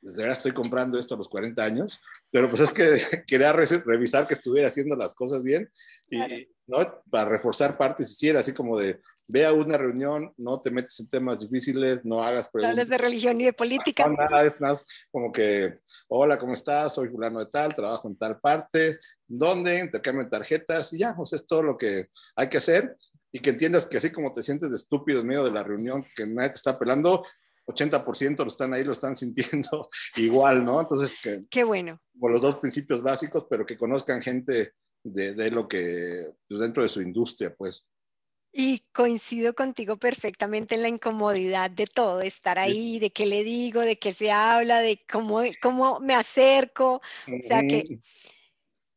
desde 0.00 0.22
ahora 0.22 0.34
estoy 0.34 0.52
comprando 0.52 0.98
esto 0.98 1.14
a 1.14 1.18
los 1.18 1.28
40 1.28 1.62
años, 1.62 2.00
pero 2.30 2.48
pues 2.48 2.62
es 2.62 2.70
que 2.70 2.98
quería 3.26 3.52
revisar 3.52 4.26
que 4.26 4.34
estuviera 4.34 4.68
haciendo 4.68 4.96
las 4.96 5.14
cosas 5.14 5.42
bien 5.42 5.70
y, 6.10 6.48
¿no? 6.66 7.02
Para 7.10 7.28
reforzar 7.28 7.76
partes, 7.76 8.16
si 8.16 8.28
era 8.28 8.40
así 8.40 8.52
como 8.52 8.78
de, 8.78 9.00
ve 9.26 9.44
a 9.44 9.52
una 9.52 9.76
reunión, 9.76 10.32
no 10.36 10.60
te 10.60 10.70
metes 10.70 10.98
en 11.00 11.08
temas 11.08 11.38
difíciles, 11.38 12.04
no 12.04 12.22
hagas 12.22 12.48
preguntas. 12.48 12.76
No 12.76 12.80
hables 12.80 12.88
de 12.88 12.98
religión 12.98 13.38
ni 13.38 13.44
de 13.44 13.52
política. 13.52 14.06
No, 14.06 14.14
nada, 14.14 14.44
es 14.44 14.60
nada, 14.60 14.80
como 15.10 15.30
que, 15.30 15.80
hola, 16.08 16.38
¿cómo 16.38 16.54
estás? 16.54 16.94
Soy 16.94 17.08
fulano 17.08 17.38
de 17.40 17.46
tal, 17.46 17.74
trabajo 17.74 18.08
en 18.08 18.16
tal 18.16 18.38
parte, 18.40 18.98
¿dónde? 19.26 19.80
Intercambio 19.80 20.28
tarjetas 20.28 20.92
y 20.92 20.98
ya, 20.98 21.14
pues 21.14 21.32
es 21.34 21.46
todo 21.46 21.62
lo 21.62 21.76
que 21.76 22.08
hay 22.36 22.48
que 22.48 22.58
hacer 22.58 22.96
y 23.30 23.40
que 23.40 23.50
entiendas 23.50 23.86
que 23.86 23.98
así 23.98 24.10
como 24.10 24.32
te 24.32 24.42
sientes 24.42 24.70
de 24.70 24.76
estúpido 24.76 25.20
en 25.20 25.26
medio 25.26 25.44
de 25.44 25.50
la 25.50 25.62
reunión, 25.62 26.04
que 26.16 26.26
nadie 26.26 26.50
te 26.50 26.56
está 26.56 26.78
pelando, 26.78 27.24
80% 27.68 28.38
lo 28.38 28.46
están 28.46 28.72
ahí, 28.72 28.82
lo 28.82 28.92
están 28.92 29.16
sintiendo 29.16 29.88
igual, 30.16 30.64
¿no? 30.64 30.80
Entonces, 30.80 31.18
que, 31.22 31.44
Qué 31.50 31.64
bueno. 31.64 32.00
Por 32.18 32.32
los 32.32 32.40
dos 32.40 32.56
principios 32.56 33.02
básicos, 33.02 33.46
pero 33.48 33.66
que 33.66 33.76
conozcan 33.76 34.22
gente 34.22 34.72
de, 35.04 35.34
de 35.34 35.50
lo 35.50 35.68
que, 35.68 36.30
pues, 36.48 36.60
dentro 36.60 36.82
de 36.82 36.88
su 36.88 37.02
industria, 37.02 37.54
pues. 37.54 37.86
Y 38.50 38.80
coincido 38.92 39.54
contigo 39.54 39.98
perfectamente 39.98 40.74
en 40.74 40.82
la 40.82 40.88
incomodidad 40.88 41.70
de 41.70 41.86
todo, 41.86 42.18
de 42.18 42.28
estar 42.28 42.58
ahí, 42.58 42.98
de 42.98 43.10
qué 43.10 43.26
le 43.26 43.44
digo, 43.44 43.82
de 43.82 43.98
qué 43.98 44.14
se 44.14 44.32
habla, 44.32 44.80
de 44.80 45.04
cómo, 45.10 45.42
cómo 45.60 46.00
me 46.00 46.14
acerco. 46.14 46.94
O 47.26 47.46
sea 47.46 47.60
que, 47.60 48.00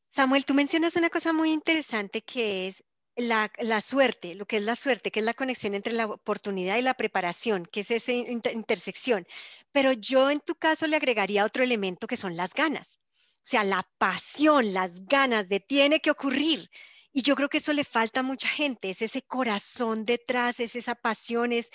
Samuel, 0.09 0.45
tú 0.45 0.53
mencionas 0.53 0.95
una 0.95 1.09
cosa 1.09 1.33
muy 1.33 1.51
interesante 1.51 2.21
que 2.21 2.69
es 2.69 2.83
la, 3.15 3.81
suerte, 3.81 4.35
lo 4.35 4.45
que 4.45 4.57
es 4.57 4.63
la 4.63 4.75
suerte, 4.75 5.11
que 5.11 5.19
es 5.19 5.25
la 5.25 5.33
conexión 5.33 5.75
entre 5.75 5.93
la 5.93 6.07
oportunidad 6.07 6.77
y 6.77 6.81
la 6.81 6.93
preparación, 6.93 7.65
que 7.65 7.81
es 7.81 7.91
esa 7.91 8.11
intersección. 8.11 9.27
Pero 9.71 9.91
yo 9.93 10.29
en 10.29 10.39
tu 10.39 10.55
caso 10.55 10.87
le 10.87 10.95
agregaría 10.95 11.45
otro 11.45 11.63
elemento 11.63 12.07
que 12.07 12.15
son 12.15 12.35
las 12.35 12.53
ganas. 12.53 12.99
O 13.37 13.43
sea, 13.43 13.63
la 13.63 13.87
pasión, 13.97 14.73
las 14.73 15.05
ganas 15.05 15.49
de 15.49 15.59
tiene 15.59 15.99
que 15.99 16.11
ocurrir. 16.11 16.69
Y 17.13 17.23
yo 17.23 17.35
creo 17.35 17.49
que 17.49 17.57
eso 17.57 17.73
le 17.73 17.83
falta 17.83 18.21
a 18.21 18.23
mucha 18.23 18.47
gente, 18.47 18.89
es 18.89 19.01
ese 19.01 19.21
corazón 19.23 20.05
detrás, 20.05 20.59
es 20.61 20.75
esa 20.75 20.95
pasión, 20.95 21.51
es, 21.51 21.69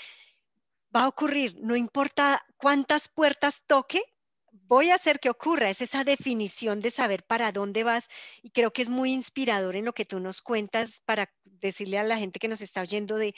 va 0.95 1.03
a 1.03 1.09
ocurrir, 1.09 1.57
no 1.61 1.77
importa 1.77 2.43
cuántas 2.57 3.09
puertas 3.09 3.63
toque, 3.67 4.03
voy 4.65 4.91
a 4.91 4.97
hacer 4.97 5.21
que 5.21 5.31
ocurra, 5.31 5.71
es 5.71 5.81
esa 5.81 6.05
definición 6.05 6.81
de 6.81 6.91
saber 6.91 7.25
para 7.25 7.53
dónde 7.53 7.85
vas 7.85 8.09
y 8.43 8.51
creo 8.51 8.73
que 8.73 8.83
es 8.83 8.89
muy 8.89 9.13
inspirador 9.13 9.77
en 9.77 9.85
lo 9.85 9.93
que 9.93 10.05
tú 10.05 10.21
nos 10.21 10.43
cuentas 10.43 11.01
para 11.05 11.33
decirle 11.45 11.99
a 11.99 12.05
la 12.05 12.19
gente 12.19 12.39
que 12.39 12.49
nos 12.49 12.61
está 12.61 12.83
oyendo 12.83 13.17
de 13.17 13.35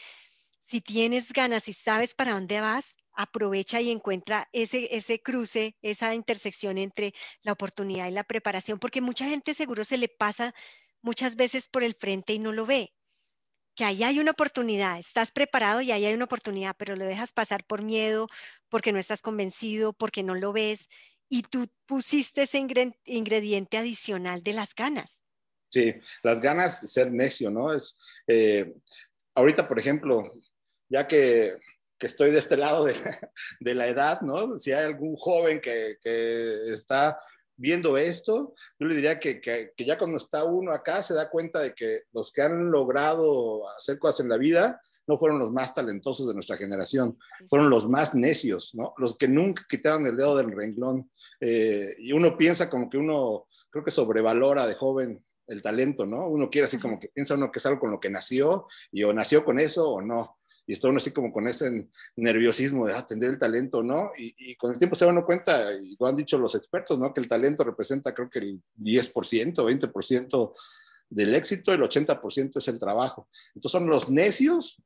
si 0.60 0.80
tienes 0.80 1.32
ganas 1.32 1.68
y 1.68 1.72
sabes 1.72 2.14
para 2.14 2.32
dónde 2.32 2.60
vas, 2.60 2.96
aprovecha 3.12 3.80
y 3.80 3.90
encuentra 3.90 4.48
ese, 4.52 4.94
ese 4.94 5.20
cruce, 5.20 5.74
esa 5.82 6.14
intersección 6.14 6.78
entre 6.78 7.14
la 7.42 7.52
oportunidad 7.52 8.06
y 8.08 8.12
la 8.12 8.24
preparación, 8.24 8.78
porque 8.78 9.00
mucha 9.00 9.26
gente 9.26 9.54
seguro 9.54 9.82
se 9.84 9.98
le 9.98 10.08
pasa 10.08 10.54
muchas 11.02 11.36
veces 11.36 11.68
por 11.68 11.82
el 11.82 11.94
frente 11.94 12.34
y 12.34 12.38
no 12.38 12.52
lo 12.52 12.66
ve. 12.66 12.92
Que 13.74 13.84
ahí 13.84 14.02
hay 14.02 14.18
una 14.18 14.32
oportunidad, 14.32 14.98
estás 14.98 15.30
preparado 15.30 15.80
y 15.80 15.90
ahí 15.90 16.04
hay 16.04 16.14
una 16.14 16.24
oportunidad, 16.24 16.74
pero 16.76 16.96
lo 16.96 17.06
dejas 17.06 17.32
pasar 17.32 17.64
por 17.64 17.80
miedo, 17.82 18.28
porque 18.68 18.92
no 18.92 18.98
estás 18.98 19.22
convencido, 19.22 19.92
porque 19.92 20.22
no 20.22 20.34
lo 20.34 20.52
ves, 20.52 20.88
y 21.28 21.42
tú 21.42 21.66
pusiste 21.86 22.42
ese 22.42 22.58
ingrediente 23.04 23.76
adicional 23.76 24.42
de 24.42 24.52
las 24.52 24.74
ganas. 24.74 25.20
Sí, 25.70 25.94
las 26.22 26.40
ganas 26.40 26.80
de 26.80 26.88
ser 26.88 27.12
necio, 27.12 27.50
¿no? 27.50 27.74
Es, 27.74 27.94
eh, 28.26 28.74
ahorita, 29.34 29.68
por 29.68 29.78
ejemplo, 29.78 30.32
ya 30.88 31.06
que, 31.06 31.56
estoy 32.00 32.30
de 32.30 32.38
este 32.38 32.56
lado 32.56 32.84
de, 33.60 33.74
la 33.74 33.88
edad, 33.88 34.20
¿no? 34.22 34.58
Si 34.58 34.72
hay 34.72 34.84
algún 34.84 35.16
joven 35.16 35.60
que, 35.60 35.96
que 36.00 36.72
está 36.72 37.18
viendo 37.58 37.98
esto, 37.98 38.54
yo 38.78 38.86
le 38.86 38.94
diría 38.94 39.18
que, 39.18 39.40
que, 39.40 39.74
ya 39.78 39.98
cuando 39.98 40.16
está 40.16 40.44
uno 40.44 40.72
acá 40.72 41.02
se 41.02 41.12
da 41.12 41.28
cuenta 41.28 41.60
de 41.60 41.74
que 41.74 42.04
los 42.12 42.32
que 42.32 42.42
han 42.42 42.70
logrado 42.70 43.68
hacer 43.70 43.98
cosas 43.98 44.20
en 44.20 44.28
la 44.30 44.38
vida 44.38 44.80
no 45.08 45.16
fueron 45.16 45.38
los 45.38 45.50
más 45.50 45.74
talentosos 45.74 46.28
de 46.28 46.34
nuestra 46.34 46.56
generación, 46.56 47.18
fueron 47.48 47.70
los 47.70 47.88
más 47.88 48.14
necios, 48.14 48.74
¿no? 48.74 48.94
Los 48.98 49.16
que 49.16 49.26
nunca 49.26 49.66
quitaron 49.68 50.06
el 50.06 50.16
dedo 50.16 50.36
del 50.36 50.52
renglón. 50.52 51.10
Eh, 51.40 51.96
y 51.98 52.12
uno 52.12 52.36
piensa 52.36 52.70
como 52.70 52.88
que 52.88 52.98
uno, 52.98 53.46
creo 53.70 53.84
que 53.84 53.90
sobrevalora 53.90 54.66
de 54.66 54.74
joven 54.74 55.24
el 55.48 55.62
talento, 55.62 56.06
¿no? 56.06 56.28
Uno 56.28 56.50
quiere 56.50 56.66
así 56.66 56.78
como 56.78 57.00
que 57.00 57.08
piensa 57.08 57.34
uno 57.34 57.50
que 57.50 57.58
es 57.58 57.66
algo 57.66 57.80
con 57.80 57.90
lo 57.90 57.98
que 57.98 58.10
nació 58.10 58.66
y 58.92 59.02
o 59.02 59.12
nació 59.12 59.44
con 59.44 59.58
eso 59.58 59.90
o 59.90 60.02
no 60.02 60.38
y 60.68 60.72
está 60.72 60.88
uno 60.88 60.98
así 60.98 61.12
como 61.12 61.32
con 61.32 61.48
ese 61.48 61.88
nerviosismo 62.14 62.86
de 62.86 62.92
atender 62.92 63.30
ah, 63.30 63.32
el 63.32 63.38
talento, 63.38 63.82
¿no? 63.82 64.12
Y, 64.18 64.54
con 64.56 64.70
el 64.70 64.76
tiempo 64.76 64.94
se 64.94 65.06
da 65.06 65.10
uno 65.10 65.24
cuenta, 65.24 65.72
y 65.72 65.96
lo 65.98 66.06
han 66.06 66.14
dicho 66.14 66.36
los 66.36 66.54
expertos, 66.54 66.98
¿no? 66.98 67.14
Que 67.14 67.22
el 67.22 67.26
talento 67.26 67.64
representa 67.64 68.14
creo 68.14 68.28
que 68.28 68.40
el 68.40 68.62
10%, 68.78 69.54
20% 69.54 70.52
del 71.08 71.34
éxito, 71.34 71.72
el 71.72 71.80
80% 71.80 72.58
es 72.58 72.68
el 72.68 72.78
trabajo. 72.78 73.28
Entonces 73.54 73.72
son 73.72 73.88
los 73.88 74.10
necios 74.10 74.76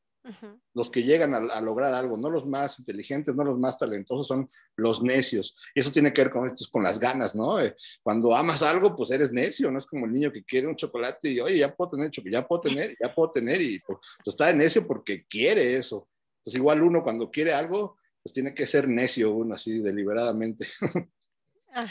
los 0.75 0.91
que 0.91 1.03
llegan 1.03 1.35
a, 1.35 1.61
lograr 1.61 1.93
algo, 1.95 2.17
no 2.17 2.31
los 2.31 2.47
más 2.47 2.79
inteligentes, 2.79 3.35
no 3.35 3.45
los 3.45 3.59
más 3.59 3.77
talentosos, 3.77 4.27
son 4.27 4.49
los 4.77 5.03
necios. 5.03 5.57
Y 5.75 5.81
eso 5.81 5.91
tiene 5.91 6.13
que 6.13 6.23
ver 6.23 6.31
con, 6.31 6.55
con 6.71 6.83
las 6.83 6.99
ganas, 6.99 7.35
¿no? 7.35 7.61
Eh, 7.61 7.75
cuando 8.03 8.35
amas 8.35 8.63
algo, 8.63 8.95
pues 8.95 9.11
eres 9.11 9.33
necio, 9.33 9.71
no 9.71 9.79
es 9.79 9.87
como 9.87 10.07
el 10.07 10.13
niño 10.13 10.33
que 10.33 10.45
quiere 10.45 10.69
un 10.69 10.77
chocolate 10.77 11.31
y, 11.31 11.41
oye, 11.41 11.59
ya 11.59 11.75
puedo 11.75 11.91
tener 11.93 12.11
chocolate, 12.11 12.33
ya 12.33 12.47
puedo 12.47 12.61
tener, 12.61 12.97
ya 13.01 13.15
puedo 13.15 13.31
tener, 13.33 13.61
y 13.61 13.81
pues, 13.81 13.99
pues 14.25 14.35
está 14.35 14.53
necio 14.53 14.87
porque 14.87 15.27
quiere 15.27 15.77
eso. 15.77 16.09
Entonces 16.39 16.59
igual 16.59 16.83
uno 16.83 17.03
cuando 17.03 17.31
quiere 17.31 17.53
algo, 17.53 17.97
pues 18.23 18.33
tiene 18.33 18.55
que 18.55 18.67
ser 18.67 18.89
necio 18.89 19.33
uno 19.33 19.55
así 19.55 19.81
deliberadamente. 19.81 20.67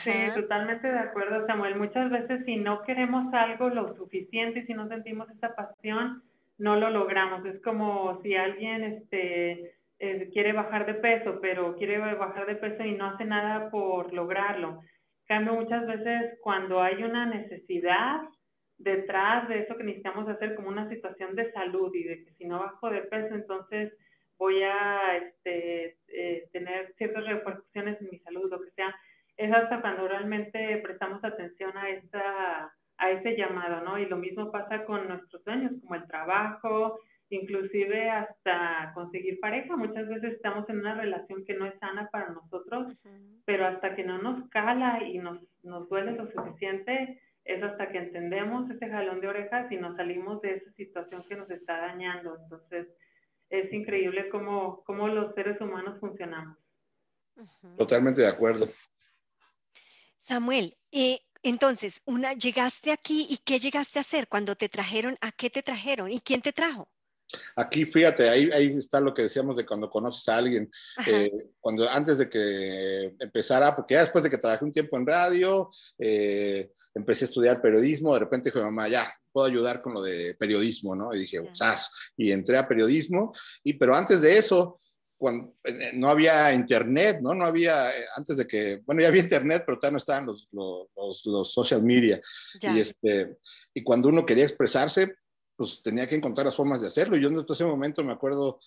Sí, 0.03 0.11
totalmente 0.36 0.88
de 0.88 0.99
acuerdo, 0.99 1.45
Samuel. 1.47 1.75
Muchas 1.75 2.11
veces 2.11 2.45
si 2.45 2.55
no 2.57 2.84
queremos 2.84 3.34
algo 3.34 3.69
lo 3.69 3.95
suficiente 3.95 4.59
y 4.59 4.65
si 4.67 4.75
no 4.75 4.88
sentimos 4.88 5.27
esa 5.32 5.55
pasión, 5.55 6.21
no 6.62 6.76
lo 6.76 6.91
logramos. 6.91 7.43
Es 7.45 7.59
como 7.64 8.22
si 8.22 8.36
alguien 8.36 8.84
este, 8.84 9.74
eh, 9.97 10.30
quiere 10.32 10.53
bajar 10.53 10.86
de 10.86 10.93
peso, 10.93 11.39
pero 11.41 11.76
quiere 11.76 11.97
bajar 11.97 12.45
de 12.45 12.55
peso 12.55 12.84
y 12.84 12.93
no 12.93 13.07
hace 13.07 13.26
nada 13.26 13.72
por 13.72 14.14
lograrlo. 14.14 14.80
cambio, 15.26 15.53
muchas 15.53 15.88
veces 15.88 16.38
cuando 16.41 16.82
hay 16.82 17.03
una 17.03 17.26
necesidad 17.26 18.22
detrás 18.78 19.49
de 19.49 19.59
eso 19.59 19.76
que 19.76 19.84
necesitamos 19.84 20.28
hacer, 20.30 20.55
como 20.55 20.70
una 20.70 20.88
situación 20.89 21.36
de 21.36 21.51
salud 21.51 21.93
y 21.95 22.03
de 22.03 22.24
que 22.24 22.32
si 22.34 22.45
no 22.45 22.59
bajo 22.59 22.89
de 22.91 23.01
peso, 23.01 23.34
entonces 23.34 23.93
voy 24.38 24.62
a 24.62 25.18
este, 25.18 25.97
eh, 26.09 26.47
tener 26.51 26.93
ciertas 26.97 27.26
repercusiones 27.26 27.99
en 28.01 28.09
mi 28.12 28.20
salud, 28.20 28.51
lo 28.51 28.62
que 28.62 28.72
sea, 28.72 28.95
es 29.38 29.51
hasta 29.51 29.82
cuando 29.82 30.07
realmente 30.07 30.78
prestamos 30.84 31.24
atención 31.24 31.76
a 31.76 31.89
esta 31.89 32.72
a 33.02 33.10
ese 33.10 33.36
llamado, 33.36 33.82
¿no? 33.82 33.97
Y 33.97 34.06
lo 34.06 34.16
mismo 34.16 34.52
pasa 34.52 34.86
con 34.86 35.08
nuestros 35.08 35.43
sueños, 35.43 35.72
como 35.82 35.95
el 35.95 36.06
trabajo, 36.06 36.99
inclusive 37.30 38.12
hasta 38.12 38.91
conseguir 38.93 39.39
pareja. 39.39 39.76
Muchas 39.76 40.08
veces 40.08 40.34
estamos 40.34 40.70
en 40.70 40.82
una 40.82 40.93
relación 40.93 41.43
que 41.43 41.56
no 41.56 41.66
es 41.66 41.74
sana 41.80 42.10
para 42.12 42.30
nosotros, 42.30 42.95
pero 43.43 43.66
hasta 43.66 43.95
que 43.95 44.04
no 44.04 44.22
nos 44.22 44.47
cala 44.49 45.04
y 45.04 45.18
nos, 45.18 45.39
nos 45.64 45.89
duele 45.89 46.12
lo 46.12 46.30
suficiente, 46.32 47.20
es 47.43 47.64
hasta 47.64 47.91
que 47.91 47.97
entendemos 47.97 48.70
ese 48.70 48.88
jalón 48.88 49.20
de 49.20 49.30
orejas 49.30 49.72
y 49.72 49.78
nos 49.78 49.97
salimos 49.97 50.39
de 50.41 50.58
esa 50.58 50.72
situación 50.74 51.24
que 51.28 51.36
nos 51.36 51.49
está 51.49 51.80
dañando. 51.80 52.38
Entonces, 52.43 52.88
es 53.49 53.74
increíble 53.74 54.30
cómo, 54.30 54.84
cómo 54.86 55.08
los 55.08 55.34
seres 55.34 55.60
humanos 55.60 55.99
funcionamos. 55.99 56.56
Totalmente 57.78 58.22
de 58.22 58.28
acuerdo. 58.28 58.70
Samuel, 60.18 60.78
eh, 60.91 61.20
entonces, 61.44 62.02
una, 62.06 62.34
llegaste 62.34 62.92
aquí 62.92 63.28
y 63.30 63.38
¿qué 63.38 63.60
llegaste 63.60 64.00
a 64.00 64.02
hacer 64.02 64.28
cuando 64.28 64.56
te 64.56 64.70
trajeron? 64.70 65.18
¿A 65.22 65.32
qué 65.32 65.50
te 65.50 65.64
trajeron? 65.64 66.12
¿Y 66.12 66.20
quién 66.20 66.42
te 66.42 66.54
trajo? 66.54 66.89
Aquí, 67.56 67.86
fíjate, 67.86 68.30
ahí, 68.30 68.50
ahí 68.52 68.76
está 68.78 69.00
lo 69.00 69.14
que 69.14 69.24
decíamos 69.24 69.56
de 69.56 69.66
cuando 69.66 69.89
conoces 69.89 70.28
a 70.30 70.38
alguien. 70.38 70.70
Eh, 71.06 71.32
cuando 71.60 71.89
antes 71.89 72.18
de 72.18 72.30
que 72.30 73.16
empezara, 73.20 73.76
porque 73.76 73.94
ya 73.94 74.02
después 74.02 74.24
de 74.24 74.30
que 74.30 74.38
trabajé 74.38 74.66
un 74.66 74.72
tiempo 74.72 74.98
en 74.98 75.08
radio, 75.08 75.70
eh, 75.98 76.72
empecé 76.94 77.26
a 77.26 77.28
estudiar 77.30 77.62
periodismo, 77.62 78.14
de 78.14 78.20
repente 78.20 78.50
dije, 78.50 78.62
mamá, 78.62 78.88
ya, 78.89 79.12
puedo 79.32 79.48
ayudar 79.48 79.82
con 79.82 79.94
lo 79.94 80.02
de 80.02 80.36
periodismo, 80.36 80.96
¿no? 80.96 81.14
Y 81.14 81.20
dije, 81.20 81.39
¡zas! 81.56 81.89
Y 82.18 82.32
entré 82.32 82.58
a 82.58 82.68
periodismo, 82.68 83.34
y 83.64 83.74
pero 83.74 83.96
antes 83.96 84.22
de 84.22 84.38
eso, 84.38 84.80
cuando 85.22 85.53
eh, 85.65 85.91
no 85.93 86.09
había 86.09 86.51
internet, 86.51 87.19
¿no? 87.22 87.36
No 87.36 87.45
había, 87.45 87.91
eh, 87.91 88.05
antes 88.15 88.36
de 88.38 88.47
que, 88.47 88.82
bueno, 88.88 89.03
ya 89.03 89.09
había 89.09 89.22
internet, 89.22 89.61
pero 89.63 89.78
todavía 89.78 89.91
no 89.91 89.97
estaban 89.99 90.26
los, 90.26 90.49
los, 90.51 91.26
los 91.28 91.53
social 91.53 91.84
media. 91.84 92.19
Y, 92.59 92.80
este, 92.80 93.38
y 93.72 93.84
cuando 93.84 94.09
uno 94.09 94.26
quería 94.26 94.45
expresarse, 94.45 95.13
pues 95.55 95.84
tenía 95.84 96.07
que 96.07 96.15
encontrar 96.15 96.47
las 96.47 96.55
formas 96.55 96.82
de 96.82 96.88
hacerlo. 96.88 97.15
Y 97.15 97.22
yo 97.22 97.28
en 97.30 97.45
ese 97.47 97.63
momento 97.63 98.03
me 98.03 98.13
acuerdo, 98.13 98.59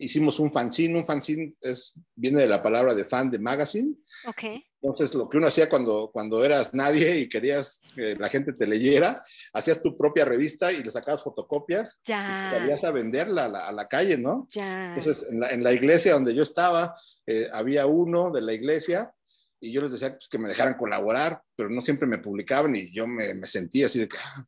hicimos 0.00 0.40
un 0.40 0.52
fanzine, 0.52 0.98
un 0.98 1.06
fanzine 1.06 1.54
es, 1.60 1.92
viene 2.14 2.40
de 2.40 2.46
la 2.46 2.62
palabra 2.62 2.94
de 2.94 3.04
fan 3.04 3.30
de 3.30 3.38
magazine. 3.38 3.94
Okay. 4.26 4.64
Entonces, 4.82 5.14
lo 5.14 5.28
que 5.28 5.36
uno 5.36 5.46
hacía 5.46 5.68
cuando, 5.68 6.10
cuando 6.10 6.42
eras 6.42 6.72
nadie 6.72 7.18
y 7.18 7.28
querías 7.28 7.80
que 7.94 8.16
la 8.16 8.30
gente 8.30 8.54
te 8.54 8.66
leyera, 8.66 9.22
hacías 9.52 9.82
tu 9.82 9.94
propia 9.94 10.24
revista 10.24 10.72
y 10.72 10.82
le 10.82 10.90
sacabas 10.90 11.22
fotocopias 11.22 12.00
ya. 12.04 12.48
y 12.48 12.58
salías 12.58 12.84
a 12.84 12.90
venderla 12.90 13.44
a 13.44 13.72
la, 13.72 13.88
calle, 13.88 14.16
¿no? 14.16 14.48
Ya. 14.50 14.96
Entonces, 14.96 15.26
en 15.30 15.62
la, 15.62 15.72
iglesia 15.72 16.14
donde 16.14 16.34
yo 16.34 16.42
estaba, 16.42 16.94
eh, 17.26 17.48
había 17.52 17.86
uno 17.86 18.30
de 18.30 18.40
la 18.40 18.54
iglesia 18.54 19.12
y 19.60 19.70
yo 19.70 19.82
les 19.82 19.92
decía 19.92 20.12
pues, 20.12 20.28
que 20.28 20.38
me 20.38 20.48
dejaran 20.48 20.74
colaborar, 20.74 21.42
pero 21.54 21.68
no 21.68 21.82
siempre 21.82 22.08
me 22.08 22.18
publicaban 22.18 22.74
y 22.74 22.90
yo 22.90 23.06
me, 23.06 23.34
me 23.34 23.46
sentía 23.46 23.86
así 23.86 23.98
de 23.98 24.08
que 24.08 24.16
ah, 24.16 24.44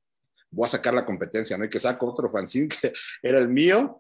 voy 0.51 0.67
a 0.67 0.71
sacar 0.71 0.95
la 0.95 1.05
competencia, 1.05 1.59
¿no? 1.59 1.65
Y 1.65 1.71
que 1.71 1.81
saco 1.81 2.07
otro 2.07 2.31
fanzine 2.31 2.69
que 2.81 2.93
era 3.23 3.39
el 3.39 3.49
mío. 3.49 3.99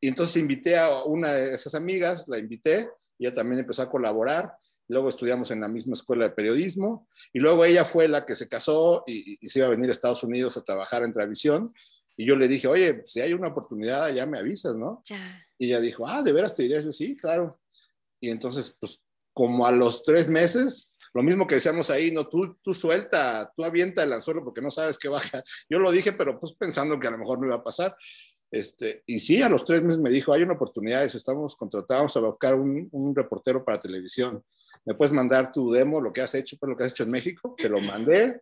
Y 0.00 0.08
entonces 0.08 0.36
invité 0.36 0.78
a 0.78 1.04
una 1.04 1.32
de 1.32 1.54
esas 1.54 1.74
amigas, 1.74 2.26
la 2.28 2.38
invité, 2.38 2.88
y 3.18 3.26
ella 3.26 3.34
también 3.34 3.60
empezó 3.60 3.82
a 3.82 3.88
colaborar 3.88 4.52
luego 4.90 5.08
estudiamos 5.08 5.50
en 5.50 5.60
la 5.60 5.68
misma 5.68 5.94
escuela 5.94 6.24
de 6.24 6.34
periodismo, 6.34 7.08
y 7.32 7.38
luego 7.38 7.64
ella 7.64 7.84
fue 7.84 8.08
la 8.08 8.26
que 8.26 8.34
se 8.34 8.48
casó 8.48 9.04
y, 9.06 9.38
se 9.48 9.60
iba 9.60 9.68
a 9.68 9.70
venir 9.70 9.88
a 9.88 9.92
Estados 9.92 10.22
Unidos 10.24 10.56
a 10.56 10.64
trabajar 10.64 11.04
en 11.04 11.12
Travisión, 11.12 11.70
y 12.16 12.26
yo 12.26 12.36
le 12.36 12.48
dije, 12.48 12.66
oye, 12.66 13.02
si 13.06 13.20
hay 13.20 13.32
una 13.32 13.48
oportunidad, 13.48 14.12
ya 14.12 14.26
me 14.26 14.38
avisas, 14.38 14.76
¿no? 14.76 15.02
Y 15.58 15.66
ella 15.66 15.80
dijo, 15.80 16.06
ah, 16.06 16.22
¿de 16.22 16.32
veras 16.32 16.54
te 16.54 16.64
dirías? 16.64 16.84
Yo, 16.84 16.92
sí, 16.92 17.16
claro. 17.16 17.60
Y 18.20 18.28
entonces, 18.28 18.76
pues, 18.78 19.00
como 19.32 19.66
a 19.66 19.72
los 19.72 20.02
tres 20.02 20.28
meses, 20.28 20.92
lo 21.14 21.22
mismo 21.22 21.46
que 21.46 21.54
decíamos 21.54 21.88
ahí, 21.88 22.10
no, 22.10 22.28
tú, 22.28 22.58
tú 22.62 22.74
suelta, 22.74 23.50
tú 23.56 23.64
avienta 23.64 24.02
el 24.02 24.12
anzuelo 24.12 24.44
porque 24.44 24.60
no 24.60 24.70
sabes 24.70 24.98
qué 24.98 25.08
baja. 25.08 25.42
Yo 25.68 25.78
lo 25.78 25.90
dije, 25.90 26.12
pero 26.12 26.38
pues 26.38 26.52
pensando 26.52 27.00
que 27.00 27.06
a 27.06 27.10
lo 27.12 27.18
mejor 27.18 27.40
no 27.40 27.46
iba 27.46 27.56
a 27.56 27.64
pasar. 27.64 27.96
Este, 28.50 29.02
y 29.06 29.20
sí, 29.20 29.42
a 29.42 29.48
los 29.48 29.64
tres 29.64 29.82
meses 29.82 30.00
me 30.00 30.10
dijo, 30.10 30.32
hay 30.32 30.42
una 30.42 30.54
oportunidad, 30.54 31.04
estamos 31.04 31.54
contratados 31.54 32.16
a 32.16 32.20
buscar 32.20 32.54
un, 32.54 33.14
reportero 33.14 33.64
para 33.64 33.78
televisión 33.78 34.42
me 34.84 34.94
puedes 34.94 35.12
mandar 35.12 35.52
tu 35.52 35.70
demo, 35.70 36.00
lo 36.00 36.12
que 36.12 36.22
has 36.22 36.34
hecho, 36.34 36.56
pues 36.58 36.70
lo 36.70 36.76
que 36.76 36.84
has 36.84 36.90
hecho 36.90 37.02
en 37.02 37.10
México, 37.10 37.54
que 37.56 37.68
lo 37.68 37.80
mandé, 37.80 38.40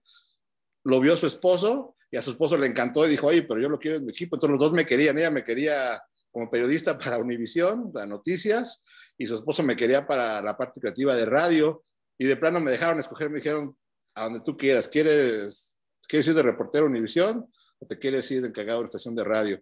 lo 0.85 1.01
vio 1.01 1.17
su 1.17 1.27
esposo 1.27 1.97
y 2.11 2.17
a 2.17 2.23
su 2.23 2.31
esposo 2.31 2.57
le 2.57 2.67
encantó 2.67 3.07
y 3.07 3.11
dijo, 3.11 3.27
oye, 3.27 3.43
pero 3.43 3.61
yo 3.61 3.69
lo 3.69 3.79
quiero 3.79 3.97
en 3.97 4.05
mi 4.05 4.13
equipo. 4.13 4.37
Entonces 4.37 4.53
los 4.53 4.61
dos 4.61 4.73
me 4.73 4.87
querían, 4.87 5.19
ella 5.19 5.31
me 5.31 5.45
quería 5.45 6.01
como 6.31 6.51
periodista 6.51 6.97
para 6.97 7.19
Univisión, 7.19 7.91
las 7.93 8.07
noticias, 8.07 8.83
y 9.17 9.27
su 9.27 9.35
esposo 9.35 9.63
me 9.63 9.77
quería 9.77 10.07
para 10.07 10.41
la 10.41 10.57
parte 10.57 10.81
creativa 10.81 11.15
de 11.15 11.27
radio, 11.27 11.85
y 12.17 12.27
de 12.27 12.37
plano 12.37 12.61
me 12.61 12.71
dejaron 12.71 12.99
escoger, 12.99 13.31
me 13.31 13.37
dijeron, 13.37 13.77
a 14.15 14.25
donde 14.25 14.41
tú 14.41 14.57
quieras, 14.57 14.89
¿quieres, 14.89 15.73
¿quieres 16.07 16.27
ir 16.29 16.35
de 16.35 16.43
reportero 16.43 16.87
Univisión 16.87 17.47
o 17.79 17.87
te 17.87 17.99
quieres 17.99 18.31
ir 18.31 18.43
de 18.43 18.49
encargado 18.49 18.81
de 18.81 18.87
estación 18.87 19.15
de 19.15 19.25
radio? 19.25 19.61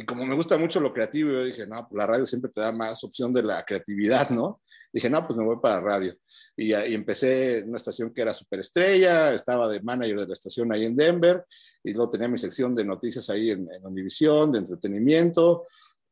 Y 0.00 0.04
como 0.04 0.24
me 0.24 0.36
gusta 0.36 0.56
mucho 0.56 0.78
lo 0.78 0.92
creativo, 0.94 1.32
yo 1.32 1.44
dije, 1.44 1.66
no, 1.66 1.88
la 1.90 2.06
radio 2.06 2.24
siempre 2.24 2.52
te 2.54 2.60
da 2.60 2.70
más 2.70 3.02
opción 3.02 3.32
de 3.32 3.42
la 3.42 3.64
creatividad, 3.64 4.30
¿no? 4.30 4.60
Dije, 4.92 5.10
no, 5.10 5.26
pues 5.26 5.36
me 5.36 5.44
voy 5.44 5.56
para 5.60 5.80
radio. 5.80 6.16
Y, 6.56 6.72
y 6.72 6.94
empecé 6.94 7.58
en 7.58 7.68
una 7.68 7.78
estación 7.78 8.14
que 8.14 8.22
era 8.22 8.32
superestrella, 8.32 9.34
estaba 9.34 9.68
de 9.68 9.80
manager 9.80 10.20
de 10.20 10.28
la 10.28 10.34
estación 10.34 10.72
ahí 10.72 10.84
en 10.84 10.94
Denver, 10.94 11.44
y 11.82 11.92
luego 11.92 12.10
tenía 12.10 12.28
mi 12.28 12.38
sección 12.38 12.76
de 12.76 12.84
noticias 12.84 13.28
ahí 13.28 13.50
en, 13.50 13.68
en 13.72 13.84
Univisión, 13.84 14.52
de 14.52 14.60
entretenimiento. 14.60 15.66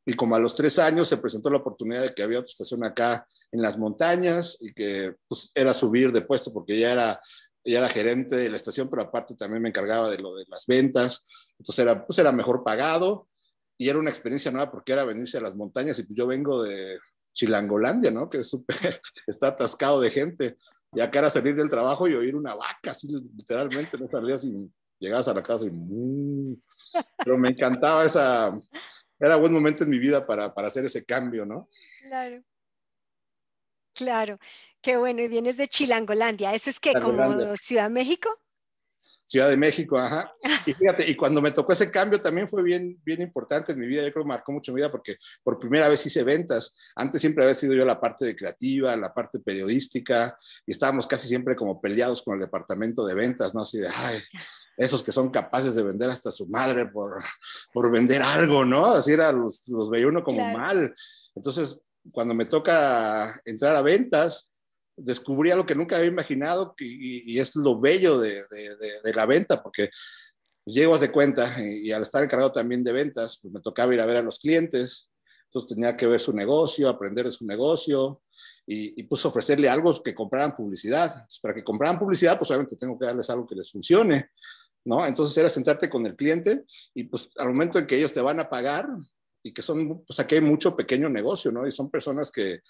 Y 0.05 0.15
como 0.15 0.35
a 0.35 0.41
los 0.41 0.57
tres 0.57 0.81
años 0.81 1.07
se 1.09 1.19
presentó 1.19 1.49
la 1.49 1.59
oportunidad 1.59 2.03
de 2.03 2.13
que 2.13 2.25
había 2.25 2.41
otra 2.41 2.51
estación 2.51 2.85
acá 2.85 3.25
en 3.53 3.63
las 3.63 3.79
montañas 3.79 4.59
y 4.61 4.73
que 4.73 5.15
pues, 5.29 5.53
era 5.55 5.73
subir 5.73 6.11
de 6.11 6.23
puesto 6.23 6.53
porque 6.53 6.77
ya 6.77 6.93
era, 6.93 7.21
ya 7.65 7.79
era 7.79 7.89
gerente 7.89 8.35
de 8.35 8.51
la 8.51 8.57
estación, 8.57 8.91
pero 8.91 9.03
aparte 9.03 9.37
también 9.37 9.63
me 9.63 9.69
encargaba 9.69 10.11
de 10.11 10.19
lo 10.19 10.35
de 10.35 10.45
las 10.49 10.67
ventas. 10.67 11.25
Entonces 11.57 11.85
era, 11.85 12.05
pues 12.05 12.19
era 12.19 12.33
mejor 12.33 12.65
pagado 12.65 13.29
y 13.79 13.89
era 13.89 13.99
una 13.99 14.11
experiencia 14.11 14.51
nueva 14.51 14.71
porque 14.71 14.93
era 14.93 15.05
venirse 15.05 15.39
a 15.39 15.43
las 15.43 15.55
montañas 15.55 15.99
y 15.99 16.05
pues 16.05 16.17
yo 16.17 16.27
vengo 16.27 16.63
de 16.63 16.99
Chilangolandia, 17.33 18.11
¿no? 18.11 18.31
Que 18.31 18.39
es 18.39 18.49
súper, 18.49 19.01
está 19.27 19.49
atascado 19.49 20.01
de 20.01 20.11
gente. 20.11 20.57
Y 20.93 21.01
acá 21.01 21.19
era 21.19 21.31
salir 21.31 21.55
del 21.55 21.69
trabajo 21.69 22.09
y 22.09 22.15
oír 22.15 22.35
una 22.35 22.55
vaca, 22.55 22.93
así 22.93 23.09
literalmente, 23.09 23.99
no 23.99 24.09
salías 24.09 24.45
y 24.45 24.71
llegabas 24.99 25.29
a 25.29 25.35
la 25.35 25.43
casa 25.43 25.67
y... 25.67 25.71
Mm". 25.71 26.57
Pero 27.19 27.39
me 27.39 27.51
encantaba 27.51 28.05
esa... 28.05 28.59
Era 29.19 29.37
buen 29.37 29.53
momento 29.53 29.85
en 29.85 29.91
mi 29.91 29.99
vida 29.99 30.27
para, 30.27 30.55
para 30.55 30.69
hacer 30.69 30.85
ese 30.85 31.05
cambio, 31.05 31.45
¿no? 31.45 31.69
Claro. 32.03 32.43
Claro. 33.95 34.39
Qué 34.81 34.97
bueno. 34.97 35.23
Y 35.23 35.29
vienes 35.29 35.57
de 35.57 35.69
Chilangolandia. 35.69 36.55
¿Eso 36.55 36.71
es 36.71 36.79
que 36.79 36.93
como 36.93 37.57
Ciudad 37.57 37.91
México? 37.91 38.29
Ciudad 39.27 39.49
de 39.49 39.57
México, 39.57 39.99
ajá. 39.99 40.33
Y 40.65 40.73
fíjate, 40.75 41.09
y 41.09 41.17
cuando 41.17 41.43
me 41.43 41.51
tocó 41.51 41.73
ese 41.73 41.91
cambio 41.91 42.21
también 42.21 42.49
fue 42.49 42.63
bien, 42.63 43.01
bien 43.05 43.21
importante 43.21 43.73
en 43.73 43.81
mi 43.81 43.87
vida, 43.87 44.03
yo 44.05 44.13
creo 44.13 44.25
que 44.25 44.29
marcó 44.29 44.53
mucho 44.53 44.73
mi 44.73 44.77
vida 44.77 44.91
porque 44.91 45.17
por 45.43 45.59
primera 45.59 45.89
vez 45.89 46.05
hice 46.07 46.23
ventas. 46.23 46.75
Antes 46.95 47.21
siempre 47.21 47.45
había 47.45 47.55
sido 47.55 47.75
yo 47.75 47.85
la 47.85 48.01
parte 48.01 48.25
de 48.25 48.37
creativa, 48.37 48.95
la 48.97 49.13
parte 49.13 49.41
periodística, 49.41 50.37
y 50.65 50.73
estábamos 50.73 51.07
casi 51.07 51.27
siempre 51.29 51.57
como 51.57 51.81
peleados 51.81 52.23
con 52.23 52.35
el 52.35 52.41
departamento 52.41 53.05
de 53.05 53.15
ventas, 53.15 53.55
¿no? 53.55 53.63
Así 53.63 53.79
de, 53.79 53.89
ay, 53.89 54.19
esos 54.77 55.03
que 55.03 55.13
son 55.13 55.31
capaces 55.31 55.75
de 55.75 55.83
vender 55.83 56.11
hasta 56.11 56.31
su 56.31 56.47
madre 56.47 56.87
por, 56.87 57.23
por 57.73 57.91
vender 57.91 58.23
algo, 58.23 58.65
¿no? 58.65 58.87
Así 58.87 59.13
era, 59.13 59.33
los, 59.33 59.67
los 59.69 59.91
veía 59.91 60.07
uno 60.07 60.23
como 60.23 60.47
mal. 60.53 60.95
Entonces, 61.35 61.81
cuando 62.13 62.35
me 62.35 62.45
toca 62.45 63.41
entrar 63.45 63.75
a 63.75 63.83
ventas, 63.83 64.51
descubrí 64.97 65.51
algo 65.51 65.67
que 65.67 65.75
nunca 65.75 65.97
había 65.97 66.09
imaginado 66.09 66.75
y, 66.79 67.39
es 67.39 67.55
lo 67.55 67.79
bello 67.79 68.19
de, 68.19 68.43
la 69.15 69.27
venta, 69.27 69.63
porque 69.63 69.91
llego 70.65 70.99
de 70.99 71.13
cuenta 71.13 71.63
y, 71.63 71.93
al 71.93 72.03
estar 72.03 72.23
encargado 72.23 72.53
también 72.53 72.83
de 72.83 72.93
ventas, 72.93 73.39
pues 73.41 73.53
me 73.53 73.61
tocaba 73.61 73.95
ir 73.95 74.01
a 74.01 74.07
ver 74.07 74.17
a 74.17 74.23
los 74.23 74.39
clientes, 74.39 75.09
entonces 75.47 75.75
tenía 75.75 75.97
que 75.97 76.07
ver 76.07 76.21
su 76.21 76.33
negocio, 76.33 76.89
aprender 76.89 77.27
de 77.27 77.33
su 77.33 77.47
negocio 77.47 78.23
y, 78.67 79.03
pues 79.05 79.25
ofrecerle 79.25 79.69
algo 79.69 80.03
que 80.03 80.15
compraran 80.15 80.57
publicidad. 80.57 81.27
para 81.41 81.55
que 81.55 81.63
compraran 81.63 81.99
publicidad, 81.99 82.39
pues 82.39 82.51
obviamente 82.51 82.77
tengo 82.77 82.99
que 82.99 83.07
darles 83.07 83.31
algo 83.31 83.47
que 83.47 83.55
les 83.55 83.71
funcione. 83.71 84.31
¿No? 84.85 85.05
Entonces 85.05 85.37
era 85.37 85.49
sentarte 85.49 85.91
con 85.91 86.07
el 86.07 86.15
cliente 86.15 86.65
y 86.95 87.03
pues 87.05 87.29
al 87.39 87.49
momento 87.49 87.77
en 87.77 87.89
que 87.89 87.97
ellos 87.97 88.13
te 88.13 88.21
van 88.21 88.39
a 88.39 88.49
pagar, 88.49 88.87
y 89.47 89.53
que 89.53 89.63
son, 89.63 90.05
pues 90.05 90.19
aquí 90.19 90.35
hay 90.35 90.41
mucho 90.41 90.75
pequeño 90.75 91.09
negocio, 91.09 91.53
¿no? 91.53 91.67
Y 91.67 91.71
son 91.71 91.89
personas 91.89 92.33
que, 92.33 92.63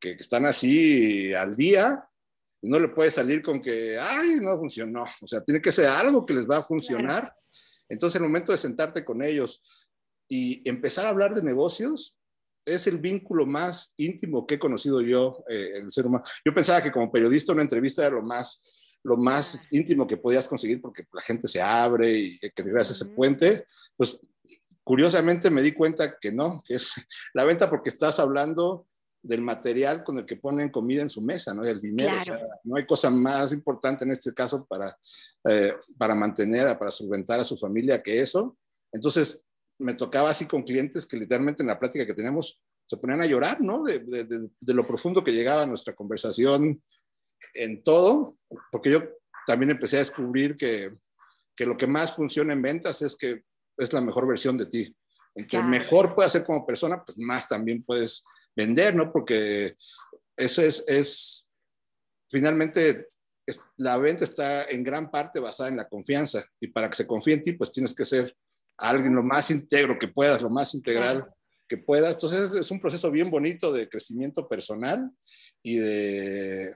que 0.00 0.12
están 0.12 0.46
así 0.46 1.32
al 1.32 1.54
día, 1.54 2.08
no 2.62 2.80
le 2.80 2.88
puede 2.88 3.12
salir 3.12 3.40
con 3.40 3.60
que, 3.60 3.96
ay, 3.98 4.40
no 4.40 4.58
funcionó. 4.58 5.04
O 5.20 5.26
sea, 5.28 5.44
tiene 5.44 5.62
que 5.62 5.70
ser 5.70 5.86
algo 5.86 6.26
que 6.26 6.34
les 6.34 6.48
va 6.48 6.56
a 6.58 6.62
funcionar. 6.64 7.32
Entonces, 7.88 8.16
el 8.16 8.26
momento 8.26 8.50
de 8.50 8.58
sentarte 8.58 9.04
con 9.04 9.22
ellos 9.22 9.62
y 10.28 10.68
empezar 10.68 11.06
a 11.06 11.10
hablar 11.10 11.34
de 11.34 11.42
negocios 11.42 12.16
es 12.66 12.88
el 12.88 12.98
vínculo 12.98 13.46
más 13.46 13.92
íntimo 13.96 14.44
que 14.44 14.54
he 14.54 14.58
conocido 14.58 15.02
yo 15.02 15.44
eh, 15.48 15.74
en 15.76 15.84
el 15.84 15.92
ser 15.92 16.06
humano. 16.06 16.24
Yo 16.44 16.52
pensaba 16.52 16.82
que 16.82 16.90
como 16.90 17.12
periodista 17.12 17.52
una 17.52 17.62
entrevista 17.62 18.04
era 18.04 18.16
lo 18.16 18.22
más, 18.22 18.98
lo 19.04 19.16
más 19.16 19.68
íntimo 19.70 20.04
que 20.04 20.16
podías 20.16 20.48
conseguir 20.48 20.80
porque 20.80 21.06
la 21.12 21.20
gente 21.20 21.46
se 21.46 21.62
abre 21.62 22.10
y 22.10 22.38
que 22.40 22.62
gracias 22.64 23.02
a 23.02 23.04
ese 23.04 23.14
puente, 23.14 23.66
pues 23.96 24.18
Curiosamente 24.84 25.50
me 25.50 25.62
di 25.62 25.72
cuenta 25.72 26.18
que 26.18 26.30
no, 26.30 26.62
que 26.64 26.74
es 26.74 26.92
la 27.34 27.44
venta 27.44 27.68
porque 27.68 27.90
estás 27.90 28.18
hablando 28.20 28.86
del 29.22 29.40
material 29.40 30.04
con 30.04 30.18
el 30.18 30.26
que 30.26 30.36
ponen 30.36 30.68
comida 30.68 31.00
en 31.00 31.08
su 31.08 31.22
mesa, 31.22 31.54
¿no? 31.54 31.64
El 31.64 31.80
dinero. 31.80 32.12
no 32.64 32.76
hay 32.76 32.84
cosa 32.84 33.08
más 33.10 33.52
importante 33.52 34.04
en 34.04 34.10
este 34.10 34.34
caso 34.34 34.66
para, 34.66 34.98
eh, 35.48 35.74
para 35.96 36.14
mantener, 36.14 36.78
para 36.78 36.90
solventar 36.90 37.40
a 37.40 37.44
su 37.44 37.56
familia 37.56 38.02
que 38.02 38.20
eso. 38.20 38.58
Entonces, 38.92 39.40
me 39.78 39.94
tocaba 39.94 40.28
así 40.28 40.44
con 40.44 40.62
clientes 40.62 41.06
que 41.06 41.16
literalmente 41.16 41.62
en 41.62 41.68
la 41.68 41.78
plática 41.78 42.04
que 42.04 42.12
teníamos 42.12 42.60
se 42.86 42.98
ponían 42.98 43.22
a 43.22 43.26
llorar, 43.26 43.62
¿no? 43.62 43.82
De, 43.82 44.00
de, 44.00 44.24
de, 44.24 44.74
lo 44.74 44.86
profundo 44.86 45.24
que 45.24 45.32
llegaba 45.32 45.64
nuestra 45.64 45.94
conversación 45.94 46.82
en 47.54 47.82
todo, 47.82 48.36
porque 48.70 48.90
yo 48.90 49.02
también 49.46 49.70
empecé 49.70 49.96
a 49.96 50.00
descubrir 50.00 50.58
que, 50.58 50.94
que 51.56 51.64
lo 51.64 51.78
que 51.78 51.86
más 51.86 52.14
funciona 52.14 52.52
en 52.52 52.60
ventas 52.60 53.00
es 53.00 53.16
que 53.16 53.42
es 53.76 53.92
la 53.92 54.00
mejor 54.00 54.26
versión 54.26 54.56
de 54.56 54.66
ti. 54.66 54.96
Entre 55.34 55.62
mejor 55.62 56.14
puedes 56.14 56.32
ser 56.32 56.44
como 56.44 56.66
persona, 56.66 57.02
pues 57.04 57.18
más 57.18 57.48
también 57.48 57.82
puedes 57.82 58.24
vender, 58.54 58.94
¿no? 58.94 59.12
Porque 59.12 59.76
eso 60.36 60.62
es, 60.62 60.84
es 60.86 61.46
finalmente, 62.30 63.06
la 63.76 63.96
venta 63.98 64.24
está 64.24 64.64
en 64.64 64.84
gran 64.84 65.10
parte 65.10 65.40
basada 65.40 65.68
en 65.68 65.76
la 65.76 65.88
confianza 65.88 66.44
y 66.60 66.68
para 66.68 66.88
que 66.88 66.96
se 66.96 67.06
confíe 67.06 67.34
en 67.34 67.42
ti, 67.42 67.52
pues 67.52 67.72
tienes 67.72 67.94
que 67.94 68.04
ser 68.04 68.36
alguien 68.76 69.14
lo 69.14 69.22
más 69.22 69.50
íntegro 69.50 69.98
que 69.98 70.08
puedas, 70.08 70.42
lo 70.42 70.50
más 70.50 70.74
integral 70.74 71.28
que 71.68 71.78
puedas. 71.78 72.14
Entonces 72.14 72.52
es 72.52 72.70
un 72.70 72.80
proceso 72.80 73.10
bien 73.10 73.30
bonito 73.30 73.72
de 73.72 73.88
crecimiento 73.88 74.48
personal 74.48 75.10
y 75.62 75.76
de, 75.76 76.74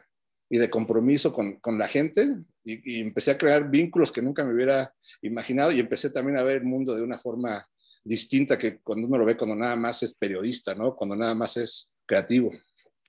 y 0.50 0.58
de 0.58 0.70
compromiso 0.70 1.32
con, 1.32 1.60
con 1.60 1.78
la 1.78 1.88
gente 1.88 2.36
y, 2.64 3.00
empecé 3.00 3.32
a 3.32 3.38
crear 3.38 3.70
vínculos 3.70 4.12
que 4.12 4.22
nunca 4.22 4.44
me 4.44 4.54
hubiera 4.54 4.94
imaginado 5.22 5.72
y 5.72 5.80
empecé 5.80 6.10
también 6.10 6.38
a 6.38 6.42
ver 6.42 6.58
el 6.58 6.64
mundo 6.64 6.94
de 6.94 7.02
una 7.02 7.18
forma 7.18 7.66
distinta 8.04 8.58
que 8.58 8.78
cuando 8.80 9.06
uno 9.06 9.18
lo 9.18 9.24
ve 9.24 9.36
cuando 9.36 9.56
nada 9.56 9.76
más 9.76 10.02
es 10.02 10.14
periodista, 10.14 10.74
¿no? 10.74 10.94
Cuando 10.94 11.16
nada 11.16 11.34
más 11.34 11.56
es 11.56 11.90
creativo. 12.06 12.52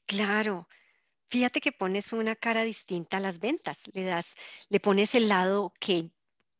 Claro. 0.05 0.67
Fíjate 1.29 1.61
que 1.61 1.71
pones 1.71 2.11
una 2.11 2.35
cara 2.35 2.63
distinta 2.63 3.17
a 3.17 3.19
las 3.19 3.39
ventas, 3.39 3.83
le 3.93 4.03
das, 4.03 4.35
le 4.69 4.79
pones 4.79 5.13
el 5.13 5.29
lado 5.29 5.73
que 5.79 6.09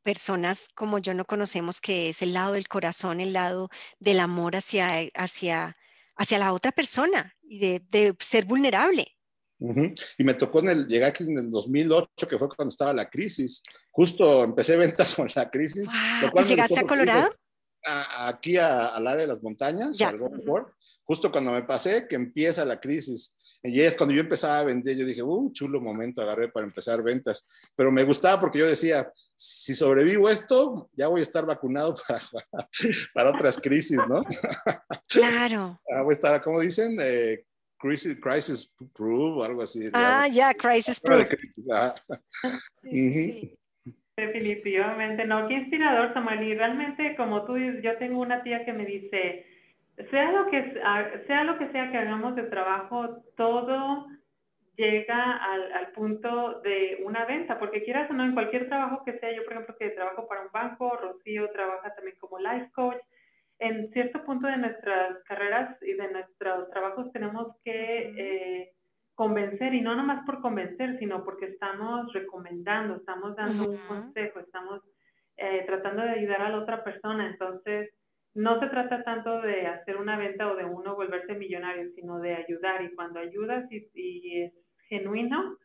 personas 0.03 0.69
como 0.75 0.99
yo 0.99 1.13
no 1.13 1.25
conocemos, 1.25 1.81
que 1.81 2.09
es 2.09 2.21
el 2.21 2.33
lado 2.33 2.53
del 2.53 2.67
corazón, 2.67 3.19
el 3.19 3.33
lado 3.33 3.69
del 3.99 4.19
amor 4.19 4.55
hacia, 4.55 5.09
hacia, 5.15 5.75
hacia 6.15 6.39
la 6.39 6.53
otra 6.53 6.71
persona 6.71 7.35
y 7.41 7.59
de, 7.59 7.81
de 7.89 8.15
ser 8.19 8.45
vulnerable. 8.45 9.18
Y 9.59 10.23
me 10.23 10.33
tocó 10.35 10.59
en 10.59 10.69
el, 10.69 10.87
llegar 10.87 11.09
aquí 11.09 11.23
en 11.23 11.37
el 11.37 11.51
2008, 11.51 12.27
que 12.27 12.37
fue 12.37 12.47
cuando 12.49 12.69
estaba 12.69 12.93
la 12.93 13.09
crisis. 13.09 13.61
Justo 13.91 14.43
empecé 14.43 14.77
ventas 14.77 15.15
con 15.15 15.29
la 15.35 15.49
crisis. 15.49 15.89
¿Y 16.33 16.43
llegaste 16.43 16.79
a 16.79 16.83
Colorado? 16.83 17.29
aquí 17.81 18.57
al 18.57 19.07
área 19.07 19.21
de 19.21 19.27
las 19.27 19.41
montañas, 19.41 19.97
justo 21.03 21.31
cuando 21.31 21.51
me 21.51 21.63
pasé, 21.63 22.07
que 22.07 22.15
empieza 22.15 22.65
la 22.65 22.79
crisis. 22.79 23.33
Y 23.63 23.81
es 23.81 23.95
cuando 23.95 24.13
yo 24.13 24.21
empezaba 24.21 24.59
a 24.59 24.63
vender, 24.63 24.95
yo 24.95 25.05
dije, 25.05 25.23
uh, 25.23 25.51
chulo 25.51 25.81
momento, 25.81 26.21
agarré 26.21 26.49
para 26.49 26.65
empezar 26.65 27.01
ventas. 27.01 27.45
Pero 27.75 27.91
me 27.91 28.03
gustaba 28.03 28.39
porque 28.39 28.59
yo 28.59 28.67
decía, 28.67 29.11
si 29.35 29.75
sobrevivo 29.75 30.29
esto, 30.29 30.89
ya 30.93 31.07
voy 31.07 31.21
a 31.21 31.23
estar 31.23 31.45
vacunado 31.45 31.95
para, 32.07 32.69
para 33.13 33.29
otras 33.31 33.57
crisis, 33.57 33.97
¿no? 34.07 34.23
Claro. 35.07 35.81
Ah, 35.91 36.03
voy 36.03 36.13
a 36.13 36.15
estar, 36.15 36.41
como 36.41 36.61
dicen, 36.61 36.97
eh, 37.01 37.43
crisis, 37.79 38.19
crisis 38.19 38.75
proof, 38.93 39.43
algo 39.43 39.63
así. 39.63 39.89
Ah, 39.93 40.27
ya, 40.27 40.53
crisis 40.53 40.99
proof. 40.99 41.27
Definitivamente, 44.17 45.25
no, 45.25 45.47
qué 45.47 45.53
inspirador, 45.55 46.13
Samuel. 46.13 46.43
Y 46.43 46.53
realmente, 46.53 47.15
como 47.15 47.45
tú 47.45 47.53
dices, 47.53 47.81
yo 47.81 47.97
tengo 47.97 48.19
una 48.19 48.43
tía 48.43 48.65
que 48.65 48.73
me 48.73 48.85
dice, 48.85 49.45
sea 50.11 50.31
lo 50.31 50.51
que 50.51 50.73
sea, 51.25 51.43
lo 51.45 51.57
que 51.57 51.71
sea 51.71 51.89
que 51.89 51.97
hagamos 51.97 52.35
de 52.35 52.43
trabajo, 52.43 53.23
todo 53.37 54.07
llega 54.75 55.37
al, 55.37 55.73
al 55.73 55.91
punto 55.91 56.59
de 56.61 57.01
una 57.03 57.25
venta, 57.25 57.59
porque 57.59 57.83
quieras 57.83 58.09
o 58.09 58.13
no, 58.13 58.25
en 58.25 58.33
cualquier 58.33 58.67
trabajo 58.67 59.03
que 59.03 59.17
sea, 59.19 59.31
yo 59.33 59.43
por 59.43 59.53
ejemplo 59.53 59.75
que 59.77 59.89
trabajo 59.89 60.27
para 60.27 60.41
un 60.41 60.51
banco, 60.51 60.97
Rocío 60.97 61.49
trabaja 61.51 61.93
también 61.95 62.17
como 62.19 62.39
life 62.39 62.69
coach, 62.73 63.01
en 63.59 63.91
cierto 63.91 64.23
punto 64.23 64.47
de 64.47 64.57
nuestras 64.57 65.21
carreras 65.25 65.77
y 65.81 65.93
de 65.93 66.11
nuestros 66.11 66.69
trabajos 66.69 67.11
tenemos 67.11 67.55
que 67.63 68.13
eh, 68.17 68.71
convencer, 69.15 69.73
y 69.73 69.81
no 69.81 69.95
nomás 69.95 70.25
por 70.25 70.39
convencer, 70.41 70.97
sino 70.97 71.25
porque 71.25 71.47
estamos 71.47 72.11
recomendando, 72.13 72.95
estamos 72.95 73.35
dando 73.35 73.71
un 73.71 73.77
consejo, 73.85 74.39
estamos 74.39 74.81
eh, 75.35 75.63
tratando 75.65 76.03
de 76.03 76.11
ayudar 76.11 76.41
a 76.41 76.49
la 76.49 76.59
otra 76.59 76.85
persona. 76.85 77.27
Entonces, 77.27 77.89
no 78.33 78.61
se 78.61 78.67
trata 78.67 79.03
tanto 79.03 79.41
de 79.41 79.67
hacer 79.67 79.97
una 79.97 80.17
venta 80.17 80.49
o 80.49 80.55
de 80.55 80.63
uno 80.63 80.95
volverse 80.95 81.33
millonario, 81.33 81.91
sino 81.95 82.19
de 82.19 82.35
ayudar. 82.35 82.81
Y 82.81 82.95
cuando 82.95 83.19
ayudas 83.19 83.69
y, 83.69 84.41
es 84.41 84.53
genuino, 84.87 85.57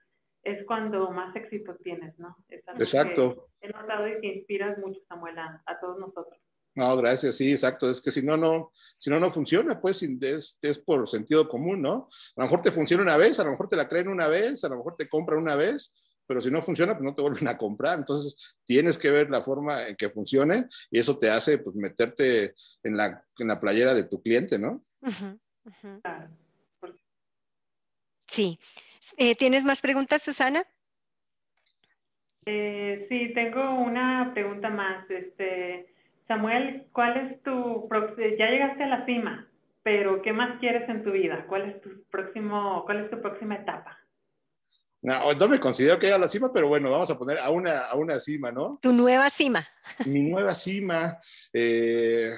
es 0.42 0.66
cuando 0.66 1.12
más 1.12 1.34
éxito 1.36 1.76
tienes, 1.76 2.18
¿no? 2.18 2.36
Exacto. 2.48 3.46
he 3.60 3.68
notado 3.68 4.08
y 4.08 4.20
que 4.20 4.34
inspiras 4.34 4.76
mucho, 4.78 5.00
Samuel, 5.08 5.38
a 5.38 5.80
todos 5.80 5.98
nosotros. 6.00 6.40
No, 6.74 6.96
gracias, 6.96 7.36
sí, 7.36 7.52
exacto. 7.52 7.88
Es 7.88 8.00
que 8.00 8.10
si 8.10 8.22
no, 8.22 8.36
no, 8.36 8.72
si 8.98 9.08
no, 9.08 9.20
no 9.20 9.32
funciona, 9.32 9.80
pues 9.80 10.02
es, 10.02 10.58
es, 10.60 10.78
por 10.78 11.08
sentido 11.08 11.48
común, 11.48 11.80
¿no? 11.80 12.08
A 12.36 12.40
lo 12.40 12.44
mejor 12.44 12.62
te 12.62 12.72
funciona 12.72 13.02
una 13.02 13.16
vez, 13.16 13.38
a 13.38 13.44
lo 13.44 13.52
mejor 13.52 13.68
te 13.68 13.76
la 13.76 13.88
creen 13.88 14.08
una 14.08 14.26
vez, 14.26 14.64
a 14.64 14.68
lo 14.68 14.76
mejor 14.76 14.96
te 14.96 15.08
compran 15.08 15.38
una 15.38 15.54
vez, 15.54 15.92
pero 16.26 16.40
si 16.40 16.50
no 16.50 16.62
funciona, 16.62 16.94
pues 16.94 17.04
no 17.04 17.14
te 17.14 17.22
vuelven 17.22 17.46
a 17.48 17.56
comprar. 17.56 17.98
Entonces, 17.98 18.36
tienes 18.64 18.98
que 18.98 19.10
ver 19.10 19.30
la 19.30 19.42
forma 19.42 19.86
en 19.86 19.94
que 19.94 20.10
funcione 20.10 20.66
y 20.90 20.98
eso 20.98 21.16
te 21.16 21.30
hace, 21.30 21.58
pues, 21.58 21.76
meterte 21.76 22.54
en 22.82 22.96
la, 22.96 23.24
en 23.38 23.48
la 23.48 23.60
playera 23.60 23.94
de 23.94 24.04
tu 24.04 24.20
cliente, 24.20 24.58
¿no? 24.58 24.84
Sí. 28.26 28.58
Eh, 29.16 29.36
¿Tienes 29.36 29.64
más 29.64 29.80
preguntas, 29.80 30.22
Susana? 30.22 30.64
Eh, 32.46 33.06
sí, 33.08 33.32
tengo 33.32 33.74
una 33.74 34.32
pregunta 34.34 34.70
más. 34.70 35.08
Este, 35.10 35.93
Samuel, 36.26 36.86
¿cuál 36.92 37.16
es 37.16 37.42
tu 37.42 37.88
ya 38.38 38.46
llegaste 38.50 38.84
a 38.84 38.88
la 38.88 39.04
cima, 39.04 39.48
pero 39.82 40.22
qué 40.22 40.32
más 40.32 40.58
quieres 40.58 40.88
en 40.88 41.04
tu 41.04 41.12
vida? 41.12 41.46
¿Cuál 41.46 41.70
es 41.70 41.82
tu 41.82 41.90
próximo, 42.10 42.82
cuál 42.86 43.04
es 43.04 43.10
tu 43.10 43.20
próxima 43.20 43.56
etapa? 43.56 43.98
No, 45.02 45.34
no 45.34 45.48
me 45.48 45.60
considero 45.60 45.98
que 45.98 46.06
haya 46.06 46.16
la 46.16 46.28
cima, 46.28 46.50
pero 46.50 46.66
bueno, 46.66 46.90
vamos 46.90 47.10
a 47.10 47.18
poner 47.18 47.38
a 47.38 47.50
una, 47.50 47.80
a 47.80 47.94
una 47.94 48.18
cima, 48.18 48.50
¿no? 48.50 48.78
Tu 48.80 48.90
nueva 48.90 49.28
cima. 49.28 49.66
Mi 50.06 50.22
nueva 50.22 50.54
cima. 50.54 51.18
Eh, 51.52 52.30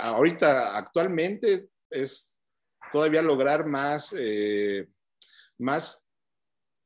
ahorita, 0.00 0.76
actualmente, 0.76 1.70
es 1.90 2.32
todavía 2.92 3.22
lograr 3.22 3.66
más, 3.66 4.14
eh, 4.16 4.86
más 5.58 6.00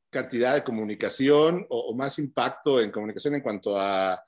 cantidad 0.08 0.54
de 0.54 0.64
comunicación 0.64 1.66
o, 1.68 1.94
más 1.94 2.18
impacto 2.18 2.80
en 2.80 2.90
comunicación 2.90 3.34
en 3.34 3.42
cuanto 3.42 3.78
a 3.78 4.22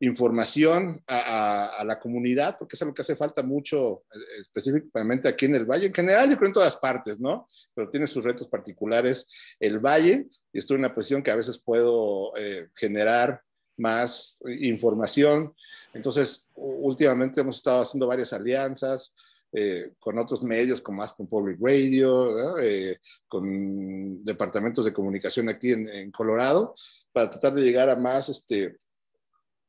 información 0.00 1.02
a, 1.06 1.82
la 1.84 1.98
comunidad, 1.98 2.56
porque 2.58 2.76
es 2.76 2.82
algo 2.82 2.94
que 2.94 3.02
hace 3.02 3.16
falta 3.16 3.42
mucho, 3.42 4.04
eh, 4.14 4.40
específicamente 4.40 5.28
aquí 5.28 5.46
en 5.46 5.56
el 5.56 5.64
Valle, 5.64 5.86
en 5.86 5.94
general, 5.94 6.30
yo 6.30 6.36
creo 6.36 6.48
en 6.48 6.54
todas 6.54 6.76
partes, 6.76 7.18
¿no? 7.18 7.48
Pero 7.74 7.90
tiene 7.90 8.06
sus 8.06 8.24
retos 8.24 8.48
particulares 8.48 9.26
el 9.58 9.78
Valle, 9.78 10.26
y 10.52 10.58
estoy 10.58 10.76
en 10.76 10.80
una 10.80 10.94
posición 10.94 11.22
que 11.22 11.30
a 11.30 11.36
veces 11.36 11.58
puedo 11.58 12.32
eh, 12.36 12.68
generar 12.74 13.42
más 13.76 14.38
información. 14.60 15.54
Entonces, 15.94 16.44
últimamente 16.54 17.40
hemos 17.40 17.56
estado 17.56 17.82
haciendo 17.82 18.06
varias 18.06 18.32
alianzas, 18.32 19.12
eh, 19.50 19.92
con 19.98 20.18
otros 20.18 20.42
medios 20.42 20.82
como 20.82 21.02
Aspen 21.02 21.26
Public 21.26 21.56
Radio, 21.58 22.58
eh, 22.58 22.98
con 23.26 24.22
departamentos 24.22 24.84
de 24.84 24.92
comunicación 24.92 25.48
aquí 25.48 25.72
en, 25.72 26.10
Colorado, 26.10 26.74
para 27.12 27.30
tratar 27.30 27.54
de 27.54 27.62
llegar 27.62 27.88
a 27.88 27.96
más 27.96 28.28
este, 28.28 28.76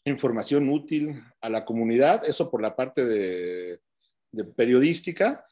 información 0.05 0.69
útil 0.69 1.21
a 1.41 1.49
la 1.49 1.65
comunidad, 1.65 2.23
eso 2.25 2.49
por 2.49 2.61
la 2.61 2.75
parte 2.75 3.05
de, 3.05 3.79
periodística. 4.55 5.45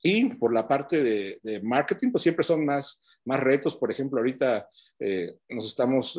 Y 0.00 0.26
por 0.36 0.52
la 0.52 0.68
parte 0.68 1.02
de, 1.02 1.60
marketing, 1.62 2.12
pues 2.12 2.22
siempre 2.22 2.44
son 2.44 2.64
más, 2.64 3.02
más 3.24 3.40
retos. 3.40 3.76
Por 3.76 3.90
ejemplo, 3.90 4.20
ahorita 4.20 4.68
eh, 5.00 5.34
nos 5.48 5.66
estamos 5.66 6.18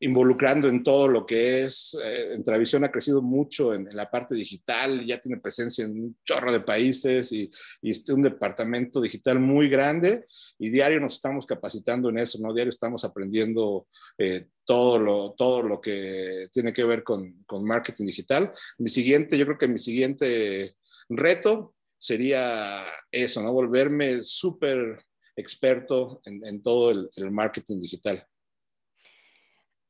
involucrando 0.00 0.68
en 0.68 0.82
todo 0.82 1.08
lo 1.08 1.26
que 1.26 1.62
es, 1.64 1.96
eh, 2.02 2.32
Entravisión 2.32 2.84
ha 2.84 2.90
crecido 2.90 3.20
mucho 3.20 3.74
en, 3.74 3.88
la 3.92 4.10
parte 4.10 4.34
digital, 4.34 5.04
ya 5.04 5.20
tiene 5.20 5.40
presencia 5.40 5.84
en 5.84 5.92
un 5.92 6.16
chorro 6.24 6.50
de 6.52 6.60
países 6.60 7.30
y, 7.32 7.50
y 7.82 7.90
es 7.90 8.08
un 8.08 8.22
departamento 8.22 9.00
digital 9.00 9.38
muy 9.38 9.68
grande 9.68 10.24
y 10.58 10.70
diario 10.70 11.00
nos 11.00 11.14
estamos 11.14 11.44
capacitando 11.44 12.08
en 12.08 12.18
eso, 12.18 12.38
¿no? 12.40 12.54
Diario 12.54 12.70
estamos 12.70 13.04
aprendiendo 13.04 13.88
eh, 14.16 14.46
todo, 14.64 14.98
lo, 14.98 15.34
todo 15.36 15.62
lo 15.62 15.80
que 15.80 16.48
tiene 16.50 16.72
que 16.72 16.84
ver 16.84 17.02
con, 17.02 17.44
con, 17.46 17.62
marketing 17.64 18.06
digital. 18.06 18.52
Mi 18.78 18.88
siguiente, 18.88 19.36
yo 19.36 19.44
creo 19.44 19.58
que 19.58 19.68
mi 19.68 19.78
siguiente 19.78 20.76
reto 21.10 21.74
sería 21.98 22.86
eso, 23.10 23.42
¿no? 23.42 23.52
Volverme 23.52 24.22
súper 24.22 25.04
experto 25.36 26.22
en, 26.24 26.44
en 26.46 26.62
todo 26.62 26.90
el 26.90 27.30
marketing 27.30 27.80
digital. 27.80 28.26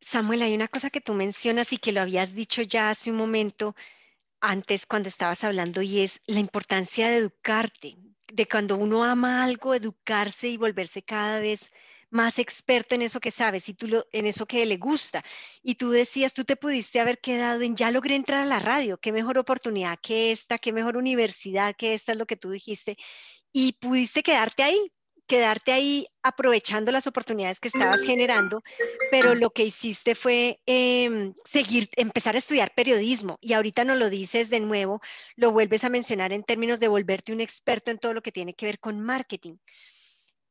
Samuel, 0.00 0.42
hay 0.42 0.54
una 0.54 0.68
cosa 0.68 0.90
que 0.90 1.00
tú 1.00 1.14
mencionas 1.14 1.72
y 1.72 1.78
que 1.78 1.92
lo 1.92 2.00
habías 2.00 2.34
dicho 2.34 2.62
ya 2.62 2.90
hace 2.90 3.10
un 3.10 3.16
momento 3.16 3.74
antes 4.40 4.86
cuando 4.86 5.08
estabas 5.08 5.44
hablando 5.44 5.82
y 5.82 6.00
es 6.00 6.22
la 6.26 6.40
importancia 6.40 7.08
de 7.08 7.18
educarte, 7.18 7.96
de 8.32 8.48
cuando 8.48 8.76
uno 8.76 9.04
ama 9.04 9.44
algo, 9.44 9.74
educarse 9.74 10.48
y 10.48 10.56
volverse 10.56 11.02
cada 11.02 11.40
vez 11.40 11.70
más 12.10 12.38
experto 12.38 12.94
en 12.94 13.02
eso 13.02 13.20
que 13.20 13.30
sabes 13.30 13.68
y 13.68 13.74
tú 13.74 13.86
lo, 13.86 14.06
en 14.12 14.26
eso 14.26 14.46
que 14.46 14.66
le 14.66 14.76
gusta. 14.78 15.24
Y 15.62 15.76
tú 15.76 15.90
decías, 15.90 16.34
tú 16.34 16.44
te 16.44 16.56
pudiste 16.56 17.00
haber 17.00 17.20
quedado 17.20 17.62
en, 17.62 17.76
ya 17.76 17.90
logré 17.90 18.16
entrar 18.16 18.42
a 18.42 18.46
la 18.46 18.58
radio, 18.58 18.98
qué 18.98 19.12
mejor 19.12 19.38
oportunidad 19.38 19.98
que 20.00 20.32
esta, 20.32 20.58
qué 20.58 20.72
mejor 20.72 20.96
universidad 20.96 21.76
que 21.76 21.94
esta 21.94 22.12
es 22.12 22.18
lo 22.18 22.26
que 22.26 22.36
tú 22.36 22.50
dijiste. 22.50 22.96
Y 23.52 23.72
pudiste 23.74 24.22
quedarte 24.22 24.62
ahí, 24.62 24.92
quedarte 25.30 25.70
ahí 25.70 26.08
aprovechando 26.24 26.90
las 26.90 27.06
oportunidades 27.06 27.60
que 27.60 27.68
estabas 27.68 28.02
generando, 28.02 28.64
pero 29.12 29.36
lo 29.36 29.50
que 29.50 29.62
hiciste 29.62 30.16
fue 30.16 30.58
em, 30.66 31.34
seguir, 31.44 31.88
empezar 31.94 32.34
a 32.34 32.38
estudiar 32.38 32.74
periodismo 32.74 33.38
y 33.40 33.52
ahorita 33.52 33.84
no 33.84 33.94
lo 33.94 34.10
dices 34.10 34.50
de 34.50 34.58
nuevo, 34.58 35.00
lo 35.36 35.52
vuelves 35.52 35.84
a 35.84 35.88
mencionar 35.88 36.32
en 36.32 36.42
términos 36.42 36.80
de 36.80 36.88
volverte 36.88 37.32
un 37.32 37.40
experto 37.40 37.92
en 37.92 37.98
todo 37.98 38.12
lo 38.12 38.22
que 38.22 38.32
tiene 38.32 38.54
que 38.54 38.66
ver 38.66 38.80
con 38.80 39.00
marketing. 39.00 39.54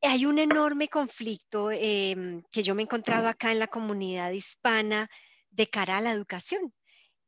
Hay 0.00 0.24
un 0.24 0.38
enorme 0.38 0.88
conflicto 0.88 1.70
em, 1.70 2.42
que 2.50 2.62
yo 2.62 2.74
me 2.74 2.80
he 2.80 2.84
encontrado 2.84 3.28
acá 3.28 3.52
en 3.52 3.58
la 3.58 3.66
comunidad 3.66 4.30
hispana 4.30 5.10
de 5.50 5.68
cara 5.68 5.98
a 5.98 6.00
la 6.00 6.12
educación. 6.12 6.72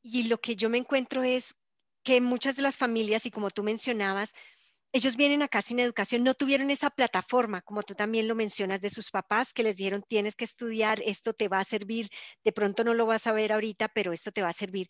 Y 0.00 0.22
lo 0.22 0.38
que 0.38 0.56
yo 0.56 0.70
me 0.70 0.78
encuentro 0.78 1.22
es 1.22 1.54
que 2.02 2.22
muchas 2.22 2.56
de 2.56 2.62
las 2.62 2.78
familias, 2.78 3.26
y 3.26 3.30
como 3.30 3.50
tú 3.50 3.62
mencionabas, 3.62 4.32
ellos 4.92 5.16
vienen 5.16 5.42
acá 5.42 5.62
sin 5.62 5.78
educación, 5.78 6.22
no 6.22 6.34
tuvieron 6.34 6.70
esa 6.70 6.90
plataforma, 6.90 7.62
como 7.62 7.82
tú 7.82 7.94
también 7.94 8.28
lo 8.28 8.34
mencionas, 8.34 8.80
de 8.80 8.90
sus 8.90 9.10
papás 9.10 9.52
que 9.54 9.62
les 9.62 9.76
dijeron, 9.76 10.04
tienes 10.06 10.36
que 10.36 10.44
estudiar, 10.44 11.00
esto 11.04 11.32
te 11.32 11.48
va 11.48 11.60
a 11.60 11.64
servir, 11.64 12.08
de 12.44 12.52
pronto 12.52 12.84
no 12.84 12.92
lo 12.92 13.06
vas 13.06 13.26
a 13.26 13.32
ver 13.32 13.52
ahorita, 13.52 13.88
pero 13.88 14.12
esto 14.12 14.32
te 14.32 14.42
va 14.42 14.50
a 14.50 14.52
servir. 14.52 14.88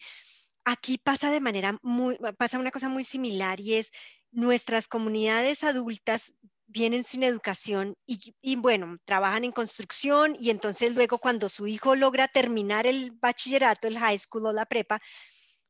Aquí 0.65 0.99
pasa 0.99 1.31
de 1.31 1.41
manera 1.41 1.79
muy, 1.83 2.17
pasa 2.37 2.59
una 2.59 2.71
cosa 2.71 2.89
muy 2.89 3.05
similar 3.05 3.61
y 3.61 3.75
es 3.75 3.91
nuestras 4.33 4.89
comunidades 4.89 5.63
adultas 5.63 6.33
vienen 6.67 7.05
sin 7.05 7.23
educación 7.23 7.95
y, 8.07 8.35
y, 8.41 8.57
bueno, 8.57 8.97
trabajan 9.05 9.45
en 9.45 9.53
construcción 9.53 10.37
y 10.41 10.51
entonces 10.51 10.95
luego 10.95 11.19
cuando 11.19 11.49
su 11.49 11.67
hijo 11.67 11.95
logra 11.95 12.29
terminar 12.29 12.87
el 12.87 13.13
bachillerato, 13.13 13.89
el 13.89 13.99
high 13.99 14.19
school 14.19 14.47
o 14.47 14.53
la 14.53 14.67
prepa, 14.67 15.01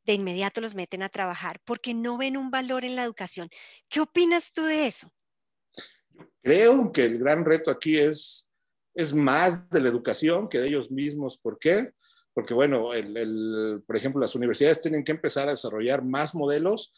de 0.04 0.14
inmediato 0.14 0.60
los 0.60 0.74
meten 0.74 1.02
a 1.02 1.08
trabajar 1.08 1.60
porque 1.64 1.94
no 1.94 2.18
ven 2.18 2.36
un 2.36 2.50
valor 2.50 2.84
en 2.84 2.96
la 2.96 3.04
educación. 3.04 3.48
¿Qué 3.88 4.00
opinas 4.00 4.52
tú 4.52 4.62
de 4.62 4.86
eso? 4.86 5.12
Creo 6.42 6.90
que 6.92 7.04
el 7.04 7.18
gran 7.18 7.44
reto 7.44 7.70
aquí 7.70 7.98
es, 7.98 8.48
es 8.94 9.14
más 9.14 9.68
de 9.70 9.80
la 9.80 9.88
educación 9.88 10.48
que 10.48 10.58
de 10.58 10.68
ellos 10.68 10.90
mismos. 10.90 11.38
¿Por 11.38 11.58
qué? 11.58 11.92
Porque, 12.34 12.54
bueno, 12.54 12.92
el, 12.94 13.82
por 13.86 13.96
ejemplo, 13.96 14.20
las 14.20 14.34
universidades 14.34 14.80
tienen 14.80 15.04
que 15.04 15.12
empezar 15.12 15.48
a 15.48 15.52
desarrollar 15.52 16.02
más 16.02 16.34
modelos 16.34 16.92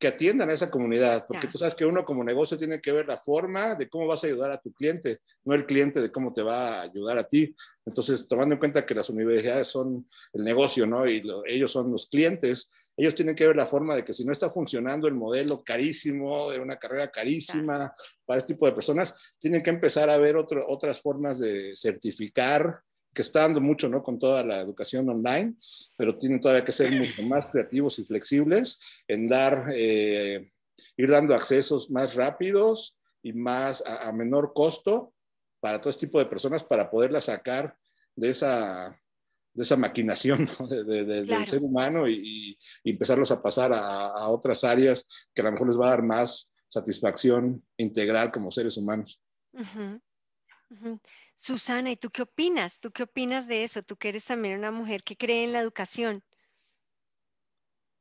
que 0.00 0.08
atiendan 0.08 0.48
a 0.48 0.54
esa 0.54 0.70
comunidad, 0.70 1.26
porque 1.28 1.46
tú 1.46 1.58
sabes 1.58 1.74
que 1.74 1.84
uno 1.84 2.06
como 2.06 2.24
negocio 2.24 2.56
tiene 2.56 2.80
que 2.80 2.90
ver 2.90 3.06
la 3.06 3.18
forma 3.18 3.74
de 3.74 3.86
cómo 3.90 4.06
vas 4.06 4.24
a 4.24 4.28
ayudar 4.28 4.50
a 4.50 4.58
tu 4.58 4.72
cliente, 4.72 5.20
no 5.44 5.54
el 5.54 5.66
cliente 5.66 6.00
de 6.00 6.10
cómo 6.10 6.32
te 6.32 6.42
va 6.42 6.78
a 6.78 6.82
ayudar 6.82 7.18
a 7.18 7.24
ti. 7.24 7.54
Entonces, 7.84 8.26
tomando 8.26 8.54
en 8.54 8.58
cuenta 8.58 8.86
que 8.86 8.94
las 8.94 9.10
universidades 9.10 9.68
son 9.68 10.08
el 10.32 10.42
negocio, 10.42 10.86
¿no? 10.86 11.06
Y 11.06 11.22
ellos 11.46 11.70
son 11.70 11.92
los 11.92 12.08
clientes, 12.08 12.70
ellos 12.96 13.14
tienen 13.14 13.34
que 13.34 13.46
ver 13.46 13.56
la 13.56 13.66
forma 13.66 13.94
de 13.94 14.02
que 14.02 14.14
si 14.14 14.24
no 14.24 14.32
está 14.32 14.48
funcionando 14.48 15.06
el 15.06 15.14
modelo 15.14 15.62
carísimo, 15.62 16.50
de 16.50 16.60
una 16.60 16.78
carrera 16.78 17.10
carísima 17.10 17.94
para 18.24 18.38
este 18.38 18.54
tipo 18.54 18.64
de 18.64 18.72
personas, 18.72 19.14
tienen 19.38 19.62
que 19.62 19.70
empezar 19.70 20.08
a 20.08 20.16
ver 20.16 20.34
otras 20.36 20.98
formas 20.98 21.38
de 21.38 21.76
certificar 21.76 22.80
que 23.12 23.22
está 23.22 23.40
dando 23.40 23.60
mucho, 23.60 23.88
¿no? 23.88 24.02
Con 24.02 24.18
toda 24.18 24.44
la 24.44 24.60
educación 24.60 25.08
online, 25.08 25.54
pero 25.96 26.18
tienen 26.18 26.40
todavía 26.40 26.64
que 26.64 26.72
ser 26.72 26.92
mucho 26.92 27.22
más 27.24 27.46
creativos 27.46 27.98
y 27.98 28.04
flexibles 28.04 28.78
en 29.08 29.28
dar, 29.28 29.66
eh, 29.74 30.52
ir 30.96 31.10
dando 31.10 31.34
accesos 31.34 31.90
más 31.90 32.14
rápidos 32.14 32.98
y 33.22 33.32
más 33.32 33.82
a, 33.86 34.10
menor 34.12 34.52
costo 34.54 35.12
para 35.60 35.80
todo 35.80 35.90
este 35.90 36.06
tipo 36.06 36.18
de 36.18 36.26
personas 36.26 36.64
para 36.64 36.90
poderlas 36.90 37.24
sacar 37.24 37.76
de 38.14 38.30
esa, 38.30 38.98
de 39.52 39.62
esa 39.62 39.76
maquinación 39.76 40.48
del 40.68 41.46
ser 41.46 41.62
humano 41.62 42.08
y, 42.08 42.56
empezarlos 42.84 43.30
a 43.30 43.42
pasar 43.42 43.72
a, 43.72 44.28
otras 44.28 44.62
áreas 44.64 45.06
que 45.34 45.42
a 45.42 45.44
lo 45.44 45.52
mejor 45.52 45.68
les 45.68 45.78
va 45.78 45.88
a 45.88 45.90
dar 45.90 46.02
más 46.02 46.52
satisfacción 46.68 47.64
integral 47.76 48.30
como 48.30 48.52
seres 48.52 48.76
humanos. 48.76 49.20
Susana, 51.34 51.90
¿y 51.90 51.96
tú 51.96 52.10
qué 52.10 52.22
opinas? 52.22 52.80
¿Tú 52.80 52.90
qué 52.90 53.02
opinas 53.02 53.48
de 53.48 53.64
eso? 53.64 53.82
Tú 53.82 53.96
que 53.96 54.08
eres 54.08 54.24
también 54.24 54.58
una 54.58 54.70
mujer 54.70 55.02
que 55.02 55.16
cree 55.16 55.44
en 55.44 55.52
la 55.52 55.60
educación. 55.60 56.22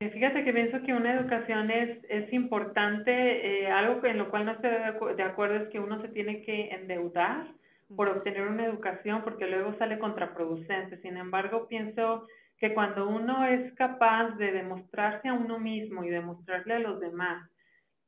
Eh, 0.02 0.10
fíjate 0.12 0.46
que 0.46 0.54
pienso 0.54 0.82
que 0.84 0.94
una 0.94 1.14
educación 1.14 1.72
es, 1.72 2.04
es 2.10 2.32
importante, 2.32 3.64
eh, 3.64 3.68
algo 3.68 4.06
en 4.06 4.18
lo 4.18 4.30
cual 4.30 4.46
no 4.46 4.54
estoy 4.54 4.72
de 5.16 5.24
acuerdo 5.24 5.58
es 5.58 5.70
que 5.70 5.80
uno 5.80 6.02
se 6.02 6.08
tiene 6.10 6.42
que 6.44 6.70
endeudar 6.70 7.54
por 7.96 8.08
obtener 8.08 8.48
una 8.48 8.66
educación 8.66 9.24
porque 9.24 9.48
luego 9.48 9.78
sale 9.78 10.00
contraproducente. 10.00 11.02
Sin 11.02 11.18
embargo, 11.18 11.68
pienso 11.68 12.28
que 12.58 12.74
cuando 12.74 13.10
uno 13.10 13.46
es 13.46 13.74
capaz 13.74 14.32
de 14.38 14.52
demostrarse 14.52 15.28
a 15.28 15.34
uno 15.34 15.60
mismo 15.60 16.04
y 16.04 16.10
demostrarle 16.10 16.76
a 16.76 16.80
los 16.80 17.00
demás 17.00 17.50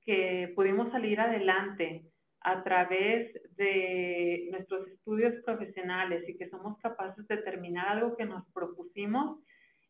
que 0.05 0.51
pudimos 0.55 0.91
salir 0.91 1.19
adelante, 1.19 2.03
a 2.41 2.63
través 2.63 3.31
de 3.55 4.47
nuestros 4.51 4.87
estudios 4.87 5.33
profesionales 5.43 6.27
y 6.27 6.37
que 6.37 6.49
somos 6.49 6.77
capaces 6.79 7.27
de 7.27 7.37
terminar 7.37 7.87
algo 7.87 8.17
que 8.17 8.25
nos 8.25 8.45
propusimos, 8.51 9.39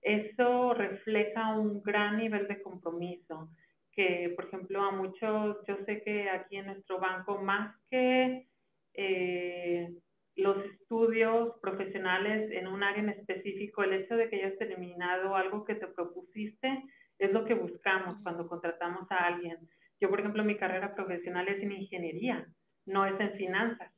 eso 0.02 0.74
refleja 0.74 1.58
un 1.58 1.82
gran 1.82 2.18
nivel 2.18 2.47
de 2.47 2.62
compromiso 2.62 3.49
que, 3.93 4.34
por 4.36 4.45
ejemplo, 4.45 4.82
a 4.82 4.91
muchos, 4.91 5.58
yo 5.68 5.78
sé 5.86 6.02
que 6.04 6.30
aquí 6.30 6.58
en 6.58 6.68
nuestro 6.68 6.99
banco, 6.99 7.41
más 7.41 7.76
que 7.89 8.47
eh, 8.93 9.93
los 10.36 10.58
estudios 10.66 11.56
profesionales 11.62 12.52
en 12.52 12.68
un 12.68 12.84
área 12.84 13.04
en 13.04 13.10
específico, 13.10 13.84
el 13.84 13.93
hecho 13.93 14.16
de 14.16 14.30
que 14.30 14.38
hayas 14.38 14.58
terminado 14.58 15.36
algo 15.36 15.66
que 15.66 15.76
te 15.76 15.88
propusiste 15.88 16.84
es 17.20 17.32
lo 17.32 17.45
que 17.45 17.54
buscamos 17.54 18.18
cuando 18.24 18.47
contratamos 18.47 19.10
a 19.12 19.28
alguien 19.28 19.58
yo, 20.02 20.10
por 20.10 20.20
ejemplo, 20.20 20.43
mi 20.43 20.58
carrera 20.58 20.95
profesional 20.95 21.47
es 21.47 21.62
en 21.62 21.72
ingeniería, 21.72 22.45
no 22.88 23.06
es 23.06 23.20
en 23.20 23.34
finanzas, 23.34 23.91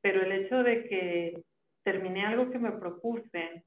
pero 0.00 0.22
el 0.22 0.32
hecho 0.32 0.62
de 0.62 0.88
que 0.88 1.42
terminé 1.84 2.24
algo 2.24 2.50
que 2.50 2.58
me 2.58 2.72
propuse 2.72 3.64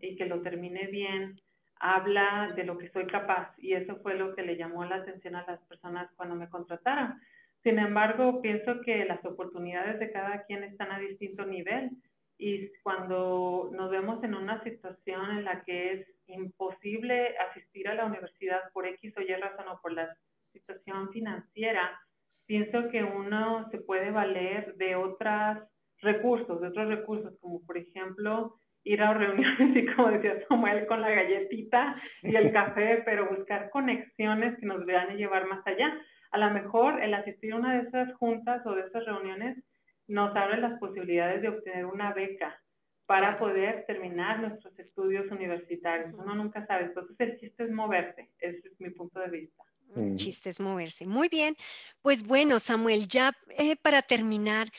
y 0.00 0.16
que 0.16 0.26
lo 0.26 0.40
terminé 0.42 0.86
bien, 0.86 1.40
habla 1.76 2.52
de 2.54 2.62
lo 2.62 2.78
que 2.78 2.90
soy 2.90 3.06
capaz 3.06 3.54
y 3.58 3.72
eso 3.72 3.96
fue 4.02 4.14
lo 4.14 4.36
que 4.36 4.42
le 4.42 4.56
llamó 4.56 4.84
la 4.84 4.96
atención 4.96 5.34
a 5.34 5.44
las 5.46 5.60
personas 5.64 6.08
cuando 6.14 6.36
me 6.36 6.48
contrataron. 6.48 7.20
Sin 7.64 7.78
embargo, 7.78 8.40
pienso 8.40 8.80
que 8.82 9.04
las 9.04 9.24
oportunidades 9.24 9.98
de 9.98 10.12
cada 10.12 10.44
quien 10.44 10.62
están 10.62 10.92
a 10.92 11.00
distinto 11.00 11.44
nivel 11.44 11.90
y 12.38 12.70
cuando 12.82 13.70
nos 13.72 13.90
vemos 13.90 14.22
en 14.22 14.34
una 14.34 14.62
situación 14.62 15.38
en 15.38 15.44
la 15.44 15.62
que 15.62 15.92
es 15.92 16.06
imposible 16.26 17.36
asistir 17.38 17.88
a 17.88 17.94
la 17.94 18.04
universidad 18.04 18.60
por 18.72 18.86
X 18.86 19.14
o 19.16 19.20
Y 19.20 19.34
razón 19.34 19.68
o 19.68 19.80
por 19.80 19.92
la 19.92 20.16
situación 20.52 21.10
financiera, 21.10 21.98
pienso 22.46 22.88
que 22.90 23.02
uno 23.02 23.68
se 23.70 23.78
puede 23.78 24.10
valer 24.10 24.74
de 24.76 24.96
otros 24.96 25.58
recursos, 26.00 26.60
de 26.60 26.68
otros 26.68 26.88
recursos, 26.88 27.38
como 27.40 27.64
por 27.64 27.78
ejemplo 27.78 28.56
ir 28.84 29.02
a 29.02 29.14
reuniones 29.14 29.76
y 29.76 29.86
como 29.94 30.10
decía 30.10 30.44
Samuel, 30.48 30.86
con 30.86 31.00
la 31.00 31.10
galletita 31.10 31.94
y 32.22 32.34
el 32.34 32.52
café, 32.52 33.02
pero 33.04 33.28
buscar 33.28 33.70
conexiones 33.70 34.58
que 34.58 34.66
nos 34.66 34.84
vean 34.84 35.10
a 35.10 35.14
llevar 35.14 35.46
más 35.46 35.66
allá. 35.66 35.96
A 36.30 36.38
lo 36.38 36.50
mejor 36.50 37.02
el 37.02 37.14
asistir 37.14 37.52
a 37.52 37.56
una 37.56 37.74
de 37.74 37.88
esas 37.88 38.12
juntas 38.14 38.66
o 38.66 38.74
de 38.74 38.82
esas 38.82 39.04
reuniones 39.04 39.62
nos 40.08 40.34
abre 40.34 40.60
las 40.60 40.78
posibilidades 40.78 41.42
de 41.42 41.48
obtener 41.48 41.86
una 41.86 42.12
beca 42.12 42.58
para 43.06 43.38
poder 43.38 43.84
terminar 43.86 44.40
nuestros 44.40 44.78
estudios 44.78 45.30
universitarios. 45.30 46.14
Uno 46.14 46.34
nunca 46.34 46.66
sabe. 46.66 46.84
Entonces 46.84 47.16
el 47.18 47.38
chiste 47.38 47.64
es 47.64 47.70
moverse. 47.70 48.30
Ese 48.38 48.68
es 48.68 48.80
mi 48.80 48.90
punto 48.90 49.20
de 49.20 49.28
vista. 49.28 49.62
El 49.96 50.16
chiste 50.16 50.50
es 50.50 50.60
moverse. 50.60 51.06
Muy 51.06 51.28
bien. 51.28 51.56
Pues 52.00 52.22
bueno, 52.22 52.58
Samuel, 52.58 53.08
ya 53.08 53.32
eh, 53.58 53.76
para 53.76 54.02
terminar, 54.02 54.70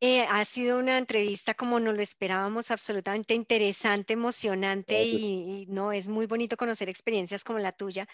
eh, 0.00 0.26
ha 0.28 0.44
sido 0.44 0.78
una 0.78 0.98
entrevista 0.98 1.54
como 1.54 1.78
no 1.78 1.92
lo 1.92 2.02
esperábamos, 2.02 2.70
absolutamente 2.70 3.34
interesante, 3.34 4.14
emocionante 4.14 5.04
y, 5.04 5.66
no 5.68 5.92
es 5.92 6.08
muy 6.08 6.26
bonito 6.26 6.56
conocer 6.56 6.88
experiencias 6.88 7.44
como 7.44 7.60
la 7.60 7.70
tuya. 7.70 8.08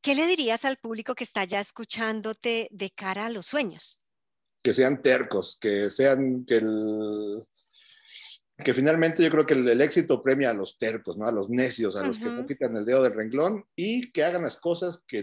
¿Qué 0.00 0.14
le 0.14 0.26
dirías 0.26 0.64
al 0.64 0.78
público 0.78 1.14
que 1.14 1.24
está 1.24 1.44
ya 1.44 1.60
escuchándote 1.60 2.68
de 2.72 2.90
cara 2.90 3.26
a 3.26 3.30
los 3.30 3.46
sueños? 3.46 4.02
Que 4.62 4.72
sean 4.72 5.00
tercos, 5.00 5.56
que 5.60 5.90
sean 5.90 6.44
que 6.44 6.56
el, 6.56 7.44
que 8.64 8.74
finalmente 8.74 9.22
yo 9.22 9.30
creo 9.30 9.46
que 9.46 9.54
el, 9.54 9.80
éxito 9.80 10.22
premia 10.22 10.50
a 10.50 10.54
los 10.54 10.78
tercos, 10.78 11.16
¿no? 11.16 11.26
A 11.26 11.32
los 11.32 11.48
necios, 11.48 11.94
a 11.94 12.04
los 12.04 12.18
que 12.18 12.26
no 12.26 12.44
quitan 12.44 12.76
el 12.76 12.84
dedo 12.84 13.04
del 13.04 13.14
renglón 13.14 13.64
y 13.76 14.10
que 14.10 14.24
hagan 14.24 14.42
las 14.42 14.56
cosas 14.56 15.00
que, 15.06 15.20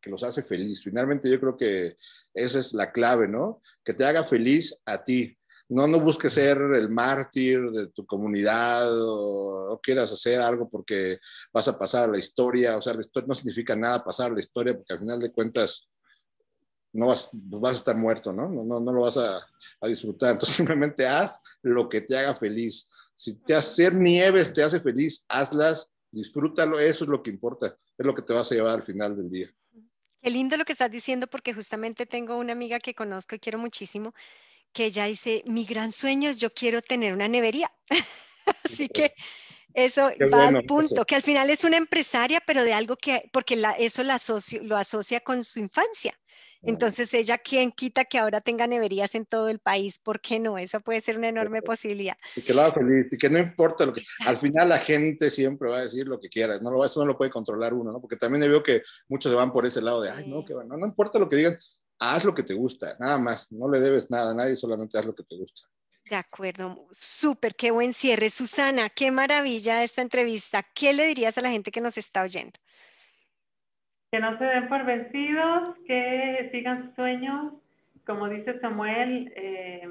que, 0.00 0.10
los 0.10 0.24
hace 0.24 0.42
feliz. 0.42 0.82
Finalmente 0.82 1.30
yo 1.30 1.38
creo 1.38 1.56
que 1.56 1.96
esa 2.34 2.58
es 2.58 2.74
la 2.74 2.90
clave, 2.90 3.28
¿no? 3.28 3.62
Que 3.84 3.94
te 3.94 4.04
haga 4.04 4.24
feliz 4.24 4.76
a 4.86 5.04
ti. 5.04 5.36
No, 5.68 5.86
no 5.86 6.00
busques 6.00 6.32
ser 6.32 6.58
el 6.74 6.88
mártir 6.88 7.70
de 7.70 7.88
tu 7.88 8.04
comunidad 8.06 8.90
o, 9.02 9.74
o 9.74 9.80
quieras 9.80 10.12
hacer 10.12 10.40
algo 10.40 10.68
porque 10.68 11.18
vas 11.52 11.68
a 11.68 11.78
pasar 11.78 12.04
a 12.04 12.12
la 12.12 12.18
historia. 12.18 12.76
O 12.76 12.82
sea, 12.82 12.94
la 12.94 13.00
historia 13.00 13.28
no 13.28 13.34
significa 13.36 13.76
nada 13.76 14.02
pasar 14.02 14.32
a 14.32 14.34
la 14.34 14.40
historia 14.40 14.74
porque 14.74 14.94
al 14.94 14.98
final 15.00 15.20
de 15.20 15.30
cuentas 15.30 15.88
no 16.92 17.08
vas, 17.08 17.30
pues 17.50 17.60
vas 17.60 17.74
a 17.74 17.78
estar 17.78 17.96
muerto, 17.96 18.32
¿no? 18.32 18.48
No, 18.48 18.64
no, 18.64 18.80
no 18.80 18.92
lo 18.92 19.02
vas 19.02 19.16
a, 19.16 19.38
a, 19.80 19.88
disfrutar. 19.88 20.30
Entonces 20.32 20.56
simplemente 20.56 21.06
haz 21.06 21.40
lo 21.62 21.88
que 21.88 22.00
te 22.00 22.16
haga 22.16 22.34
feliz. 22.34 22.88
Si 23.16 23.34
te 23.34 23.54
hacer 23.54 23.94
nieves 23.94 24.52
te 24.52 24.62
hace 24.62 24.80
feliz, 24.80 25.24
hazlas, 25.28 25.90
disfrútalo, 26.10 26.78
eso 26.78 27.04
es 27.04 27.10
lo 27.10 27.22
que 27.22 27.30
importa, 27.30 27.76
es 27.96 28.06
lo 28.06 28.14
que 28.14 28.22
te 28.22 28.32
vas 28.32 28.50
a 28.50 28.54
llevar 28.54 28.76
al 28.76 28.82
final 28.82 29.16
del 29.16 29.30
día. 29.30 29.48
Qué 30.22 30.30
lindo 30.30 30.56
lo 30.56 30.64
que 30.64 30.72
estás 30.72 30.90
diciendo 30.90 31.26
porque 31.26 31.52
justamente 31.52 32.06
tengo 32.06 32.36
una 32.36 32.52
amiga 32.52 32.78
que 32.78 32.94
conozco 32.94 33.34
y 33.34 33.38
quiero 33.38 33.58
muchísimo, 33.58 34.14
que 34.72 34.86
ella 34.86 35.04
dice, 35.06 35.42
mi 35.46 35.64
gran 35.64 35.92
sueño 35.92 36.30
es 36.30 36.38
yo 36.38 36.52
quiero 36.52 36.82
tener 36.82 37.12
una 37.12 37.28
nevería. 37.28 37.72
Así 38.64 38.88
que 38.88 39.14
eso 39.74 40.10
va 40.32 40.48
al 40.48 40.64
punto, 40.64 41.04
que 41.04 41.14
al 41.14 41.22
final 41.22 41.50
es 41.50 41.64
una 41.64 41.76
empresaria, 41.76 42.42
pero 42.44 42.64
de 42.64 42.72
algo 42.72 42.96
que, 42.96 43.28
porque 43.32 43.56
la, 43.56 43.72
eso 43.72 44.02
la 44.02 44.14
asocio, 44.14 44.62
lo 44.62 44.76
asocia 44.76 45.20
con 45.20 45.44
su 45.44 45.60
infancia. 45.60 46.18
Entonces 46.62 47.14
ella, 47.14 47.38
¿quién 47.38 47.70
quita 47.70 48.04
que 48.04 48.18
ahora 48.18 48.40
tenga 48.40 48.66
neverías 48.66 49.14
en 49.14 49.26
todo 49.26 49.48
el 49.48 49.60
país? 49.60 49.98
¿Por 49.98 50.20
qué 50.20 50.40
no? 50.40 50.58
Eso 50.58 50.80
puede 50.80 51.00
ser 51.00 51.16
una 51.16 51.28
enorme 51.28 51.62
posibilidad. 51.62 52.16
Y 52.34 52.42
que 52.42 52.52
lo 52.52 52.62
haga 52.62 52.72
feliz, 52.72 53.12
y 53.12 53.16
que 53.16 53.30
no 53.30 53.38
importa 53.38 53.86
lo 53.86 53.92
que... 53.92 54.02
Al 54.26 54.40
final 54.40 54.68
la 54.68 54.78
gente 54.78 55.30
siempre 55.30 55.68
va 55.68 55.78
a 55.78 55.82
decir 55.84 56.06
lo 56.06 56.18
que 56.18 56.28
quiera, 56.28 56.58
no 56.58 56.70
lo, 56.70 56.84
eso 56.84 57.00
no 57.00 57.06
lo 57.06 57.16
puede 57.16 57.30
controlar 57.30 57.74
uno, 57.74 57.92
¿no? 57.92 58.00
Porque 58.00 58.16
también 58.16 58.42
veo 58.48 58.62
que 58.62 58.82
muchos 59.08 59.30
se 59.30 59.36
van 59.36 59.52
por 59.52 59.66
ese 59.66 59.80
lado 59.80 60.02
de, 60.02 60.10
ay, 60.10 60.26
no, 60.26 60.44
que 60.44 60.54
no, 60.54 60.76
no 60.76 60.86
importa 60.86 61.18
lo 61.18 61.28
que 61.28 61.36
digan, 61.36 61.58
haz 62.00 62.24
lo 62.24 62.34
que 62.34 62.42
te 62.42 62.54
gusta, 62.54 62.96
nada 62.98 63.18
más, 63.18 63.50
no 63.52 63.68
le 63.70 63.80
debes 63.80 64.10
nada 64.10 64.32
a 64.32 64.34
nadie, 64.34 64.56
solamente 64.56 64.98
haz 64.98 65.04
lo 65.04 65.14
que 65.14 65.24
te 65.24 65.36
gusta. 65.36 65.62
De 66.08 66.16
acuerdo, 66.16 66.74
súper, 66.90 67.54
qué 67.54 67.70
buen 67.70 67.92
cierre. 67.92 68.30
Susana, 68.30 68.88
qué 68.88 69.10
maravilla 69.10 69.84
esta 69.84 70.00
entrevista. 70.00 70.64
¿Qué 70.74 70.94
le 70.94 71.04
dirías 71.04 71.36
a 71.36 71.42
la 71.42 71.50
gente 71.50 71.70
que 71.70 71.82
nos 71.82 71.98
está 71.98 72.22
oyendo? 72.22 72.58
Que 74.10 74.20
no 74.20 74.36
se 74.38 74.44
den 74.44 74.68
por 74.68 74.84
vencidos, 74.84 75.76
que 75.86 76.48
sigan 76.52 76.86
sus 76.86 76.94
sueños. 76.94 77.52
Como 78.06 78.28
dice 78.28 78.58
Samuel, 78.60 79.32
eh, 79.36 79.88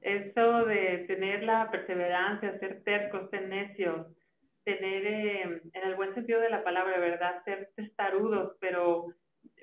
eso 0.00 0.64
de 0.64 1.04
tener 1.06 1.42
la 1.42 1.70
perseverancia, 1.70 2.58
ser 2.58 2.82
tercos, 2.82 3.28
ser 3.30 3.48
necios, 3.48 4.06
tener, 4.64 5.06
eh, 5.06 5.42
en 5.72 5.82
el 5.86 5.96
buen 5.96 6.14
sentido 6.14 6.40
de 6.40 6.50
la 6.50 6.64
palabra, 6.64 6.98
¿verdad? 6.98 7.42
Ser 7.44 7.70
testarudos, 7.74 8.56
pero, 8.60 9.14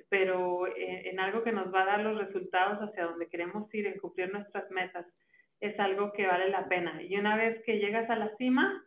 pero 0.10 0.68
eh, 0.68 1.10
en 1.10 1.20
algo 1.20 1.44
que 1.44 1.52
nos 1.52 1.74
va 1.74 1.84
a 1.84 1.86
dar 1.86 2.00
los 2.02 2.18
resultados 2.18 2.80
hacia 2.80 3.06
donde 3.06 3.28
queremos 3.28 3.74
ir, 3.74 3.88
en 3.88 4.00
cumplir 4.00 4.32
nuestras 4.32 4.70
metas, 4.72 5.06
es 5.62 5.80
algo 5.80 6.12
que 6.14 6.28
vale 6.28 6.50
la 6.50 6.68
pena. 6.68 7.02
Y 7.02 7.18
una 7.18 7.38
vez 7.38 7.64
que 7.66 7.80
llegas 7.80 8.10
a 8.10 8.16
la 8.16 8.36
cima, 8.38 8.84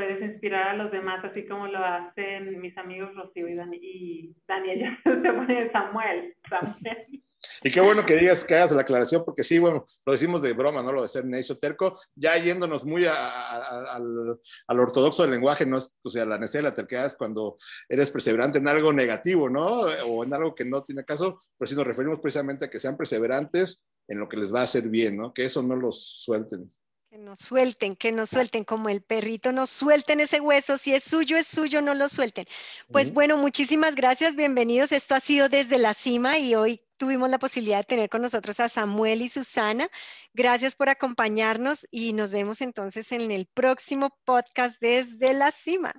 puedes 0.00 0.22
inspirar 0.22 0.68
a 0.68 0.76
los 0.82 0.90
demás, 0.90 1.22
así 1.22 1.46
como 1.46 1.66
lo 1.66 1.78
hacen 1.84 2.58
mis 2.58 2.76
amigos 2.78 3.14
Rocío 3.14 3.46
y, 3.48 3.54
Dani, 3.54 3.78
y 3.82 4.34
Daniel, 4.48 4.80
ya 5.04 5.12
se 5.12 5.32
pone 5.32 5.70
Samuel, 5.72 6.34
Samuel. 6.48 7.22
Y 7.62 7.70
qué 7.70 7.82
bueno 7.82 8.06
que 8.06 8.16
digas 8.16 8.44
que 8.44 8.54
hagas 8.54 8.72
la 8.72 8.80
aclaración, 8.80 9.22
porque 9.24 9.44
sí, 9.44 9.58
bueno, 9.58 9.86
lo 10.06 10.12
decimos 10.12 10.40
de 10.40 10.54
broma, 10.54 10.82
¿no? 10.82 10.92
Lo 10.92 11.02
de 11.02 11.08
ser 11.08 11.26
necio 11.26 11.58
terco, 11.58 11.98
ya 12.14 12.36
yéndonos 12.36 12.84
muy 12.84 13.04
al, 13.04 14.38
al, 14.66 14.80
ortodoxo 14.80 15.22
del 15.22 15.32
lenguaje, 15.32 15.66
no 15.66 15.78
o 16.02 16.10
sea, 16.10 16.24
la 16.24 16.38
necesidad 16.38 16.64
de 16.64 16.68
la 16.70 16.74
terquedad 16.74 17.06
es 17.06 17.16
cuando 17.16 17.58
eres 17.86 18.10
perseverante 18.10 18.58
en 18.58 18.68
algo 18.68 18.94
negativo, 18.94 19.50
¿no? 19.50 19.82
O 20.06 20.24
en 20.24 20.32
algo 20.32 20.54
que 20.54 20.64
no 20.64 20.82
tiene 20.82 21.04
caso, 21.04 21.42
pero 21.58 21.68
sí 21.68 21.74
nos 21.74 21.86
referimos 21.86 22.20
precisamente 22.20 22.64
a 22.64 22.70
que 22.70 22.80
sean 22.80 22.96
perseverantes 22.96 23.84
en 24.08 24.18
lo 24.18 24.28
que 24.28 24.38
les 24.38 24.52
va 24.52 24.60
a 24.60 24.64
hacer 24.64 24.88
bien, 24.88 25.18
¿no? 25.18 25.34
Que 25.34 25.44
eso 25.44 25.62
no 25.62 25.76
los 25.76 26.22
suelten. 26.24 26.70
Que 27.10 27.18
nos 27.18 27.40
suelten, 27.40 27.96
que 27.96 28.12
nos 28.12 28.28
suelten, 28.28 28.62
como 28.62 28.88
el 28.88 29.02
perrito, 29.02 29.50
nos 29.50 29.68
suelten 29.68 30.20
ese 30.20 30.40
hueso, 30.40 30.76
si 30.76 30.94
es 30.94 31.02
suyo, 31.02 31.36
es 31.36 31.48
suyo, 31.48 31.82
no 31.82 31.92
lo 31.92 32.06
suelten. 32.06 32.46
Pues 32.92 33.12
bueno, 33.12 33.36
muchísimas 33.36 33.96
gracias, 33.96 34.36
bienvenidos. 34.36 34.92
Esto 34.92 35.16
ha 35.16 35.20
sido 35.20 35.48
desde 35.48 35.78
la 35.78 35.92
cima 35.92 36.38
y 36.38 36.54
hoy 36.54 36.80
tuvimos 36.98 37.28
la 37.28 37.40
posibilidad 37.40 37.78
de 37.78 37.84
tener 37.84 38.10
con 38.10 38.22
nosotros 38.22 38.60
a 38.60 38.68
Samuel 38.68 39.22
y 39.22 39.28
Susana. 39.28 39.90
Gracias 40.34 40.76
por 40.76 40.88
acompañarnos 40.88 41.84
y 41.90 42.12
nos 42.12 42.30
vemos 42.30 42.60
entonces 42.60 43.10
en 43.10 43.32
el 43.32 43.46
próximo 43.46 44.16
podcast 44.24 44.80
desde 44.80 45.34
la 45.34 45.50
cima. 45.50 45.92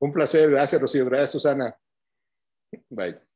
Un 0.00 0.12
placer, 0.12 0.50
gracias 0.50 0.78
Rocío, 0.78 1.06
gracias 1.06 1.30
Susana. 1.30 1.74
Bye. 2.90 3.31